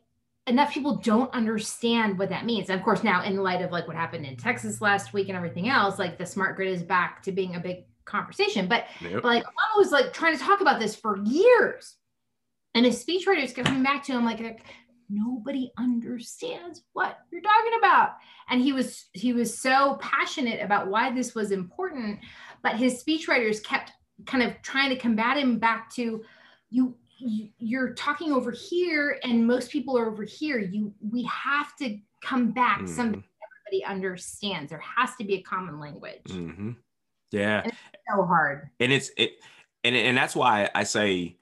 enough 0.47 0.73
people 0.73 0.97
don't 0.97 1.33
understand 1.33 2.17
what 2.17 2.29
that 2.29 2.45
means. 2.45 2.69
And 2.69 2.79
of 2.79 2.83
course, 2.83 3.03
now 3.03 3.23
in 3.23 3.37
light 3.37 3.61
of 3.61 3.71
like 3.71 3.87
what 3.87 3.95
happened 3.95 4.25
in 4.25 4.35
Texas 4.35 4.81
last 4.81 5.13
week 5.13 5.29
and 5.29 5.37
everything 5.37 5.69
else, 5.69 5.99
like 5.99 6.17
the 6.17 6.25
smart 6.25 6.55
grid 6.55 6.69
is 6.69 6.83
back 6.83 7.21
to 7.23 7.31
being 7.31 7.55
a 7.55 7.59
big 7.59 7.85
conversation. 8.05 8.67
But, 8.67 8.85
yep. 9.01 9.21
but 9.21 9.25
like 9.25 9.43
Obama 9.43 9.77
was 9.77 9.91
like 9.91 10.13
trying 10.13 10.35
to 10.37 10.43
talk 10.43 10.61
about 10.61 10.79
this 10.79 10.95
for 10.95 11.17
years. 11.23 11.95
And 12.73 12.85
his 12.85 13.03
speechwriters 13.03 13.53
kept 13.53 13.67
coming 13.67 13.83
back 13.83 14.03
to 14.05 14.13
him 14.13 14.25
like, 14.25 14.39
like 14.39 14.65
nobody 15.09 15.71
understands 15.77 16.83
what 16.93 17.19
you're 17.31 17.41
talking 17.41 17.73
about. 17.77 18.11
And 18.49 18.61
he 18.61 18.73
was 18.73 19.09
he 19.13 19.33
was 19.33 19.59
so 19.59 19.97
passionate 20.01 20.61
about 20.61 20.87
why 20.87 21.11
this 21.11 21.35
was 21.35 21.51
important, 21.51 22.19
but 22.63 22.77
his 22.77 23.03
speechwriters 23.03 23.63
kept 23.63 23.91
kind 24.25 24.43
of 24.43 24.61
trying 24.61 24.89
to 24.89 24.95
combat 24.95 25.37
him 25.37 25.59
back 25.59 25.93
to 25.95 26.23
you 26.69 26.95
you're 27.59 27.93
talking 27.93 28.31
over 28.31 28.51
here 28.51 29.19
and 29.23 29.45
most 29.45 29.71
people 29.71 29.97
are 29.97 30.07
over 30.07 30.23
here. 30.23 30.59
You 30.59 30.93
we 31.01 31.23
have 31.23 31.75
to 31.77 31.97
come 32.23 32.51
back 32.51 32.79
mm-hmm. 32.79 32.87
something 32.87 33.23
everybody 33.69 33.85
understands. 33.85 34.69
There 34.69 34.83
has 34.97 35.15
to 35.17 35.23
be 35.23 35.35
a 35.35 35.41
common 35.41 35.79
language. 35.79 36.23
Mm-hmm. 36.27 36.71
yeah. 37.31 37.65
So 38.09 38.23
hard. 38.23 38.69
And 38.79 38.91
it's 38.91 39.11
it 39.17 39.33
and, 39.83 39.95
and 39.95 40.15
that's 40.15 40.35
why 40.35 40.69
i 40.75 40.83
say 40.83 41.37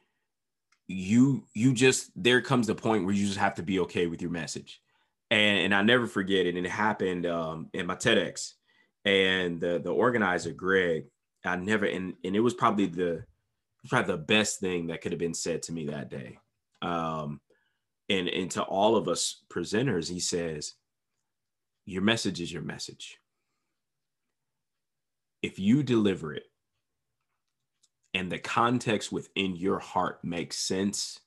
you 0.87 1.43
you 1.53 1.73
just 1.73 2.11
there 2.15 2.41
comes 2.41 2.67
the 2.67 2.75
point 2.75 3.05
where 3.05 3.13
you 3.13 3.25
just 3.25 3.37
have 3.37 3.55
to 3.55 3.63
be 3.63 3.79
okay 3.81 4.07
with 4.07 4.21
your 4.21 4.31
message. 4.31 4.81
And 5.31 5.59
and 5.59 5.75
i 5.75 5.81
never 5.81 6.07
forget 6.07 6.45
it. 6.45 6.55
And 6.55 6.65
it 6.65 6.71
happened 6.71 7.25
um 7.25 7.69
in 7.73 7.85
my 7.85 7.95
tedx. 7.95 8.53
And 9.05 9.59
the 9.59 9.79
the 9.79 9.91
organizer 9.91 10.51
greg 10.51 11.05
i 11.45 11.55
never 11.55 11.85
and 11.85 12.15
and 12.23 12.35
it 12.35 12.41
was 12.41 12.53
probably 12.53 12.85
the 12.85 13.23
probably 13.87 14.13
the 14.13 14.17
best 14.17 14.59
thing 14.59 14.87
that 14.87 15.01
could 15.01 15.11
have 15.11 15.19
been 15.19 15.33
said 15.33 15.63
to 15.63 15.71
me 15.71 15.87
that 15.87 16.09
day. 16.09 16.39
Um, 16.81 17.39
and, 18.09 18.27
and 18.27 18.51
to 18.51 18.63
all 18.63 18.95
of 18.95 19.07
us 19.07 19.43
presenters, 19.49 20.09
he 20.09 20.19
says, 20.19 20.73
Your 21.85 22.01
message 22.01 22.41
is 22.41 22.51
your 22.51 22.63
message. 22.63 23.19
If 25.41 25.59
you 25.59 25.83
deliver 25.83 26.33
it 26.33 26.43
and 28.13 28.31
the 28.31 28.39
context 28.39 29.11
within 29.11 29.55
your 29.55 29.79
heart 29.79 30.19
makes 30.23 30.57
sense, 30.57 31.19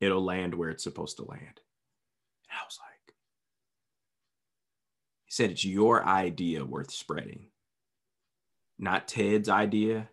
it'll 0.00 0.24
land 0.24 0.54
where 0.54 0.70
it's 0.70 0.84
supposed 0.84 1.16
to 1.16 1.24
land. 1.24 1.40
And 1.40 2.58
I 2.60 2.64
was 2.64 2.78
like, 2.80 3.14
He 5.24 5.32
said, 5.32 5.50
It's 5.50 5.64
your 5.64 6.06
idea 6.06 6.64
worth 6.64 6.92
spreading, 6.92 7.46
not 8.78 9.08
Ted's 9.08 9.48
idea, 9.48 10.10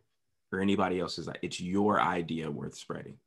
or 0.54 0.60
anybody 0.60 1.00
else's. 1.00 1.28
It's 1.42 1.60
your 1.60 2.00
idea 2.00 2.50
worth 2.50 2.76
spreading. 2.76 3.18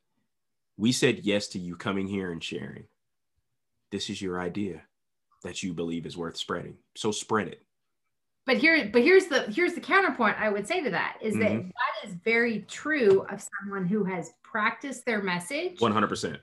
We 0.79 0.93
said 0.93 1.21
yes 1.25 1.49
to 1.49 1.59
you 1.59 1.77
coming 1.77 2.07
here 2.07 2.31
and 2.31 2.43
sharing. 2.43 2.85
This 3.91 4.09
is 4.09 4.23
your 4.23 4.41
idea 4.41 4.83
that 5.43 5.63
you 5.63 5.75
believe 5.75 6.07
is 6.07 6.17
worth 6.17 6.37
spreading. 6.37 6.77
So 6.95 7.11
spread 7.11 7.49
it. 7.49 7.63
But 8.47 8.59
here, 8.59 8.89
but 8.93 9.03
here's 9.03 9.27
the 9.27 9.43
here's 9.43 9.75
the 9.75 9.81
counterpoint 9.81 10.37
I 10.39 10.49
would 10.51 10.69
say 10.69 10.81
to 10.83 10.91
that 10.91 11.19
is 11.21 11.35
mm-hmm. 11.35 11.43
that 11.43 11.63
that 11.65 12.09
is 12.09 12.15
very 12.25 12.61
true 12.69 13.27
of 13.29 13.45
someone 13.61 13.87
who 13.87 14.05
has 14.05 14.35
practiced 14.43 15.05
their 15.05 15.21
message. 15.21 15.81
One 15.81 15.93
hundred 15.93 16.09
percent. 16.09 16.39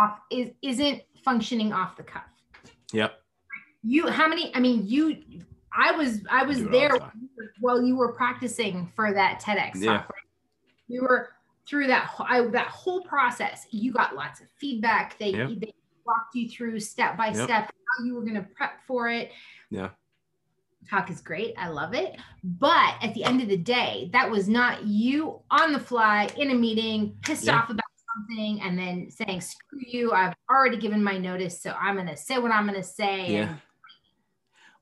Off 0.00 0.18
is 0.32 0.50
isn't 0.62 1.02
functioning 1.24 1.72
off 1.72 1.96
the 1.96 2.02
cuff. 2.02 2.24
Yep. 2.92 3.20
You 3.84 4.08
how 4.08 4.26
many? 4.26 4.54
I 4.56 4.60
mean, 4.60 4.86
you. 4.86 5.22
I 5.76 5.92
was 5.92 6.22
I 6.30 6.44
was 6.44 6.64
there 6.64 6.98
while 7.60 7.82
you 7.82 7.96
were 7.96 8.12
practicing 8.12 8.90
for 8.96 9.12
that 9.12 9.40
TEDx 9.40 9.76
yeah. 9.76 9.98
talk. 9.98 10.10
Right? 10.10 10.23
We 10.94 11.00
were 11.00 11.30
through 11.68 11.88
that 11.88 12.10
I, 12.18 12.42
that 12.48 12.68
whole 12.68 13.02
process. 13.02 13.66
You 13.70 13.92
got 13.92 14.14
lots 14.14 14.40
of 14.40 14.46
feedback. 14.56 15.18
They 15.18 15.32
they 15.32 15.74
walked 16.06 16.34
you 16.34 16.48
through 16.48 16.80
step 16.80 17.16
by 17.16 17.32
step 17.32 17.72
how 17.98 18.04
you 18.04 18.14
were 18.14 18.22
going 18.22 18.34
to 18.34 18.46
prep 18.54 18.82
for 18.86 19.08
it. 19.08 19.32
Yeah. 19.70 19.90
Talk 20.88 21.10
is 21.10 21.22
great. 21.22 21.54
I 21.56 21.68
love 21.68 21.94
it. 21.94 22.16
But 22.42 22.96
at 23.00 23.14
the 23.14 23.24
end 23.24 23.40
of 23.40 23.48
the 23.48 23.56
day, 23.56 24.10
that 24.12 24.30
was 24.30 24.48
not 24.48 24.84
you 24.84 25.40
on 25.50 25.72
the 25.72 25.80
fly 25.80 26.28
in 26.36 26.50
a 26.50 26.54
meeting, 26.54 27.16
pissed 27.22 27.46
yeah. 27.46 27.56
off 27.56 27.70
about 27.70 27.84
something, 28.14 28.60
and 28.60 28.78
then 28.78 29.10
saying, 29.10 29.40
screw 29.40 29.80
you. 29.86 30.12
I've 30.12 30.34
already 30.50 30.76
given 30.76 31.02
my 31.02 31.16
notice. 31.16 31.58
So 31.62 31.74
I'm 31.80 31.94
going 31.94 32.08
to 32.08 32.18
say 32.18 32.38
what 32.38 32.52
I'm 32.52 32.66
going 32.66 32.78
to 32.78 32.86
say. 32.86 33.32
Yeah. 33.32 33.48
And- 33.48 33.60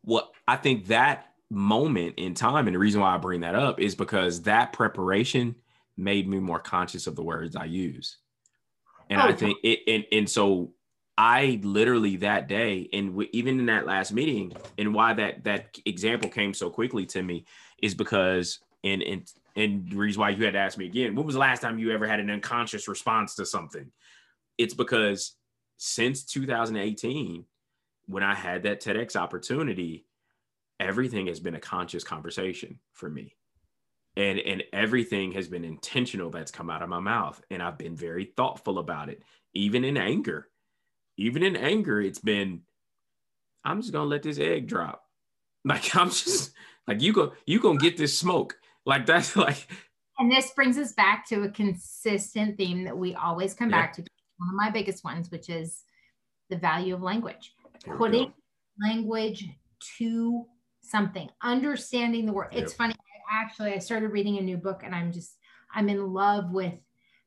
well, 0.04 0.32
I 0.48 0.56
think 0.56 0.88
that 0.88 1.34
moment 1.50 2.14
in 2.16 2.34
time, 2.34 2.66
and 2.66 2.74
the 2.74 2.80
reason 2.80 3.00
why 3.00 3.14
I 3.14 3.18
bring 3.18 3.42
that 3.42 3.54
up 3.54 3.78
is 3.78 3.94
because 3.94 4.42
that 4.42 4.72
preparation 4.72 5.54
made 5.96 6.28
me 6.28 6.38
more 6.38 6.58
conscious 6.58 7.06
of 7.06 7.16
the 7.16 7.22
words 7.22 7.56
I 7.56 7.64
use. 7.64 8.18
And 9.10 9.20
oh, 9.20 9.24
I 9.24 9.32
think 9.32 9.58
it, 9.62 9.80
and, 9.86 10.04
and 10.12 10.30
so 10.30 10.72
I 11.18 11.60
literally 11.62 12.16
that 12.16 12.48
day, 12.48 12.88
and 12.92 13.10
w- 13.10 13.28
even 13.32 13.58
in 13.58 13.66
that 13.66 13.86
last 13.86 14.12
meeting, 14.12 14.52
and 14.78 14.94
why 14.94 15.12
that 15.14 15.44
that 15.44 15.76
example 15.84 16.30
came 16.30 16.54
so 16.54 16.70
quickly 16.70 17.04
to 17.06 17.22
me 17.22 17.44
is 17.82 17.94
because, 17.94 18.60
and 18.82 19.02
and 19.02 19.30
and 19.54 19.90
the 19.90 19.96
reason 19.96 20.20
why 20.20 20.30
you 20.30 20.44
had 20.44 20.54
to 20.54 20.58
ask 20.58 20.78
me 20.78 20.86
again, 20.86 21.14
when 21.14 21.26
was 21.26 21.34
the 21.34 21.40
last 21.40 21.60
time 21.60 21.78
you 21.78 21.92
ever 21.92 22.06
had 22.06 22.20
an 22.20 22.30
unconscious 22.30 22.88
response 22.88 23.34
to 23.34 23.44
something? 23.44 23.90
It's 24.56 24.74
because 24.74 25.36
since 25.76 26.24
2018, 26.24 27.44
when 28.06 28.22
I 28.22 28.34
had 28.34 28.62
that 28.62 28.80
TEDx 28.80 29.16
opportunity, 29.16 30.06
everything 30.80 31.26
has 31.26 31.40
been 31.40 31.54
a 31.54 31.60
conscious 31.60 32.04
conversation 32.04 32.78
for 32.94 33.10
me 33.10 33.34
and 34.16 34.38
and 34.38 34.62
everything 34.72 35.32
has 35.32 35.48
been 35.48 35.64
intentional 35.64 36.30
that's 36.30 36.50
come 36.50 36.70
out 36.70 36.82
of 36.82 36.88
my 36.88 37.00
mouth 37.00 37.40
and 37.50 37.62
i've 37.62 37.78
been 37.78 37.96
very 37.96 38.26
thoughtful 38.36 38.78
about 38.78 39.08
it 39.08 39.22
even 39.54 39.84
in 39.84 39.96
anger. 39.96 40.48
Even 41.18 41.42
in 41.42 41.56
anger 41.56 42.00
it's 42.00 42.18
been 42.18 42.62
i'm 43.64 43.80
just 43.80 43.92
gonna 43.92 44.08
let 44.08 44.22
this 44.22 44.38
egg 44.38 44.66
drop. 44.66 45.04
Like 45.64 45.94
i'm 45.94 46.10
just 46.10 46.50
like 46.88 47.00
you 47.00 47.12
go 47.12 47.34
you 47.46 47.60
gonna 47.60 47.78
get 47.78 47.96
this 47.96 48.18
smoke. 48.18 48.56
Like 48.84 49.06
that's 49.06 49.36
like 49.46 49.68
and 50.18 50.30
this 50.30 50.50
brings 50.50 50.76
us 50.76 50.92
back 50.92 51.26
to 51.28 51.42
a 51.42 51.48
consistent 51.48 52.56
theme 52.58 52.84
that 52.84 52.96
we 52.96 53.14
always 53.14 53.54
come 53.54 53.70
yeah. 53.70 53.82
back 53.82 53.92
to 53.94 54.02
one 54.38 54.48
of 54.48 54.54
my 54.56 54.70
biggest 54.70 55.04
ones 55.04 55.30
which 55.30 55.48
is 55.48 55.84
the 56.50 56.56
value 56.56 56.94
of 56.94 57.02
language. 57.02 57.54
Putting 57.96 58.32
language 58.80 59.46
to 59.98 60.46
something 60.82 61.28
understanding 61.42 62.26
the 62.26 62.32
word. 62.32 62.48
Yep. 62.52 62.62
it's 62.62 62.72
funny 62.72 62.94
actually 63.30 63.72
I 63.74 63.78
started 63.78 64.08
reading 64.08 64.38
a 64.38 64.42
new 64.42 64.56
book 64.56 64.82
and 64.84 64.94
I'm 64.94 65.12
just 65.12 65.36
I'm 65.74 65.88
in 65.88 66.12
love 66.12 66.50
with 66.52 66.74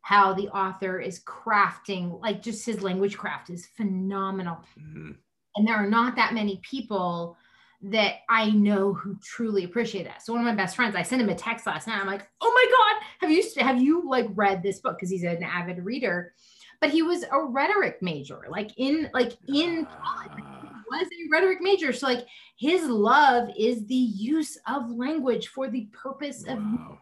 how 0.02 0.34
the 0.34 0.50
author 0.50 1.00
is 1.00 1.24
crafting 1.24 2.22
like 2.22 2.42
just 2.42 2.66
his 2.66 2.84
language 2.84 3.18
craft 3.18 3.50
is 3.50 3.66
phenomenal. 3.76 4.58
Mm-hmm. 4.80 5.12
And 5.56 5.68
there 5.68 5.76
are 5.76 5.90
not 5.90 6.16
that 6.16 6.34
many 6.34 6.60
people 6.70 7.38
that 7.82 8.16
I 8.30 8.50
know 8.52 8.94
who 8.94 9.18
truly 9.24 9.64
appreciate 9.64 10.04
that. 10.04 10.24
So 10.24 10.34
one 10.34 10.42
of 10.42 10.46
my 10.46 10.56
best 10.56 10.76
friends, 10.76 10.96
I 10.96 11.04
sent 11.04 11.22
him 11.22 11.30
a 11.30 11.36
text 11.36 11.68
last 11.68 11.88
night. 11.88 12.00
I'm 12.00 12.08
like, 12.08 12.28
"Oh 12.42 12.52
my 12.54 12.66
god, 12.72 13.06
have 13.20 13.32
you 13.32 13.64
have 13.64 13.82
you 13.82 14.10
like 14.10 14.28
read 14.34 14.64
this 14.64 14.80
book 14.80 14.98
because 14.98 15.10
he's 15.10 15.24
an 15.24 15.44
avid 15.44 15.84
reader?" 15.84 16.34
But 16.82 16.90
he 16.90 17.02
was 17.02 17.24
a 17.24 17.44
rhetoric 17.44 18.02
major, 18.02 18.42
like 18.50 18.72
in 18.78 19.10
like 19.14 19.34
in 19.48 19.86
college. 19.86 20.45
Was 20.92 21.08
a 21.08 21.30
rhetoric 21.32 21.60
major. 21.62 21.92
So 21.94 22.08
like 22.08 22.26
his 22.58 22.84
love 22.84 23.50
is 23.58 23.86
the 23.88 23.96
use 23.96 24.58
of 24.68 24.92
language 24.92 25.48
for 25.48 25.70
the 25.70 25.88
purpose 25.92 26.44
wow. 26.48 26.54
of 26.54 26.98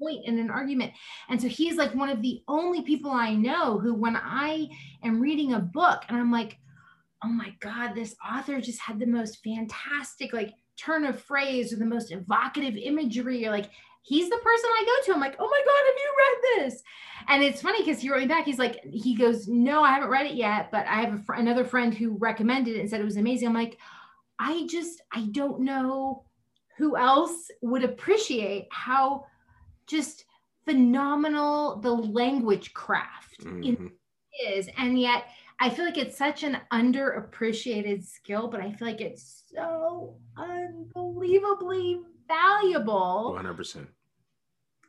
point 0.00 0.24
in 0.24 0.38
an 0.38 0.50
argument. 0.50 0.92
And 1.28 1.40
so 1.40 1.48
he's 1.48 1.76
like 1.76 1.94
one 1.94 2.08
of 2.08 2.22
the 2.22 2.42
only 2.48 2.82
people 2.82 3.10
I 3.10 3.34
know 3.34 3.78
who 3.78 3.94
when 3.94 4.16
I 4.16 4.68
am 5.04 5.20
reading 5.20 5.52
a 5.52 5.60
book 5.60 6.02
and 6.08 6.16
I'm 6.16 6.32
like, 6.32 6.58
oh 7.22 7.28
my 7.28 7.54
God, 7.60 7.94
this 7.94 8.16
author 8.26 8.60
just 8.60 8.80
had 8.80 8.98
the 8.98 9.06
most 9.06 9.44
fantastic 9.44 10.32
like 10.32 10.54
turn 10.76 11.04
of 11.04 11.20
phrase 11.20 11.72
or 11.72 11.76
the 11.76 11.84
most 11.84 12.10
evocative 12.12 12.76
imagery 12.76 13.46
or 13.46 13.50
like 13.50 13.70
he's 14.02 14.28
the 14.28 14.36
person 14.36 14.70
I 14.70 14.84
go 14.84 15.04
to. 15.06 15.14
I'm 15.14 15.20
like, 15.20 15.36
oh 15.38 15.48
my 15.48 15.62
God, 15.64 15.82
have 15.86 15.94
you 15.96 16.12
read 16.18 16.64
this? 16.64 16.82
And 17.28 17.42
it's 17.42 17.62
funny 17.62 17.82
because 17.82 18.00
he 18.00 18.10
wrote 18.10 18.20
me 18.20 18.26
back. 18.26 18.44
He's 18.44 18.58
like, 18.58 18.80
he 18.90 19.14
goes, 19.14 19.46
no, 19.46 19.82
I 19.82 19.92
haven't 19.92 20.10
read 20.10 20.26
it 20.26 20.34
yet, 20.34 20.70
but 20.70 20.86
I 20.86 21.02
have 21.02 21.14
a 21.14 21.18
fr- 21.18 21.34
another 21.34 21.64
friend 21.64 21.94
who 21.94 22.16
recommended 22.18 22.76
it 22.76 22.80
and 22.80 22.88
said 22.88 23.00
it 23.00 23.04
was 23.04 23.16
amazing. 23.16 23.48
I'm 23.48 23.54
like, 23.54 23.78
I 24.38 24.66
just, 24.68 25.02
I 25.12 25.28
don't 25.32 25.60
know 25.60 26.24
who 26.78 26.96
else 26.96 27.50
would 27.60 27.84
appreciate 27.84 28.68
how 28.70 29.26
just 29.86 30.24
phenomenal 30.64 31.80
the 31.80 31.92
language 31.92 32.72
craft 32.72 33.44
mm-hmm. 33.44 33.88
is. 34.48 34.68
And 34.78 34.98
yet, 34.98 35.24
I 35.62 35.68
feel 35.68 35.84
like 35.84 35.98
it's 35.98 36.16
such 36.16 36.42
an 36.42 36.56
underappreciated 36.72 38.02
skill, 38.02 38.48
but 38.48 38.62
I 38.62 38.72
feel 38.72 38.88
like 38.88 39.02
it's 39.02 39.44
so 39.54 40.16
unbelievably 40.38 42.00
valuable. 42.30 43.36
100%. 43.38 43.86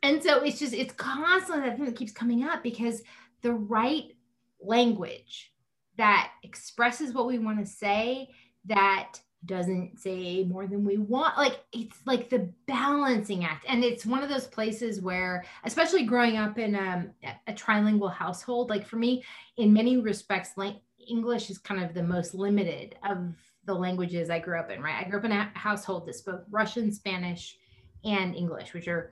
And 0.02 0.22
so 0.22 0.42
it's 0.42 0.58
just, 0.58 0.74
it's 0.74 0.94
constantly 0.94 1.68
that 1.68 1.76
thing 1.76 1.86
that 1.86 1.96
keeps 1.96 2.12
coming 2.12 2.44
up 2.44 2.62
because 2.62 3.02
the 3.42 3.52
right 3.52 4.16
language 4.60 5.52
that 5.96 6.32
expresses 6.42 7.12
what 7.12 7.26
we 7.26 7.38
want 7.38 7.58
to 7.58 7.66
say, 7.66 8.30
that 8.66 9.18
doesn't 9.44 9.98
say 9.98 10.44
more 10.44 10.66
than 10.66 10.84
we 10.84 10.98
want. 10.98 11.36
Like 11.36 11.64
it's 11.72 11.96
like 12.06 12.30
the 12.30 12.50
balancing 12.66 13.44
act. 13.44 13.64
And 13.68 13.84
it's 13.84 14.06
one 14.06 14.22
of 14.22 14.28
those 14.28 14.46
places 14.46 15.00
where, 15.00 15.44
especially 15.64 16.04
growing 16.04 16.36
up 16.36 16.58
in 16.58 16.76
um, 16.76 17.10
a 17.46 17.52
trilingual 17.52 18.12
household, 18.12 18.70
like 18.70 18.86
for 18.86 18.96
me, 18.96 19.24
in 19.56 19.72
many 19.72 19.96
respects, 19.98 20.50
like 20.56 20.76
English 21.08 21.50
is 21.50 21.58
kind 21.58 21.82
of 21.82 21.94
the 21.94 22.02
most 22.02 22.34
limited 22.34 22.96
of 23.08 23.34
the 23.64 23.74
languages 23.74 24.30
I 24.30 24.38
grew 24.38 24.58
up 24.58 24.70
in, 24.70 24.82
right? 24.82 25.04
I 25.04 25.08
grew 25.08 25.18
up 25.18 25.24
in 25.24 25.32
a 25.32 25.50
household 25.54 26.06
that 26.06 26.14
spoke 26.14 26.44
Russian, 26.50 26.92
Spanish, 26.92 27.56
and 28.04 28.34
English, 28.34 28.74
which 28.74 28.88
are 28.88 29.10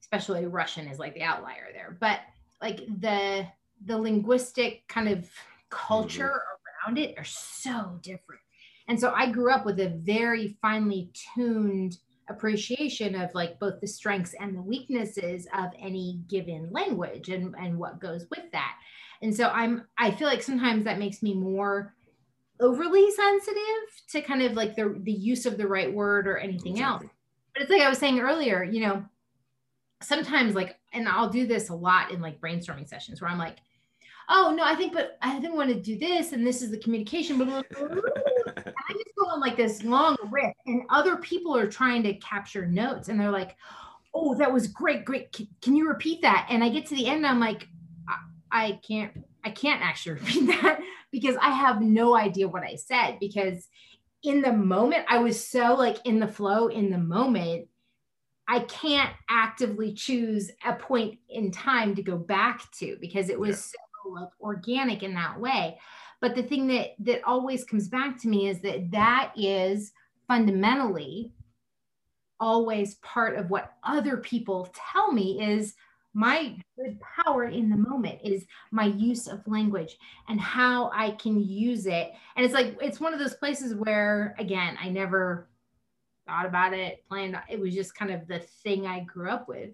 especially 0.00 0.46
Russian 0.46 0.88
is 0.88 0.98
like 0.98 1.14
the 1.14 1.22
outlier 1.22 1.68
there. 1.72 1.96
But 2.00 2.20
like 2.60 2.78
the 3.00 3.46
the 3.84 3.96
linguistic 3.96 4.86
kind 4.88 5.08
of 5.08 5.28
culture 5.70 6.28
mm-hmm. 6.28 6.88
around 6.88 6.98
it 6.98 7.14
are 7.18 7.24
so 7.24 7.98
different. 8.02 8.42
And 8.88 8.98
so 8.98 9.12
I 9.14 9.30
grew 9.30 9.52
up 9.52 9.64
with 9.64 9.78
a 9.80 9.88
very 9.88 10.58
finely 10.60 11.12
tuned 11.34 11.96
appreciation 12.28 13.14
of 13.14 13.34
like 13.34 13.58
both 13.58 13.80
the 13.80 13.86
strengths 13.86 14.34
and 14.38 14.56
the 14.56 14.62
weaknesses 14.62 15.46
of 15.56 15.70
any 15.80 16.20
given 16.28 16.70
language 16.72 17.28
and, 17.28 17.54
and 17.56 17.78
what 17.78 18.00
goes 18.00 18.26
with 18.30 18.50
that. 18.52 18.74
And 19.22 19.34
so 19.34 19.48
I'm 19.48 19.86
I 19.98 20.10
feel 20.10 20.26
like 20.26 20.42
sometimes 20.42 20.84
that 20.84 20.98
makes 20.98 21.22
me 21.22 21.34
more 21.34 21.94
overly 22.60 23.10
sensitive 23.10 23.62
to 24.10 24.22
kind 24.22 24.42
of 24.42 24.52
like 24.52 24.76
the 24.76 24.96
the 25.02 25.12
use 25.12 25.46
of 25.46 25.56
the 25.56 25.66
right 25.66 25.92
word 25.92 26.26
or 26.26 26.38
anything 26.38 26.72
exactly. 26.72 27.06
else. 27.06 27.14
But 27.54 27.62
it's 27.62 27.70
like 27.70 27.82
I 27.82 27.88
was 27.88 27.98
saying 27.98 28.20
earlier, 28.20 28.62
you 28.62 28.80
know, 28.80 29.04
sometimes 30.02 30.54
like 30.54 30.78
and 30.92 31.08
I'll 31.08 31.30
do 31.30 31.46
this 31.46 31.68
a 31.68 31.74
lot 31.74 32.10
in 32.10 32.20
like 32.20 32.40
brainstorming 32.40 32.88
sessions 32.88 33.20
where 33.20 33.30
I'm 33.30 33.38
like, 33.38 33.56
oh 34.30 34.54
no, 34.56 34.64
I 34.64 34.74
think, 34.74 34.94
but 34.94 35.18
I 35.20 35.38
didn't 35.38 35.56
want 35.56 35.70
to 35.70 35.80
do 35.80 35.98
this, 35.98 36.32
and 36.32 36.46
this 36.46 36.62
is 36.62 36.70
the 36.70 36.78
communication. 36.78 37.36
Blah, 37.36 37.46
blah, 37.46 37.62
blah. 37.88 38.00
I 38.56 38.92
just 38.92 39.14
go 39.18 39.26
on 39.26 39.40
like 39.40 39.56
this 39.56 39.82
long 39.82 40.16
riff, 40.30 40.54
and 40.66 40.82
other 40.88 41.16
people 41.16 41.54
are 41.56 41.66
trying 41.66 42.02
to 42.04 42.14
capture 42.14 42.66
notes, 42.66 43.08
and 43.08 43.20
they're 43.20 43.30
like, 43.30 43.56
"Oh, 44.14 44.34
that 44.36 44.52
was 44.52 44.68
great, 44.68 45.04
great. 45.04 45.32
Can, 45.32 45.48
can 45.60 45.76
you 45.76 45.86
repeat 45.88 46.22
that?" 46.22 46.46
And 46.48 46.64
I 46.64 46.68
get 46.68 46.86
to 46.86 46.94
the 46.94 47.06
end, 47.06 47.26
I'm 47.26 47.40
like, 47.40 47.66
I, 48.08 48.16
I 48.50 48.80
can't, 48.86 49.12
I 49.44 49.50
can't 49.50 49.82
actually 49.82 50.12
repeat 50.20 50.46
that 50.46 50.80
because 51.10 51.36
I 51.40 51.50
have 51.50 51.80
no 51.80 52.16
idea 52.16 52.48
what 52.48 52.62
I 52.62 52.76
said 52.76 53.18
because 53.20 53.68
in 54.22 54.42
the 54.42 54.52
moment 54.52 55.04
I 55.08 55.18
was 55.18 55.44
so 55.44 55.74
like 55.74 55.98
in 56.04 56.20
the 56.20 56.28
flow 56.28 56.68
in 56.68 56.90
the 56.90 56.98
moment 56.98 57.68
I 58.48 58.60
can't 58.60 59.12
actively 59.28 59.92
choose 59.94 60.50
a 60.64 60.74
point 60.74 61.18
in 61.28 61.52
time 61.52 61.94
to 61.94 62.02
go 62.02 62.16
back 62.16 62.62
to 62.78 62.96
because 63.00 63.30
it 63.30 63.38
was 63.38 63.72
yeah. 63.74 63.80
so 64.04 64.10
like 64.10 64.28
organic 64.40 65.02
in 65.02 65.14
that 65.14 65.40
way 65.40 65.78
but 66.20 66.34
the 66.34 66.42
thing 66.42 66.66
that 66.68 66.90
that 67.00 67.22
always 67.24 67.64
comes 67.64 67.88
back 67.88 68.20
to 68.20 68.28
me 68.28 68.48
is 68.48 68.60
that 68.60 68.90
that 68.90 69.32
is 69.36 69.92
fundamentally 70.28 71.32
always 72.38 72.94
part 72.96 73.36
of 73.36 73.50
what 73.50 73.72
other 73.84 74.16
people 74.16 74.72
tell 74.92 75.12
me 75.12 75.42
is 75.42 75.74
my 76.12 76.56
good 76.76 76.98
power 77.00 77.44
in 77.44 77.70
the 77.70 77.76
moment 77.76 78.20
is 78.24 78.44
my 78.70 78.86
use 78.86 79.28
of 79.28 79.46
language 79.46 79.96
and 80.28 80.40
how 80.40 80.90
I 80.92 81.12
can 81.12 81.40
use 81.40 81.86
it. 81.86 82.12
And 82.36 82.44
it's 82.44 82.54
like, 82.54 82.76
it's 82.80 83.00
one 83.00 83.12
of 83.12 83.20
those 83.20 83.34
places 83.34 83.74
where, 83.74 84.34
again, 84.38 84.76
I 84.82 84.88
never 84.88 85.48
thought 86.26 86.46
about 86.46 86.74
it, 86.74 87.04
planned, 87.08 87.38
it 87.48 87.60
was 87.60 87.74
just 87.74 87.94
kind 87.94 88.10
of 88.10 88.26
the 88.26 88.40
thing 88.62 88.86
I 88.86 89.00
grew 89.00 89.30
up 89.30 89.48
with. 89.48 89.70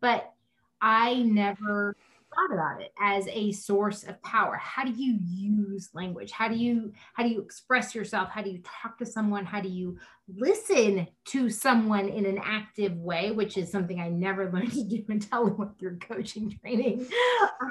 But 0.00 0.32
I 0.80 1.22
never 1.22 1.96
thought 2.34 2.54
about 2.54 2.82
it 2.82 2.92
as 3.00 3.26
a 3.28 3.52
source 3.52 4.04
of 4.04 4.20
power? 4.22 4.56
How 4.56 4.84
do 4.84 4.90
you 4.90 5.18
use 5.22 5.90
language? 5.94 6.30
How 6.30 6.48
do 6.48 6.56
you 6.56 6.92
how 7.14 7.22
do 7.22 7.28
you 7.30 7.40
express 7.40 7.94
yourself? 7.94 8.28
How 8.30 8.42
do 8.42 8.50
you 8.50 8.60
talk 8.82 8.98
to 8.98 9.06
someone? 9.06 9.44
How 9.44 9.60
do 9.60 9.68
you 9.68 9.98
listen 10.28 11.06
to 11.26 11.50
someone 11.50 12.08
in 12.08 12.24
an 12.24 12.38
active 12.42 12.96
way 12.96 13.30
which 13.30 13.58
is 13.58 13.70
something 13.70 14.00
i 14.00 14.08
never 14.08 14.50
learned 14.52 14.72
to 14.72 14.82
do 14.84 15.04
until 15.08 15.44
we 15.44 15.50
went 15.52 15.78
through 15.78 15.98
coaching 15.98 16.56
training. 16.60 17.06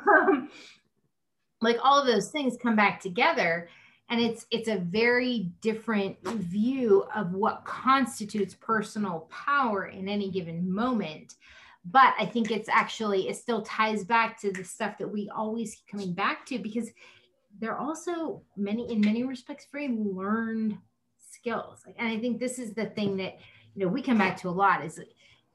Um, 0.10 0.50
like 1.62 1.78
all 1.82 2.00
of 2.00 2.06
those 2.06 2.30
things 2.30 2.58
come 2.62 2.76
back 2.76 3.02
together 3.02 3.70
and 4.10 4.22
it's 4.22 4.46
it's 4.52 4.68
a 4.68 4.78
very 4.78 5.52
different 5.62 6.22
view 6.28 7.06
of 7.16 7.34
what 7.34 7.64
constitutes 7.66 8.54
personal 8.54 9.28
power 9.30 9.86
in 9.88 10.10
any 10.10 10.30
given 10.30 10.72
moment 10.72 11.36
but 11.86 12.14
I 12.18 12.26
think 12.26 12.52
it's 12.52 12.70
actually 12.70 13.28
it 13.30 13.36
still 13.36 13.62
ties 13.62 14.04
back 14.04 14.40
to 14.42 14.52
the 14.52 14.64
stuff 14.64 14.98
that 15.00 15.08
we 15.08 15.30
always 15.36 15.76
keep 15.76 15.88
coming 15.88 16.14
back 16.14 16.46
to 16.48 16.60
because 16.60 16.90
they're 17.60 17.78
also 17.78 18.42
many 18.56 18.92
in 18.92 19.02
many 19.02 19.24
respects 19.24 19.68
very 19.72 19.90
learned 19.90 20.78
skills. 21.18 21.84
And 21.98 22.08
I 22.08 22.20
think 22.20 22.40
this 22.40 22.60
is 22.60 22.74
the 22.74 22.88
thing 22.88 23.18
that 23.18 23.38
you 23.76 23.86
know 23.86 23.92
we 23.92 24.02
come 24.02 24.18
back 24.18 24.38
to 24.38 24.50
a 24.50 24.52
lot 24.52 24.84
is 24.84 25.00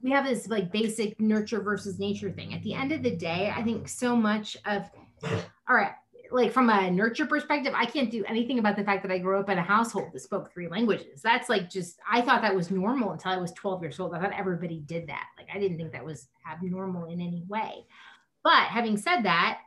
we 0.03 0.11
have 0.11 0.25
this 0.25 0.49
like 0.49 0.71
basic 0.71 1.19
nurture 1.21 1.61
versus 1.61 1.99
nature 1.99 2.31
thing. 2.31 2.55
At 2.55 2.63
the 2.63 2.75
end 2.75 2.93
of 2.93 3.03
the 3.03 3.17
day, 3.17 3.53
I 3.55 3.63
think 3.63 3.89
so 3.89 4.15
much 4.15 4.57
of 4.67 4.91
all 5.69 5.77
right, 5.77 5.93
like 6.31 6.53
from 6.53 6.71
a 6.71 6.91
nurture 6.91 7.27
perspective, 7.27 7.73
I 7.75 7.87
can't 7.87 8.11
do 8.11 8.25
anything 8.27 8.59
about 8.59 8.77
the 8.77 8.85
fact 8.85 9.03
that 9.03 9.13
I 9.13 9.19
grew 9.19 9.39
up 9.39 9.49
in 9.49 9.59
a 9.59 9.63
household 9.63 10.13
that 10.13 10.21
spoke 10.21 10.53
three 10.53 10.69
languages. 10.69 11.23
That's 11.23 11.49
like 11.49 11.71
just 11.71 11.99
I 12.11 12.21
thought 12.21 12.43
that 12.43 12.55
was 12.55 12.71
normal 12.71 13.13
until 13.13 13.33
I 13.33 13.39
was 13.39 13.53
12 13.53 13.83
years 13.83 14.01
old. 14.01 14.15
I 14.15 14.21
thought 14.21 14.39
everybody 14.39 14.81
did 14.81 15.09
that. 15.09 15.27
Like 15.37 15.49
I 15.55 15.59
didn't 15.59 15.79
think 15.79 15.93
that 15.93 16.05
was 16.05 16.29
abnormal 16.51 17.07
in 17.07 17.21
any 17.21 17.45
way. 17.49 17.87
But 18.45 18.65
having 18.65 18.97
said 18.97 19.23
that, 19.23 19.61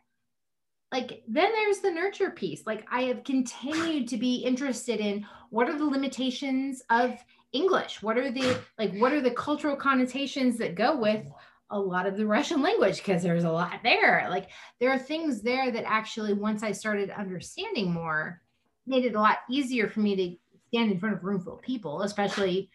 like 0.91 1.23
then 1.27 1.51
there's 1.51 1.79
the 1.79 1.91
nurture 1.91 2.31
piece. 2.31 2.65
Like 2.65 2.85
I 2.91 3.03
have 3.03 3.23
continued 3.23 4.07
to 4.09 4.17
be 4.17 4.37
interested 4.37 4.99
in 4.99 5.25
what 5.49 5.69
are 5.69 5.77
the 5.77 5.85
limitations 5.85 6.81
of 6.89 7.17
English? 7.53 8.01
What 8.01 8.17
are 8.17 8.31
the 8.31 8.59
like 8.77 8.95
what 8.97 9.13
are 9.13 9.21
the 9.21 9.31
cultural 9.31 9.75
connotations 9.75 10.57
that 10.57 10.75
go 10.75 10.97
with 10.97 11.25
a 11.71 11.79
lot 11.79 12.05
of 12.05 12.17
the 12.17 12.25
Russian 12.37 12.61
language 12.61 12.97
because 12.97 13.23
there's 13.23 13.43
a 13.43 13.51
lot 13.51 13.79
there. 13.83 14.27
Like 14.29 14.49
there 14.79 14.91
are 14.91 14.99
things 14.99 15.41
there 15.41 15.71
that 15.71 15.85
actually, 15.85 16.33
once 16.33 16.63
I 16.63 16.71
started 16.71 17.09
understanding 17.09 17.91
more, 17.91 18.41
made 18.85 19.05
it 19.05 19.15
a 19.15 19.21
lot 19.21 19.39
easier 19.49 19.87
for 19.87 19.99
me 19.99 20.15
to 20.15 20.35
stand 20.67 20.91
in 20.91 20.99
front 20.99 21.15
of 21.15 21.23
a 21.23 21.25
room 21.25 21.41
full 21.41 21.55
of 21.55 21.61
people, 21.61 22.01
especially 22.03 22.69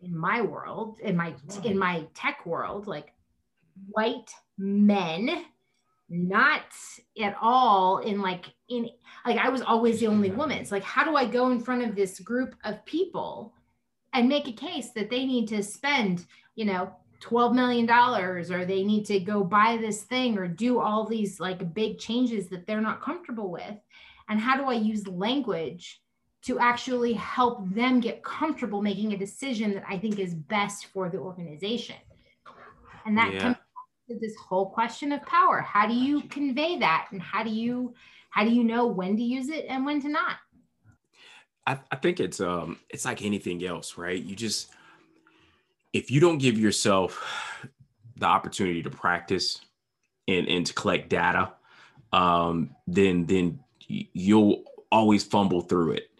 in 0.00 0.16
my 0.16 0.40
world, 0.40 0.98
in 1.00 1.16
my 1.16 1.34
in 1.64 1.78
my 1.78 2.06
tech 2.14 2.46
world, 2.46 2.86
like 2.86 3.12
white 3.88 4.30
men, 4.58 5.44
not 6.08 6.62
at 7.22 7.36
all 7.40 7.98
in 7.98 8.20
like 8.20 8.46
in 8.68 8.88
like 9.26 9.38
I 9.38 9.48
was 9.48 9.62
always 9.62 10.00
the 10.00 10.06
only 10.06 10.30
woman. 10.30 10.58
It's 10.58 10.72
like, 10.72 10.82
how 10.82 11.04
do 11.04 11.16
I 11.16 11.26
go 11.26 11.50
in 11.50 11.60
front 11.60 11.82
of 11.82 11.94
this 11.94 12.18
group 12.20 12.54
of 12.64 12.84
people 12.84 13.54
and 14.12 14.28
make 14.28 14.48
a 14.48 14.52
case 14.52 14.90
that 14.90 15.10
they 15.10 15.24
need 15.24 15.48
to 15.48 15.62
spend, 15.62 16.26
you 16.56 16.64
know, 16.64 16.92
12 17.20 17.54
million 17.54 17.86
dollars 17.86 18.50
or 18.50 18.64
they 18.64 18.82
need 18.82 19.04
to 19.04 19.20
go 19.20 19.44
buy 19.44 19.76
this 19.80 20.02
thing 20.02 20.38
or 20.38 20.48
do 20.48 20.80
all 20.80 21.06
these 21.06 21.38
like 21.38 21.74
big 21.74 21.98
changes 21.98 22.48
that 22.48 22.66
they're 22.66 22.80
not 22.80 23.02
comfortable 23.02 23.50
with 23.50 23.76
and 24.28 24.40
how 24.40 24.56
do 24.56 24.64
i 24.64 24.74
use 24.74 25.06
language 25.06 26.00
to 26.42 26.58
actually 26.58 27.12
help 27.12 27.68
them 27.74 28.00
get 28.00 28.24
comfortable 28.24 28.80
making 28.80 29.12
a 29.12 29.18
decision 29.18 29.74
that 29.74 29.84
i 29.88 29.98
think 29.98 30.18
is 30.18 30.34
best 30.34 30.86
for 30.86 31.08
the 31.10 31.18
organization? 31.18 31.96
And 33.06 33.16
that 33.18 33.32
yeah. 33.32 33.40
comes 33.40 33.56
to 34.08 34.18
this 34.20 34.34
whole 34.36 34.70
question 34.70 35.12
of 35.12 35.22
power. 35.22 35.60
How 35.60 35.86
do 35.86 35.94
you 35.94 36.22
convey 36.22 36.78
that 36.78 37.08
and 37.10 37.20
how 37.20 37.42
do 37.42 37.50
you 37.50 37.94
how 38.30 38.44
do 38.44 38.50
you 38.50 38.62
know 38.62 38.86
when 38.86 39.16
to 39.16 39.22
use 39.22 39.48
it 39.48 39.66
and 39.68 39.84
when 39.84 40.00
to 40.02 40.08
not? 40.08 40.36
I, 41.66 41.78
I 41.90 41.96
think 41.96 42.20
it's 42.20 42.40
um 42.40 42.78
it's 42.88 43.04
like 43.04 43.22
anything 43.22 43.64
else 43.64 43.96
right? 43.98 44.22
You 44.22 44.36
just 44.36 44.70
if 45.92 46.10
you 46.10 46.20
don't 46.20 46.38
give 46.38 46.58
yourself 46.58 47.66
the 48.16 48.26
opportunity 48.26 48.82
to 48.82 48.90
practice 48.90 49.60
and, 50.28 50.46
and 50.48 50.66
to 50.66 50.74
collect 50.74 51.08
data, 51.08 51.52
um, 52.12 52.74
then 52.86 53.26
then 53.26 53.60
you'll 53.88 54.64
always 54.92 55.24
fumble 55.24 55.60
through 55.60 55.92
it. 55.92 56.10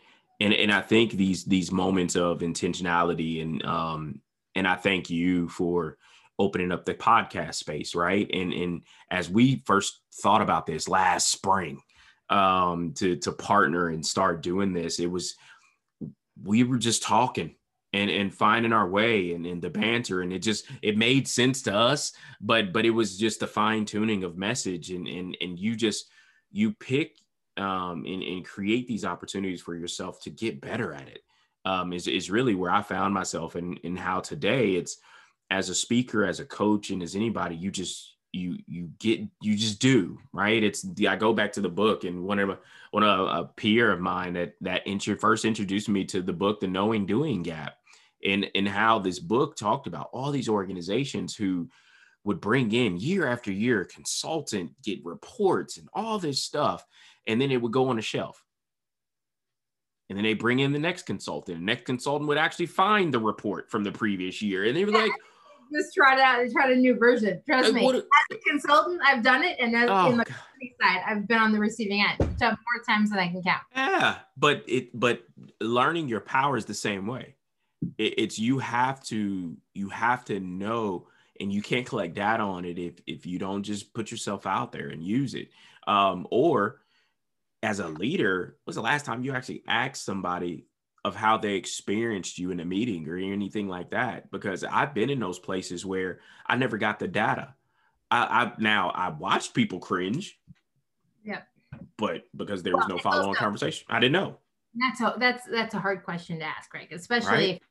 And 0.41 0.53
and 0.53 0.73
I 0.73 0.81
think 0.81 1.13
these 1.13 1.45
these 1.45 1.71
moments 1.71 2.17
of 2.17 2.41
intentionality 2.41 3.43
and 3.43 3.65
um, 3.65 4.21
and 4.55 4.67
I 4.67 4.77
thank 4.77 5.11
you 5.11 5.49
for 5.49 5.99
opening 6.39 6.73
up 6.73 6.85
the 6.85 6.95
podcast 6.95 7.57
space, 7.57 7.95
right? 7.95 8.29
And 8.33 8.53
and 8.53 8.83
as 9.11 9.29
we 9.29 9.63
first 9.67 10.01
thought 10.23 10.43
about 10.43 10.67
this 10.67 10.89
last 10.89 11.31
spring, 11.31 11.83
um, 12.31 12.95
to 12.95 13.17
to 13.17 13.33
partner 13.33 13.89
and 13.89 14.05
start 14.05 14.43
doing 14.43 14.73
this, 14.73 14.99
it 14.99 15.11
was 15.11 15.37
we 16.43 16.65
were 16.65 16.79
just 16.79 17.03
talking 17.03 17.55
and 17.93 18.11
and 18.11 18.33
finding 18.33 18.73
our 18.73 18.89
way 18.89 19.33
and, 19.33 19.47
and 19.47 19.61
the 19.61 19.71
banter. 19.71 20.23
And 20.23 20.33
it 20.33 20.41
just 20.41 20.67
it 20.83 20.97
made 20.97 21.27
sense 21.27 21.63
to 21.63 21.75
us 21.75 22.13
but 22.41 22.73
but 22.73 22.85
it 22.85 22.91
was 22.91 23.19
just 23.19 23.41
the 23.41 23.47
fine 23.47 23.85
tuning 23.85 24.25
of 24.25 24.37
message. 24.37 24.91
And 24.91 25.07
and 25.07 25.37
and 25.41 25.59
you 25.59 25.77
just 25.77 26.11
you 26.51 26.73
pick 26.73 27.17
um 27.57 28.05
and, 28.07 28.23
and 28.23 28.45
create 28.45 28.87
these 28.87 29.05
opportunities 29.05 29.61
for 29.61 29.75
yourself 29.75 30.21
to 30.23 30.31
get 30.31 30.61
better 30.61 30.93
at 30.93 31.09
it 31.09 31.23
um 31.65 31.93
is, 31.93 32.07
is 32.07 32.31
really 32.31 32.55
where 32.55 32.71
i 32.71 32.81
found 32.81 33.13
myself 33.13 33.57
and 33.57 33.81
and 33.83 33.99
how 33.99 34.21
today 34.21 34.75
it's 34.75 34.99
as 35.51 35.69
a 35.69 35.75
speaker 35.75 36.25
as 36.25 36.39
a 36.39 36.45
coach 36.45 36.91
and 36.91 37.03
as 37.03 37.17
anybody 37.17 37.57
you 37.57 37.71
just 37.71 38.15
you 38.33 38.57
you 38.67 38.91
get 38.99 39.21
you 39.41 39.57
just 39.57 39.81
do 39.81 40.19
right? 40.33 40.63
It's 40.63 40.83
the 40.83 41.09
i 41.09 41.17
go 41.17 41.33
back 41.33 41.53
to 41.53 41.61
the 41.61 41.69
book 41.69 42.05
and 42.05 42.23
one 42.23 42.39
of 42.39 42.59
one 42.93 43.03
of 43.03 43.29
a 43.29 43.45
peer 43.45 43.91
of 43.91 44.01
mine 44.01 44.35
that 44.35 44.55
that 44.61 44.87
intro, 44.87 45.17
first 45.17 45.45
introduced 45.45 45.89
me 45.89 46.05
to 46.07 46.23
the 46.23 46.33
book 46.33 46.61
the 46.61 46.69
knowing 46.69 47.07
doing 47.07 47.43
gap 47.43 47.75
and 48.25 48.51
and 48.55 48.69
how 48.69 48.99
this 48.99 49.19
book 49.19 49.57
talked 49.57 49.87
about 49.87 50.11
all 50.13 50.31
these 50.31 50.49
organizations 50.49 51.35
who 51.35 51.69
would 52.25 52.41
bring 52.41 52.73
in 52.73 52.99
year 52.99 53.27
after 53.27 53.51
year 53.51 53.85
consultant, 53.85 54.71
get 54.83 55.05
reports 55.05 55.79
and 55.79 55.89
all 55.95 56.19
this 56.19 56.43
stuff, 56.43 56.85
and 57.27 57.41
then 57.41 57.51
it 57.51 57.61
would 57.61 57.73
go 57.73 57.89
on 57.89 57.99
a 57.99 58.03
shelf. 58.03 58.45
And 60.09 60.19
then 60.19 60.25
they 60.25 60.35
bring 60.35 60.59
in 60.59 60.73
the 60.73 60.79
next 60.79 61.07
consultant. 61.07 61.59
The 61.59 61.65
next 61.65 61.87
consultant 61.87 62.29
would 62.29 62.37
actually 62.37 62.67
find 62.67 63.15
the 63.15 63.21
report 63.21 63.71
from 63.71 63.85
the 63.85 63.93
previous 63.93 64.43
year. 64.43 64.65
And 64.65 64.77
they 64.77 64.85
were 64.85 64.91
like, 64.91 65.13
just 65.73 65.95
try 65.95 66.15
it 66.15 66.21
out, 66.21 66.41
and 66.41 66.53
try 66.53 66.71
a 66.71 66.75
new 66.75 66.97
version. 66.97 67.41
Trust 67.49 67.73
me. 67.73 67.89
As 67.89 68.03
a 68.33 68.51
consultant, 68.51 69.01
I've 69.05 69.23
done 69.23 69.45
it, 69.45 69.57
and 69.61 69.75
as 69.75 69.89
oh, 69.89 70.11
in 70.11 70.19
the 70.19 70.25
company 70.25 70.75
side, 70.83 71.03
I've 71.07 71.29
been 71.29 71.39
on 71.39 71.53
the 71.53 71.61
receiving 71.61 72.03
end 72.03 72.29
so 72.39 72.47
more 72.47 72.85
times 72.89 73.11
than 73.11 73.19
I 73.21 73.29
can 73.29 73.43
count. 73.43 73.63
Yeah, 73.75 74.17
but 74.37 74.65
it 74.67 74.89
but 74.99 75.23
learning 75.61 76.09
your 76.09 76.21
power 76.21 76.57
is 76.57 76.65
the 76.65 76.75
same 76.75 77.07
way. 77.07 77.37
It, 77.99 78.15
it's 78.19 78.39
you 78.39 78.59
have 78.59 79.03
to 79.05 79.57
you 79.75 79.89
have 79.89 80.25
to 80.27 80.41
know, 80.41 81.09
and 81.41 81.53
you 81.53 81.63
can't 81.63 81.87
collect 81.87 82.15
data 82.15 82.43
on 82.43 82.65
it 82.65 82.79
if 82.79 82.95
if 83.07 83.27
you 83.27 83.39
don't 83.39 83.63
just 83.63 83.95
put 83.95 84.11
yourself 84.11 84.47
out 84.47 84.73
there 84.73 84.89
and 84.89 85.05
use 85.05 85.35
it. 85.35 85.49
Um, 85.87 86.27
or 86.31 86.81
as 87.63 87.81
a 87.81 87.89
leader, 87.89 88.57
was 88.67 88.77
the 88.77 88.83
last 88.83 89.05
time 89.05 89.23
you 89.23 89.33
actually 89.33 89.63
asked 89.67 90.05
somebody 90.05 90.67
of 91.05 91.17
how 91.17 91.39
they 91.39 91.55
experienced 91.55 92.39
you 92.39 92.51
in 92.51 92.61
a 92.61 92.65
meeting 92.65 93.09
or 93.09 93.17
anything 93.17 93.69
like 93.69 93.91
that? 93.91 94.31
Because 94.31 94.65
I've 94.65 94.95
been 94.95 95.11
in 95.11 95.21
those 95.21 95.39
places 95.39 95.85
where 95.85 96.21
I 96.47 96.57
never 96.57 96.77
got 96.77 96.99
the 96.99 97.09
data. 97.09 97.55
I, 98.11 98.45
I 98.45 98.53
now 98.59 98.91
I 98.91 99.09
watched 99.09 99.55
people 99.55 99.79
cringe. 99.79 100.39
Yeah. 101.25 101.43
But 101.97 102.25
because 102.37 102.63
there 102.63 102.77
was 102.77 102.87
well, 102.89 102.97
no 102.97 103.03
follow-on 103.03 103.35
conversation, 103.35 103.87
I 103.89 104.01
didn't 104.01 104.13
know. 104.13 104.39
That's 104.75 105.01
a 105.01 105.15
that's 105.19 105.47
that's 105.47 105.75
a 105.75 105.79
hard 105.79 106.05
question 106.05 106.39
to 106.39 106.45
ask, 106.45 106.71
Greg, 106.71 106.93
especially. 106.93 107.31
Right? 107.31 107.55
If, 107.57 107.63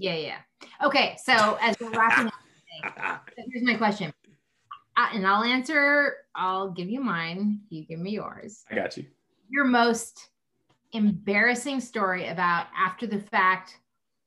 yeah, 0.00 0.14
yeah. 0.16 0.38
Okay, 0.82 1.16
so 1.22 1.58
as 1.60 1.76
we're 1.80 1.90
wrapping 1.90 2.26
up, 2.26 3.28
here's 3.36 3.62
my 3.62 3.74
question 3.74 4.12
and 5.12 5.26
I'll 5.26 5.44
answer, 5.44 6.16
I'll 6.34 6.70
give 6.70 6.88
you 6.88 7.00
mine. 7.00 7.60
You 7.68 7.84
give 7.84 7.98
me 7.98 8.12
yours. 8.12 8.64
I 8.70 8.74
got 8.74 8.96
you. 8.96 9.06
Your 9.48 9.64
most 9.64 10.28
embarrassing 10.92 11.80
story 11.80 12.28
about 12.28 12.66
after 12.76 13.06
the 13.06 13.18
fact, 13.18 13.78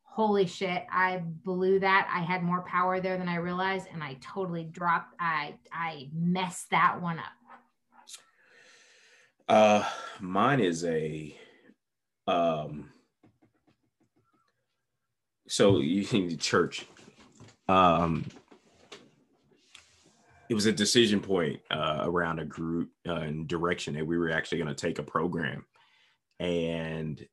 holy 0.04 0.46
shit, 0.46 0.86
I 0.92 1.18
blew 1.44 1.80
that. 1.80 2.10
I 2.14 2.22
had 2.22 2.44
more 2.44 2.62
power 2.64 3.00
there 3.00 3.18
than 3.18 3.30
I 3.30 3.36
realized. 3.36 3.88
And 3.92 4.04
I 4.04 4.18
totally 4.22 4.64
dropped, 4.64 5.16
I, 5.20 5.56
I 5.72 6.10
messed 6.14 6.70
that 6.72 7.02
one 7.02 7.20
up. 7.20 7.26
Uh, 9.50 9.84
mine 10.22 10.62
is 10.62 10.86
a, 10.86 11.38
um, 12.28 12.90
so 15.48 15.78
you 15.80 16.04
think 16.04 16.30
the 16.30 16.38
church, 16.38 16.86
um, 17.68 18.26
it 20.50 20.54
was 20.54 20.66
a 20.66 20.72
decision 20.72 21.20
point 21.20 21.60
uh, 21.72 22.02
around 22.04 22.40
a 22.40 22.46
group 22.46 22.90
uh, 23.08 23.14
and 23.14 23.48
direction 23.48 23.96
that 23.96 24.06
we 24.06 24.18
were 24.18 24.30
actually 24.30 24.60
going 24.60 24.74
to 24.74 24.76
take 24.76 25.00
a 25.00 25.04
program. 25.04 25.66
And 26.40 27.26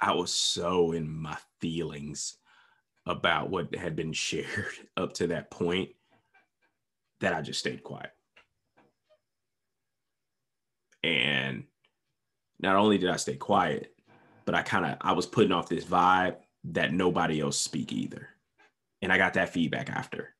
i 0.00 0.12
was 0.12 0.32
so 0.32 0.92
in 0.92 1.08
my 1.08 1.36
feelings 1.60 2.36
about 3.06 3.50
what 3.50 3.74
had 3.74 3.94
been 3.94 4.12
shared 4.14 4.74
up 4.96 5.12
to 5.14 5.28
that 5.28 5.50
point 5.50 5.90
that 7.20 7.34
i 7.34 7.42
just 7.42 7.60
stayed 7.60 7.82
quiet. 7.82 8.10
And 11.02 11.64
not 12.58 12.76
only 12.76 12.98
did 12.98 13.10
i 13.10 13.16
stay 13.16 13.36
quiet 13.36 13.94
but 14.44 14.54
i 14.54 14.62
kind 14.62 14.84
of 14.84 14.96
i 15.00 15.12
was 15.12 15.26
putting 15.26 15.52
off 15.52 15.68
this 15.68 15.84
vibe 15.84 16.36
that 16.64 16.92
nobody 16.92 17.40
else 17.40 17.58
speak 17.58 17.92
either 17.92 18.28
and 19.02 19.12
i 19.12 19.18
got 19.18 19.34
that 19.34 19.50
feedback 19.50 19.90
after 19.90 20.34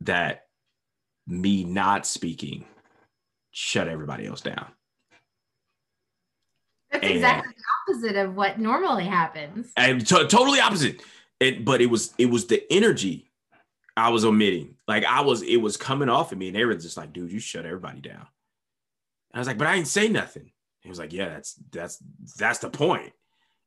that 0.00 0.46
me 1.26 1.64
not 1.64 2.06
speaking 2.06 2.64
shut 3.52 3.86
everybody 3.86 4.26
else 4.26 4.40
down. 4.40 4.66
That's 6.90 7.04
and, 7.04 7.12
exactly 7.12 7.52
the 7.56 7.94
opposite 7.94 8.16
of 8.16 8.34
what 8.34 8.58
normally 8.58 9.04
happens. 9.04 9.72
And 9.76 10.06
t- 10.06 10.26
totally 10.26 10.60
opposite. 10.60 11.02
It, 11.40 11.64
but 11.64 11.80
it 11.80 11.86
was 11.86 12.14
it 12.18 12.26
was 12.26 12.46
the 12.46 12.64
energy 12.70 13.30
I 13.96 14.10
was 14.10 14.24
omitting. 14.24 14.76
Like 14.88 15.04
I 15.04 15.20
was, 15.22 15.42
it 15.42 15.56
was 15.56 15.76
coming 15.76 16.08
off 16.08 16.32
of 16.32 16.38
me, 16.38 16.48
and 16.48 16.56
they 16.56 16.64
were 16.64 16.74
just 16.74 16.96
like, 16.96 17.12
"Dude, 17.12 17.32
you 17.32 17.40
shut 17.40 17.66
everybody 17.66 18.00
down." 18.00 18.14
And 18.14 19.34
I 19.34 19.38
was 19.38 19.48
like, 19.48 19.58
"But 19.58 19.66
I 19.66 19.76
didn't 19.76 19.88
say 19.88 20.08
nothing." 20.08 20.52
He 20.80 20.88
was 20.88 20.98
like, 20.98 21.12
"Yeah, 21.12 21.28
that's 21.28 21.54
that's 21.72 21.98
that's 22.36 22.60
the 22.60 22.70
point." 22.70 23.12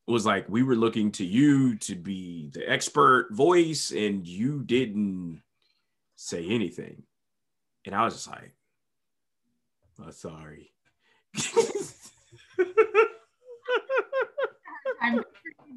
Was 0.07 0.25
like 0.25 0.47
we 0.47 0.61
were 0.61 0.75
looking 0.75 1.11
to 1.13 1.25
you 1.25 1.75
to 1.77 1.95
be 1.95 2.49
the 2.53 2.69
expert 2.69 3.29
voice, 3.31 3.91
and 3.91 4.27
you 4.27 4.61
didn't 4.63 5.41
say 6.15 6.45
anything. 6.45 7.03
And 7.85 7.95
I 7.95 8.03
was 8.05 8.13
just 8.13 8.29
like, 8.29 8.51
oh, 10.05 10.11
sorry. 10.11 10.71
I'm 15.01 15.23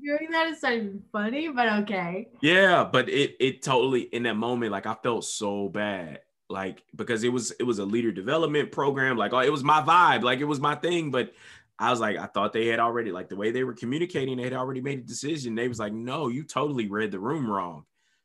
doing 0.05 0.31
that 0.31 0.47
is 0.49 0.61
so 0.61 0.91
funny, 1.13 1.49
but 1.49 1.69
okay. 1.83 2.29
Yeah, 2.41 2.89
but 2.91 3.09
it 3.09 3.37
it 3.41 3.63
totally 3.63 4.03
in 4.03 4.23
that 4.25 4.37
moment, 4.37 4.73
like 4.73 4.87
I 4.87 4.95
felt 4.95 5.25
so 5.25 5.69
bad. 5.69 6.21
Like 6.51 6.83
because 6.97 7.25
it 7.25 7.29
was 7.29 7.51
it 7.53 7.65
was 7.65 7.79
a 7.79 7.85
leader 7.85 8.11
development 8.11 8.73
program, 8.73 9.19
like 9.19 9.35
oh, 9.35 9.41
it 9.41 9.53
was 9.53 9.63
my 9.63 9.83
vibe, 9.83 10.23
like 10.23 10.41
it 10.41 10.45
was 10.45 10.61
my 10.61 10.75
thing. 10.75 11.11
But 11.11 11.35
I 11.79 11.91
was 11.91 12.01
like, 12.01 12.17
I 12.17 12.27
thought 12.27 12.53
they 12.53 12.67
had 12.67 12.81
already 12.81 13.13
like 13.13 13.29
the 13.29 13.37
way 13.37 13.51
they 13.51 13.63
were 13.63 13.75
communicating, 13.75 14.37
they 14.37 14.45
had 14.45 14.53
already 14.53 14.81
made 14.81 14.99
a 14.99 15.03
decision. 15.03 15.55
They 15.55 15.69
was 15.69 15.79
like, 15.79 15.93
no, 15.93 16.29
you 16.29 16.43
totally 16.43 16.89
read 16.89 17.13
the 17.13 17.21
room 17.21 17.49
wrong. 17.49 17.85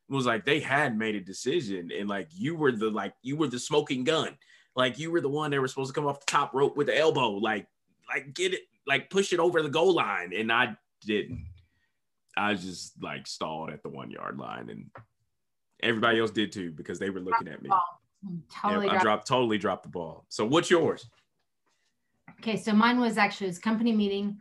It 0.10 0.14
was 0.14 0.26
like 0.26 0.44
they 0.44 0.60
had 0.60 0.98
made 0.98 1.16
a 1.16 1.22
decision 1.22 1.92
and 1.98 2.10
like 2.10 2.28
you 2.34 2.56
were 2.56 2.72
the 2.72 2.90
like 2.90 3.14
you 3.22 3.36
were 3.36 3.48
the 3.48 3.60
smoking 3.60 4.04
gun. 4.04 4.38
Like 4.76 4.98
you 4.98 5.12
were 5.12 5.22
the 5.22 5.30
one 5.30 5.52
that 5.52 5.62
was 5.62 5.72
supposed 5.72 5.94
to 5.94 6.00
come 6.00 6.08
off 6.08 6.20
the 6.20 6.32
top 6.32 6.54
rope 6.54 6.76
with 6.76 6.88
the 6.88 6.98
elbow. 6.98 7.32
Like 7.32 7.68
like 8.10 8.34
get 8.34 8.54
it 8.54 8.62
like 8.88 9.10
push 9.10 9.34
it 9.34 9.40
over 9.40 9.62
the 9.62 9.70
goal 9.70 9.94
line. 9.94 10.34
And 10.34 10.52
i 10.52 10.76
didn't. 11.06 11.46
I 12.36 12.56
just 12.56 13.02
like 13.04 13.28
stalled 13.28 13.70
at 13.70 13.84
the 13.84 13.90
one 13.90 14.10
yard 14.10 14.40
line 14.40 14.70
and 14.70 14.90
everybody 15.84 16.20
else 16.20 16.32
did 16.32 16.52
too 16.52 16.72
because 16.72 16.98
they 16.98 17.12
were 17.12 17.20
looking 17.20 17.48
at 17.48 17.62
me. 17.62 17.70
Totally 18.62 18.88
yeah, 18.88 18.94
i 18.94 19.02
dropped 19.02 19.28
totally 19.28 19.60
dropped 19.60 19.84
the 19.84 19.90
ball. 19.90 20.26
So 20.30 20.44
what's 20.44 20.72
yours 20.72 21.08
okay 22.44 22.58
so 22.58 22.74
mine 22.74 23.00
was 23.00 23.18
actually 23.18 23.48
his 23.48 23.58
company 23.58 23.94
meeting 23.94 24.38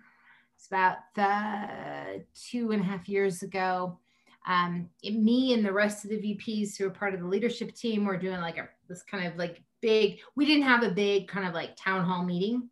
it's 0.57 0.67
about 0.67 0.97
the 1.15 2.25
two 2.35 2.73
and 2.73 2.83
a 2.83 2.85
half 2.85 3.09
years 3.09 3.43
ago 3.43 3.99
um, 4.47 4.89
it, 5.05 5.15
me 5.15 5.55
and 5.55 5.65
the 5.65 5.73
rest 5.73 6.05
of 6.05 6.11
the 6.11 6.17
VPs 6.17 6.77
who 6.77 6.87
are 6.87 6.91
part 6.91 7.15
of 7.15 7.21
the 7.21 7.27
leadership 7.27 7.75
team 7.75 8.05
were 8.05 8.17
doing 8.17 8.41
like 8.41 8.59
a 8.59 8.69
this 8.89 9.03
kind 9.03 9.27
of 9.27 9.37
like 9.37 9.63
big. 9.81 10.19
We 10.35 10.47
didn't 10.47 10.65
have 10.65 10.83
a 10.83 10.91
big 10.91 11.29
kind 11.29 11.47
of 11.47 11.55
like 11.55 11.77
town 11.77 12.05
hall 12.05 12.25
meeting 12.25 12.69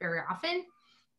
very 0.00 0.20
often, 0.30 0.66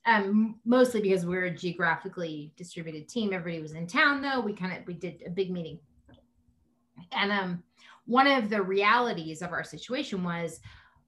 um, 0.06 0.60
mostly 0.64 1.02
because 1.02 1.26
we're 1.26 1.46
a 1.46 1.52
geographically 1.52 2.54
distributed 2.56 3.10
team. 3.10 3.34
Everybody 3.34 3.62
was 3.62 3.74
in 3.74 3.88
town 3.88 4.22
though. 4.22 4.42
We 4.42 4.54
kind 4.54 4.78
of 4.78 4.86
we 4.86 4.94
did 4.94 5.24
a 5.26 5.32
big 5.32 5.50
meeting, 5.50 5.80
and 7.12 7.32
um, 7.32 7.64
one 8.06 8.28
of 8.28 8.52
the 8.52 8.62
realities 8.62 9.42
of 9.42 9.52
our 9.52 9.64
situation 9.64 10.24
was 10.24 10.60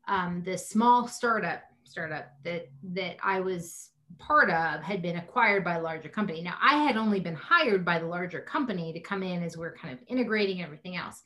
um, 0.07 0.41
the 0.43 0.57
small 0.57 1.07
startup 1.07 1.61
startup 1.89 2.25
that 2.43 2.69
that 2.93 3.17
I 3.23 3.39
was 3.39 3.91
part 4.19 4.49
of 4.49 4.81
had 4.81 5.01
been 5.01 5.17
acquired 5.17 5.63
by 5.63 5.75
a 5.75 5.81
larger 5.81 6.09
company. 6.09 6.41
Now, 6.41 6.55
I 6.61 6.83
had 6.83 6.97
only 6.97 7.19
been 7.19 7.35
hired 7.35 7.83
by 7.83 7.99
the 7.99 8.07
larger 8.07 8.39
company 8.39 8.93
to 8.93 8.99
come 8.99 9.21
in 9.21 9.43
as 9.43 9.57
we're 9.57 9.75
kind 9.75 9.93
of 9.93 9.99
integrating 10.07 10.61
everything 10.61 10.95
else. 10.95 11.23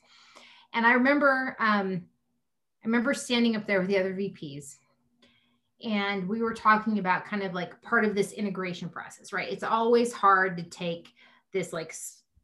And 0.74 0.86
I 0.86 0.92
remember, 0.92 1.56
um, 1.60 2.02
I 2.82 2.86
remember 2.86 3.14
standing 3.14 3.56
up 3.56 3.66
there 3.66 3.80
with 3.80 3.88
the 3.88 3.98
other 3.98 4.14
VPs, 4.14 4.76
and 5.84 6.28
we 6.28 6.42
were 6.42 6.54
talking 6.54 6.98
about 6.98 7.24
kind 7.24 7.42
of 7.42 7.54
like 7.54 7.80
part 7.82 8.04
of 8.04 8.14
this 8.14 8.32
integration 8.32 8.88
process, 8.88 9.32
right? 9.32 9.50
It's 9.50 9.64
always 9.64 10.12
hard 10.12 10.56
to 10.56 10.62
take 10.64 11.12
this 11.52 11.72
like 11.72 11.94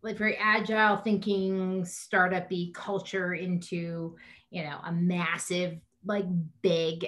like 0.02 0.16
very 0.16 0.36
agile 0.36 0.96
thinking 0.98 1.84
startup-y 1.84 2.70
culture 2.72 3.34
into 3.34 4.16
you 4.50 4.62
know 4.62 4.78
a 4.84 4.92
massive 4.92 5.78
like 6.04 6.26
big 6.62 7.06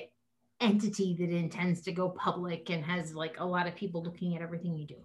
entity 0.60 1.14
that 1.14 1.30
intends 1.30 1.80
to 1.82 1.92
go 1.92 2.08
public 2.10 2.70
and 2.70 2.84
has 2.84 3.14
like 3.14 3.38
a 3.40 3.44
lot 3.44 3.66
of 3.66 3.74
people 3.74 4.02
looking 4.02 4.36
at 4.36 4.42
everything 4.42 4.76
you 4.76 4.86
do. 4.86 4.96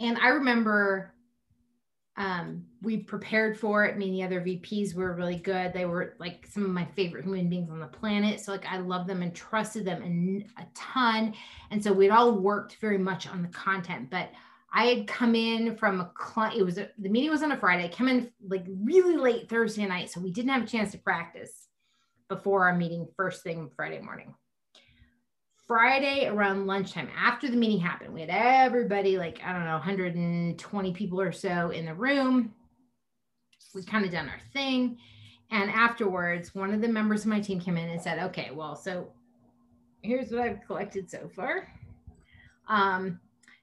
And 0.00 0.18
I 0.18 0.28
remember 0.28 1.14
um, 2.18 2.64
we 2.80 2.98
prepared 2.98 3.58
for 3.58 3.84
it. 3.84 3.94
I 3.94 3.98
mean, 3.98 4.12
the 4.12 4.22
other 4.22 4.40
VPs 4.40 4.94
were 4.94 5.14
really 5.14 5.36
good. 5.36 5.72
They 5.72 5.84
were 5.84 6.14
like 6.18 6.46
some 6.50 6.64
of 6.64 6.70
my 6.70 6.86
favorite 6.96 7.24
human 7.24 7.48
beings 7.50 7.70
on 7.70 7.78
the 7.78 7.86
planet. 7.86 8.40
So 8.40 8.52
like 8.52 8.64
I 8.66 8.78
love 8.78 9.06
them 9.06 9.22
and 9.22 9.34
trusted 9.34 9.84
them 9.84 10.02
and 10.02 10.44
a 10.56 10.64
ton. 10.74 11.34
And 11.70 11.82
so 11.82 11.92
we'd 11.92 12.10
all 12.10 12.32
worked 12.32 12.76
very 12.80 12.98
much 12.98 13.26
on 13.26 13.42
the 13.42 13.48
content, 13.48 14.08
but 14.10 14.30
I 14.72 14.86
had 14.86 15.06
come 15.06 15.34
in 15.34 15.76
from 15.76 16.00
a 16.00 16.10
client. 16.14 16.58
It 16.58 16.62
was 16.62 16.78
a, 16.78 16.90
the 16.98 17.08
meeting 17.08 17.30
was 17.30 17.42
on 17.42 17.52
a 17.52 17.56
Friday. 17.56 17.84
I 17.84 17.88
come 17.88 18.08
in 18.08 18.30
like 18.48 18.64
really 18.66 19.16
late 19.16 19.48
Thursday 19.48 19.86
night, 19.86 20.10
so 20.10 20.20
we 20.20 20.30
didn't 20.30 20.50
have 20.50 20.64
a 20.64 20.66
chance 20.66 20.92
to 20.92 20.98
practice 20.98 21.68
before 22.28 22.66
our 22.66 22.74
meeting 22.74 23.06
first 23.16 23.42
thing 23.42 23.70
Friday 23.76 24.00
morning. 24.00 24.34
Friday 25.66 26.28
around 26.28 26.66
lunchtime, 26.66 27.08
after 27.16 27.50
the 27.50 27.56
meeting 27.56 27.80
happened, 27.80 28.14
we 28.14 28.20
had 28.20 28.30
everybody 28.30 29.18
like, 29.18 29.40
I 29.44 29.52
don't 29.52 29.64
know, 29.64 29.72
120 29.72 30.92
people 30.92 31.20
or 31.20 31.32
so 31.32 31.70
in 31.70 31.86
the 31.86 31.94
room. 31.94 32.54
we 33.74 33.82
kind 33.82 34.04
of 34.04 34.12
done 34.12 34.28
our 34.28 34.40
thing. 34.52 34.98
And 35.50 35.70
afterwards, 35.70 36.54
one 36.54 36.72
of 36.72 36.80
the 36.80 36.88
members 36.88 37.22
of 37.22 37.28
my 37.28 37.40
team 37.40 37.60
came 37.60 37.76
in 37.76 37.88
and 37.88 38.00
said, 38.00 38.18
okay, 38.30 38.50
well, 38.52 38.76
so 38.76 39.08
here's 40.02 40.30
what 40.30 40.42
I've 40.42 40.64
collected 40.66 41.10
so 41.10 41.28
far. 41.34 41.68
Um, 42.68 43.20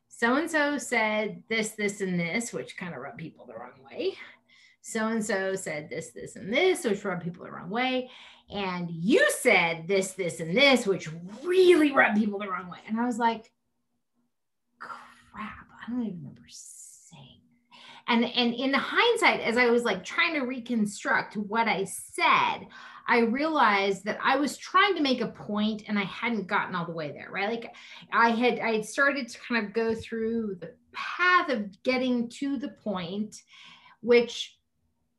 so 0.08 0.36
and 0.36 0.50
so 0.50 0.78
said 0.78 1.42
this, 1.50 1.72
this, 1.72 2.02
and 2.02 2.20
this, 2.20 2.54
which 2.54 2.78
kind 2.78 2.94
of 2.94 3.02
rubbed 3.02 3.18
people 3.18 3.46
the 3.46 3.54
wrong 3.54 3.72
way. 3.90 4.16
So 4.82 5.08
and 5.08 5.26
so 5.26 5.56
said 5.56 5.90
this, 5.90 6.12
this, 6.12 6.36
and 6.36 6.54
this, 6.54 6.84
which 6.84 7.04
rubbed 7.06 7.24
people 7.24 7.46
the 7.46 7.52
wrong 7.52 7.70
way. 7.70 8.10
And 8.54 8.92
you 8.92 9.26
said 9.32 9.88
this, 9.88 10.12
this, 10.12 10.40
and 10.40 10.56
this, 10.56 10.86
which 10.86 11.10
really 11.44 11.92
rubbed 11.92 12.18
people 12.18 12.38
the 12.38 12.48
wrong 12.48 12.70
way. 12.70 12.78
And 12.88 13.00
I 13.00 13.06
was 13.06 13.18
like, 13.18 13.52
crap, 14.80 15.50
I 15.88 15.92
don't 15.92 16.04
even 16.04 16.18
remember 16.20 16.42
saying. 16.48 17.40
And 18.08 18.24
and 18.26 18.54
in 18.54 18.74
hindsight, 18.74 19.40
as 19.40 19.58
I 19.58 19.68
was 19.68 19.84
like 19.84 20.06
trying 20.06 20.36
to 20.36 20.42
reconstruct 20.42 21.36
what 21.36 21.68
I 21.68 21.86
said, 21.86 22.68
I 23.08 23.20
realized 23.20 24.06
that 24.06 24.20
I 24.24 24.38
was 24.38 24.56
trying 24.58 24.96
to 24.96 25.02
make 25.02 25.22
a 25.22 25.28
point 25.28 25.84
and 25.88 25.98
I 25.98 26.04
hadn't 26.04 26.48
gotten 26.48 26.76
all 26.76 26.86
the 26.86 26.92
way 26.94 27.12
there, 27.12 27.30
right? 27.32 27.50
Like 27.50 27.74
I 28.12 28.30
had 28.30 28.60
I 28.60 28.74
had 28.74 28.86
started 28.86 29.30
to 29.30 29.40
kind 29.40 29.66
of 29.66 29.74
go 29.74 29.96
through 29.96 30.58
the 30.62 30.74
path 30.92 31.50
of 31.50 31.82
getting 31.82 32.30
to 32.30 32.58
the 32.58 32.70
point, 32.70 33.42
which 34.02 34.58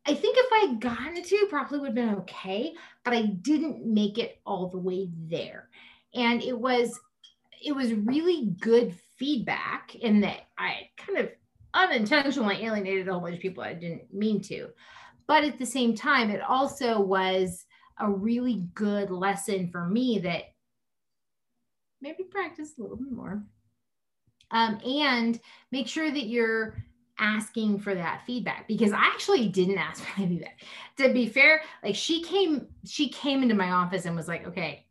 I 0.07 0.15
think 0.15 0.37
if 0.39 0.53
I 0.53 0.67
had 0.67 0.81
gotten 0.81 1.23
to, 1.23 1.47
probably 1.49 1.79
would 1.79 1.89
have 1.89 1.95
been 1.95 2.17
okay, 2.17 2.75
but 3.05 3.15
I 3.15 3.23
didn't 3.23 3.87
make 3.87 4.19
it 4.19 4.39
all 4.45 4.69
the 4.69 4.79
way 4.79 5.09
there. 5.29 5.69
And 6.15 6.43
it 6.43 6.59
was 6.59 6.99
it 7.65 7.75
was 7.75 7.95
really 7.95 8.55
good 8.61 8.95
feedback 9.17 9.95
in 9.95 10.21
that 10.21 10.41
I 10.59 10.91
kind 10.99 11.19
of 11.19 11.31
unintentionally 11.73 12.63
alienated 12.63 13.09
a 13.09 13.13
whole 13.13 13.23
bunch 13.23 13.37
of 13.37 13.41
people 13.41 13.65
I 13.65 13.73
didn't 13.73 14.13
mean 14.13 14.43
to. 14.43 14.69
But 15.27 15.45
at 15.45 15.59
the 15.59 15.67
same 15.67 15.95
time, 15.95 16.31
it 16.31 16.43
also 16.43 17.01
was 17.01 17.65
a 17.99 18.11
really 18.11 18.67
good 18.75 19.11
lesson 19.11 19.69
for 19.71 19.87
me 19.87 20.19
that 20.21 20.45
maybe 22.03 22.25
practice 22.25 22.75
a 22.79 22.83
little 22.83 22.97
bit 22.97 23.11
more. 23.11 23.43
Um, 24.51 24.79
and 24.85 25.41
make 25.73 25.89
sure 25.89 26.11
that 26.11 26.27
you're 26.27 26.77
asking 27.19 27.79
for 27.79 27.95
that 27.95 28.23
feedback 28.27 28.67
because 28.69 28.93
I 28.93 29.05
actually 29.05 29.49
didn't 29.49 29.79
ask 29.79 30.03
for 30.03 30.21
that 30.21 30.29
feedback. 30.29 30.61
To 30.99 31.12
be 31.12 31.29
fair, 31.29 31.62
like 31.83 31.95
she 31.95 32.23
came, 32.23 32.67
she 32.85 33.09
came 33.09 33.43
into 33.43 33.55
my 33.55 33.71
office 33.71 34.05
and 34.05 34.17
was 34.17 34.29
like, 34.29 34.47
okay, 34.47 34.85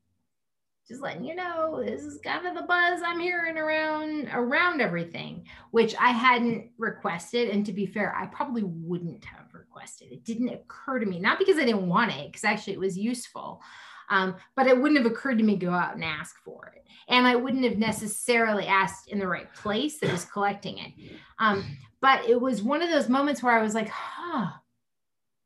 just 0.87 1.01
letting 1.01 1.23
you 1.23 1.33
know 1.33 1.81
this 1.83 2.01
is 2.01 2.19
kind 2.23 2.45
of 2.45 2.55
the 2.55 2.61
buzz 2.63 3.01
i'm 3.05 3.19
hearing 3.19 3.57
around 3.57 4.27
around 4.33 4.81
everything 4.81 5.45
which 5.71 5.95
i 5.99 6.09
hadn't 6.09 6.69
requested 6.77 7.49
and 7.49 7.65
to 7.65 7.71
be 7.71 7.85
fair 7.85 8.13
i 8.15 8.25
probably 8.27 8.63
wouldn't 8.63 9.23
have 9.23 9.53
requested 9.53 10.11
it 10.11 10.25
didn't 10.25 10.49
occur 10.49 10.99
to 10.99 11.05
me 11.05 11.19
not 11.19 11.39
because 11.39 11.57
i 11.57 11.63
didn't 11.65 11.87
want 11.87 12.11
it 12.11 12.27
because 12.27 12.43
actually 12.43 12.73
it 12.73 12.79
was 12.79 12.97
useful 12.97 13.61
um, 14.09 14.35
but 14.55 14.67
it 14.67 14.79
wouldn't 14.79 15.01
have 15.01 15.11
occurred 15.11 15.37
to 15.37 15.43
me 15.43 15.57
to 15.57 15.65
go 15.65 15.71
out 15.71 15.95
and 15.95 16.03
ask 16.03 16.35
for 16.43 16.73
it 16.75 16.85
and 17.09 17.27
i 17.27 17.35
wouldn't 17.35 17.63
have 17.63 17.77
necessarily 17.77 18.65
asked 18.67 19.09
in 19.09 19.19
the 19.19 19.27
right 19.27 19.53
place 19.53 19.99
that 19.99 20.11
was 20.11 20.25
collecting 20.25 20.77
it 20.77 20.91
um, 21.39 21.63
but 22.01 22.27
it 22.27 22.39
was 22.39 22.61
one 22.61 22.81
of 22.81 22.89
those 22.89 23.09
moments 23.09 23.41
where 23.43 23.57
i 23.57 23.61
was 23.61 23.75
like 23.75 23.89
huh 23.89 24.49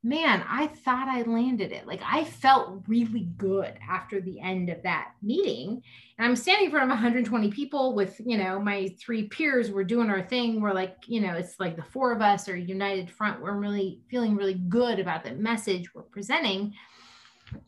man, 0.08 0.44
I 0.48 0.68
thought 0.68 1.10
I 1.10 1.24
landed 1.24 1.74
it. 1.74 1.86
Like 1.86 2.02
I 2.06 2.24
felt 2.24 2.84
really 2.88 3.28
good 3.38 3.74
after 3.88 4.22
the 4.22 4.40
end 4.40 4.70
of 4.70 4.82
that 4.84 5.12
meeting. 5.22 5.82
And 6.18 6.26
I'm 6.26 6.36
standing 6.36 6.66
in 6.66 6.72
front 6.72 6.86
of 6.86 6.90
120 6.90 7.52
people 7.52 7.94
with, 7.94 8.20
you 8.24 8.38
know, 8.38 8.58
my 8.58 8.96
three 9.00 9.28
peers. 9.28 9.70
We're 9.70 9.84
doing 9.84 10.10
our 10.10 10.22
thing. 10.22 10.62
We're 10.62 10.74
like, 10.74 10.96
you 11.08 11.20
know, 11.20 11.34
it's 11.34 11.60
like 11.60 11.76
the 11.76 11.84
four 11.84 12.14
of 12.14 12.22
us 12.22 12.48
are 12.48 12.56
united 12.56 13.12
front. 13.12 13.42
We're 13.42 13.58
really 13.58 14.02
feeling 14.10 14.36
really 14.36 14.54
good 14.54 15.00
about 15.00 15.26
the 15.26 15.34
message 15.34 15.94
we're 15.94 16.04
presenting. 16.04 16.74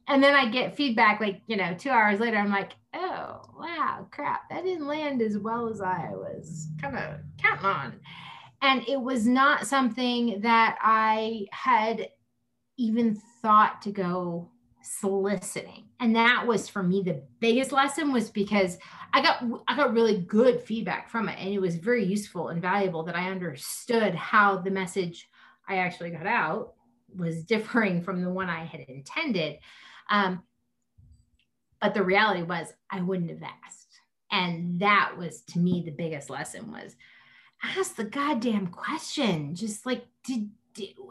And 0.07 0.23
then 0.23 0.35
I 0.35 0.49
get 0.49 0.75
feedback 0.75 1.19
like, 1.19 1.41
you 1.47 1.55
know, 1.55 1.75
two 1.77 1.89
hours 1.89 2.19
later, 2.19 2.37
I'm 2.37 2.51
like, 2.51 2.73
oh, 2.93 3.41
wow, 3.57 4.07
crap, 4.11 4.49
that 4.49 4.63
didn't 4.63 4.87
land 4.87 5.21
as 5.21 5.37
well 5.37 5.69
as 5.69 5.81
I 5.81 6.09
was 6.11 6.67
kind 6.81 6.97
of 6.97 7.19
counting 7.37 7.65
on. 7.65 7.99
And 8.61 8.83
it 8.87 8.99
was 8.99 9.25
not 9.25 9.67
something 9.67 10.41
that 10.41 10.77
I 10.81 11.45
had 11.51 12.09
even 12.77 13.21
thought 13.41 13.81
to 13.83 13.91
go 13.91 14.49
soliciting 14.81 15.83
and 15.99 16.15
that 16.15 16.45
was 16.47 16.69
for 16.69 16.81
me 16.81 17.01
the 17.03 17.21
biggest 17.39 17.71
lesson 17.71 18.13
was 18.13 18.29
because 18.29 18.77
i 19.13 19.21
got 19.21 19.43
i 19.67 19.75
got 19.75 19.93
really 19.93 20.21
good 20.21 20.61
feedback 20.61 21.09
from 21.09 21.27
it 21.27 21.37
and 21.37 21.53
it 21.53 21.59
was 21.59 21.75
very 21.75 22.03
useful 22.03 22.47
and 22.47 22.61
valuable 22.61 23.03
that 23.03 23.15
i 23.15 23.29
understood 23.29 24.15
how 24.15 24.57
the 24.57 24.71
message 24.71 25.29
i 25.67 25.77
actually 25.77 26.09
got 26.09 26.25
out 26.25 26.73
was 27.15 27.43
differing 27.53 28.01
from 28.01 28.21
the 28.21 28.29
one 28.29 28.49
i 28.49 28.65
had 28.65 28.81
intended 28.81 29.57
um, 30.09 30.41
but 31.81 31.93
the 31.93 32.03
reality 32.03 32.41
was 32.41 32.73
i 32.89 33.01
wouldn't 33.01 33.29
have 33.29 33.43
asked 33.65 33.99
and 34.31 34.79
that 34.79 35.13
was 35.17 35.41
to 35.41 35.59
me 35.59 35.83
the 35.85 35.91
biggest 35.91 36.29
lesson 36.29 36.71
was 36.71 36.95
ask 37.63 37.95
the 37.95 38.03
goddamn 38.03 38.67
question 38.67 39.53
just 39.55 39.85
like 39.85 40.05
did 40.23 40.49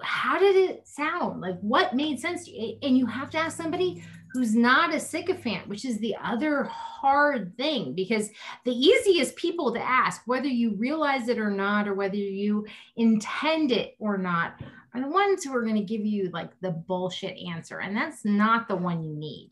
how 0.03 0.39
did 0.39 0.57
it 0.57 0.87
sound? 0.87 1.41
Like 1.41 1.59
what 1.61 1.95
made 1.95 2.21
sense 2.21 2.45
to 2.45 2.51
you? 2.51 2.79
And 2.83 2.97
you 2.97 3.07
have 3.07 3.31
to 3.31 3.39
ask 3.39 3.57
somebody 3.57 4.03
who's 4.33 4.55
not 4.55 4.95
a 4.95 5.01
sycophant, 5.01 5.69
which 5.69 5.85
is 5.85 5.99
the 5.99 6.15
other 6.23 6.65
hard 6.65 7.57
thing 7.57 7.95
because 7.95 8.31
the 8.65 8.73
easiest 8.73 9.37
people 9.37 9.73
to 9.73 9.81
ask, 9.81 10.23
whether 10.27 10.49
you 10.49 10.75
realize 10.75 11.29
it 11.29 11.39
or 11.39 11.51
not, 11.51 11.89
or 11.89 11.95
whether 11.95 12.17
you 12.17 12.67
intend 12.97 13.73
it 13.73 13.97
or 13.99 14.19
not, 14.19 14.61
are 14.99 15.03
the 15.03 15.09
ones 15.09 15.45
who 15.45 15.55
are 15.55 15.63
going 15.63 15.75
to 15.75 15.83
give 15.83 16.05
you 16.05 16.31
like 16.31 16.51
the 16.61 16.71
bullshit 16.71 17.37
answer. 17.39 17.81
And 17.81 17.97
that's 17.97 18.25
not 18.25 18.69
the 18.69 18.77
one 18.77 19.03
you 19.03 19.15
need. 19.15 19.51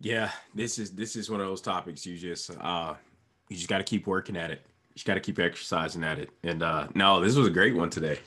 Yeah, 0.00 0.30
this 0.54 0.78
is 0.78 0.92
this 0.92 1.14
is 1.14 1.30
one 1.30 1.40
of 1.40 1.46
those 1.46 1.60
topics 1.60 2.06
you 2.06 2.16
just 2.16 2.50
uh 2.58 2.94
you 3.48 3.56
just 3.56 3.68
got 3.68 3.78
to 3.78 3.84
keep 3.84 4.06
working 4.06 4.36
at 4.36 4.50
it 4.50 4.64
you 4.94 5.04
got 5.04 5.14
to 5.14 5.20
keep 5.20 5.38
exercising 5.38 6.04
at 6.04 6.18
it. 6.18 6.30
And 6.42 6.62
uh 6.62 6.88
no, 6.94 7.20
this 7.20 7.36
was 7.36 7.46
a 7.46 7.50
great 7.50 7.74
one 7.74 7.90
today. 7.90 8.18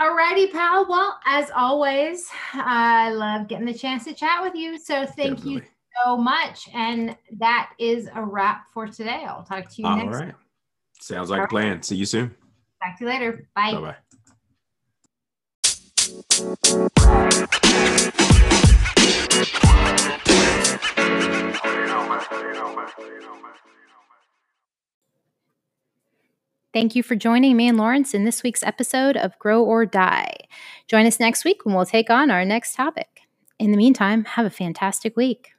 All 0.00 0.14
righty, 0.14 0.46
pal. 0.46 0.86
Well, 0.88 1.18
as 1.26 1.50
always, 1.56 2.28
I 2.52 3.10
love 3.10 3.48
getting 3.48 3.66
the 3.66 3.74
chance 3.74 4.04
to 4.04 4.14
chat 4.14 4.42
with 4.42 4.54
you. 4.54 4.78
So 4.78 5.04
thank 5.04 5.38
Definitely. 5.38 5.52
you 5.54 5.62
so 6.04 6.16
much. 6.16 6.68
And 6.72 7.16
that 7.38 7.72
is 7.80 8.08
a 8.14 8.24
wrap 8.24 8.66
for 8.72 8.86
today. 8.86 9.24
I'll 9.26 9.42
talk 9.42 9.68
to 9.68 9.82
you 9.82 9.88
All 9.88 9.96
next. 9.96 10.16
All 10.16 10.24
right. 10.24 10.34
Sounds 11.00 11.30
like 11.30 11.40
All 11.40 11.46
a 11.46 11.48
plan. 11.48 11.72
Right. 11.72 11.84
See 11.84 11.96
you 11.96 12.06
soon. 12.06 12.34
Talk 12.82 12.98
to 12.98 13.04
you 13.04 13.10
later. 13.10 13.48
Bye. 13.54 13.72
Bye 13.72 13.80
bye. 13.80 13.96
Thank 26.72 26.94
you 26.94 27.02
for 27.02 27.16
joining 27.16 27.56
me 27.56 27.66
and 27.66 27.78
Lawrence 27.78 28.14
in 28.14 28.24
this 28.24 28.42
week's 28.42 28.62
episode 28.62 29.16
of 29.16 29.38
Grow 29.38 29.64
or 29.64 29.84
Die. 29.84 30.34
Join 30.86 31.06
us 31.06 31.18
next 31.18 31.44
week 31.44 31.64
when 31.64 31.74
we'll 31.74 31.86
take 31.86 32.10
on 32.10 32.30
our 32.30 32.44
next 32.44 32.74
topic. 32.74 33.22
In 33.58 33.72
the 33.72 33.76
meantime, 33.76 34.24
have 34.24 34.46
a 34.46 34.50
fantastic 34.50 35.16
week. 35.16 35.50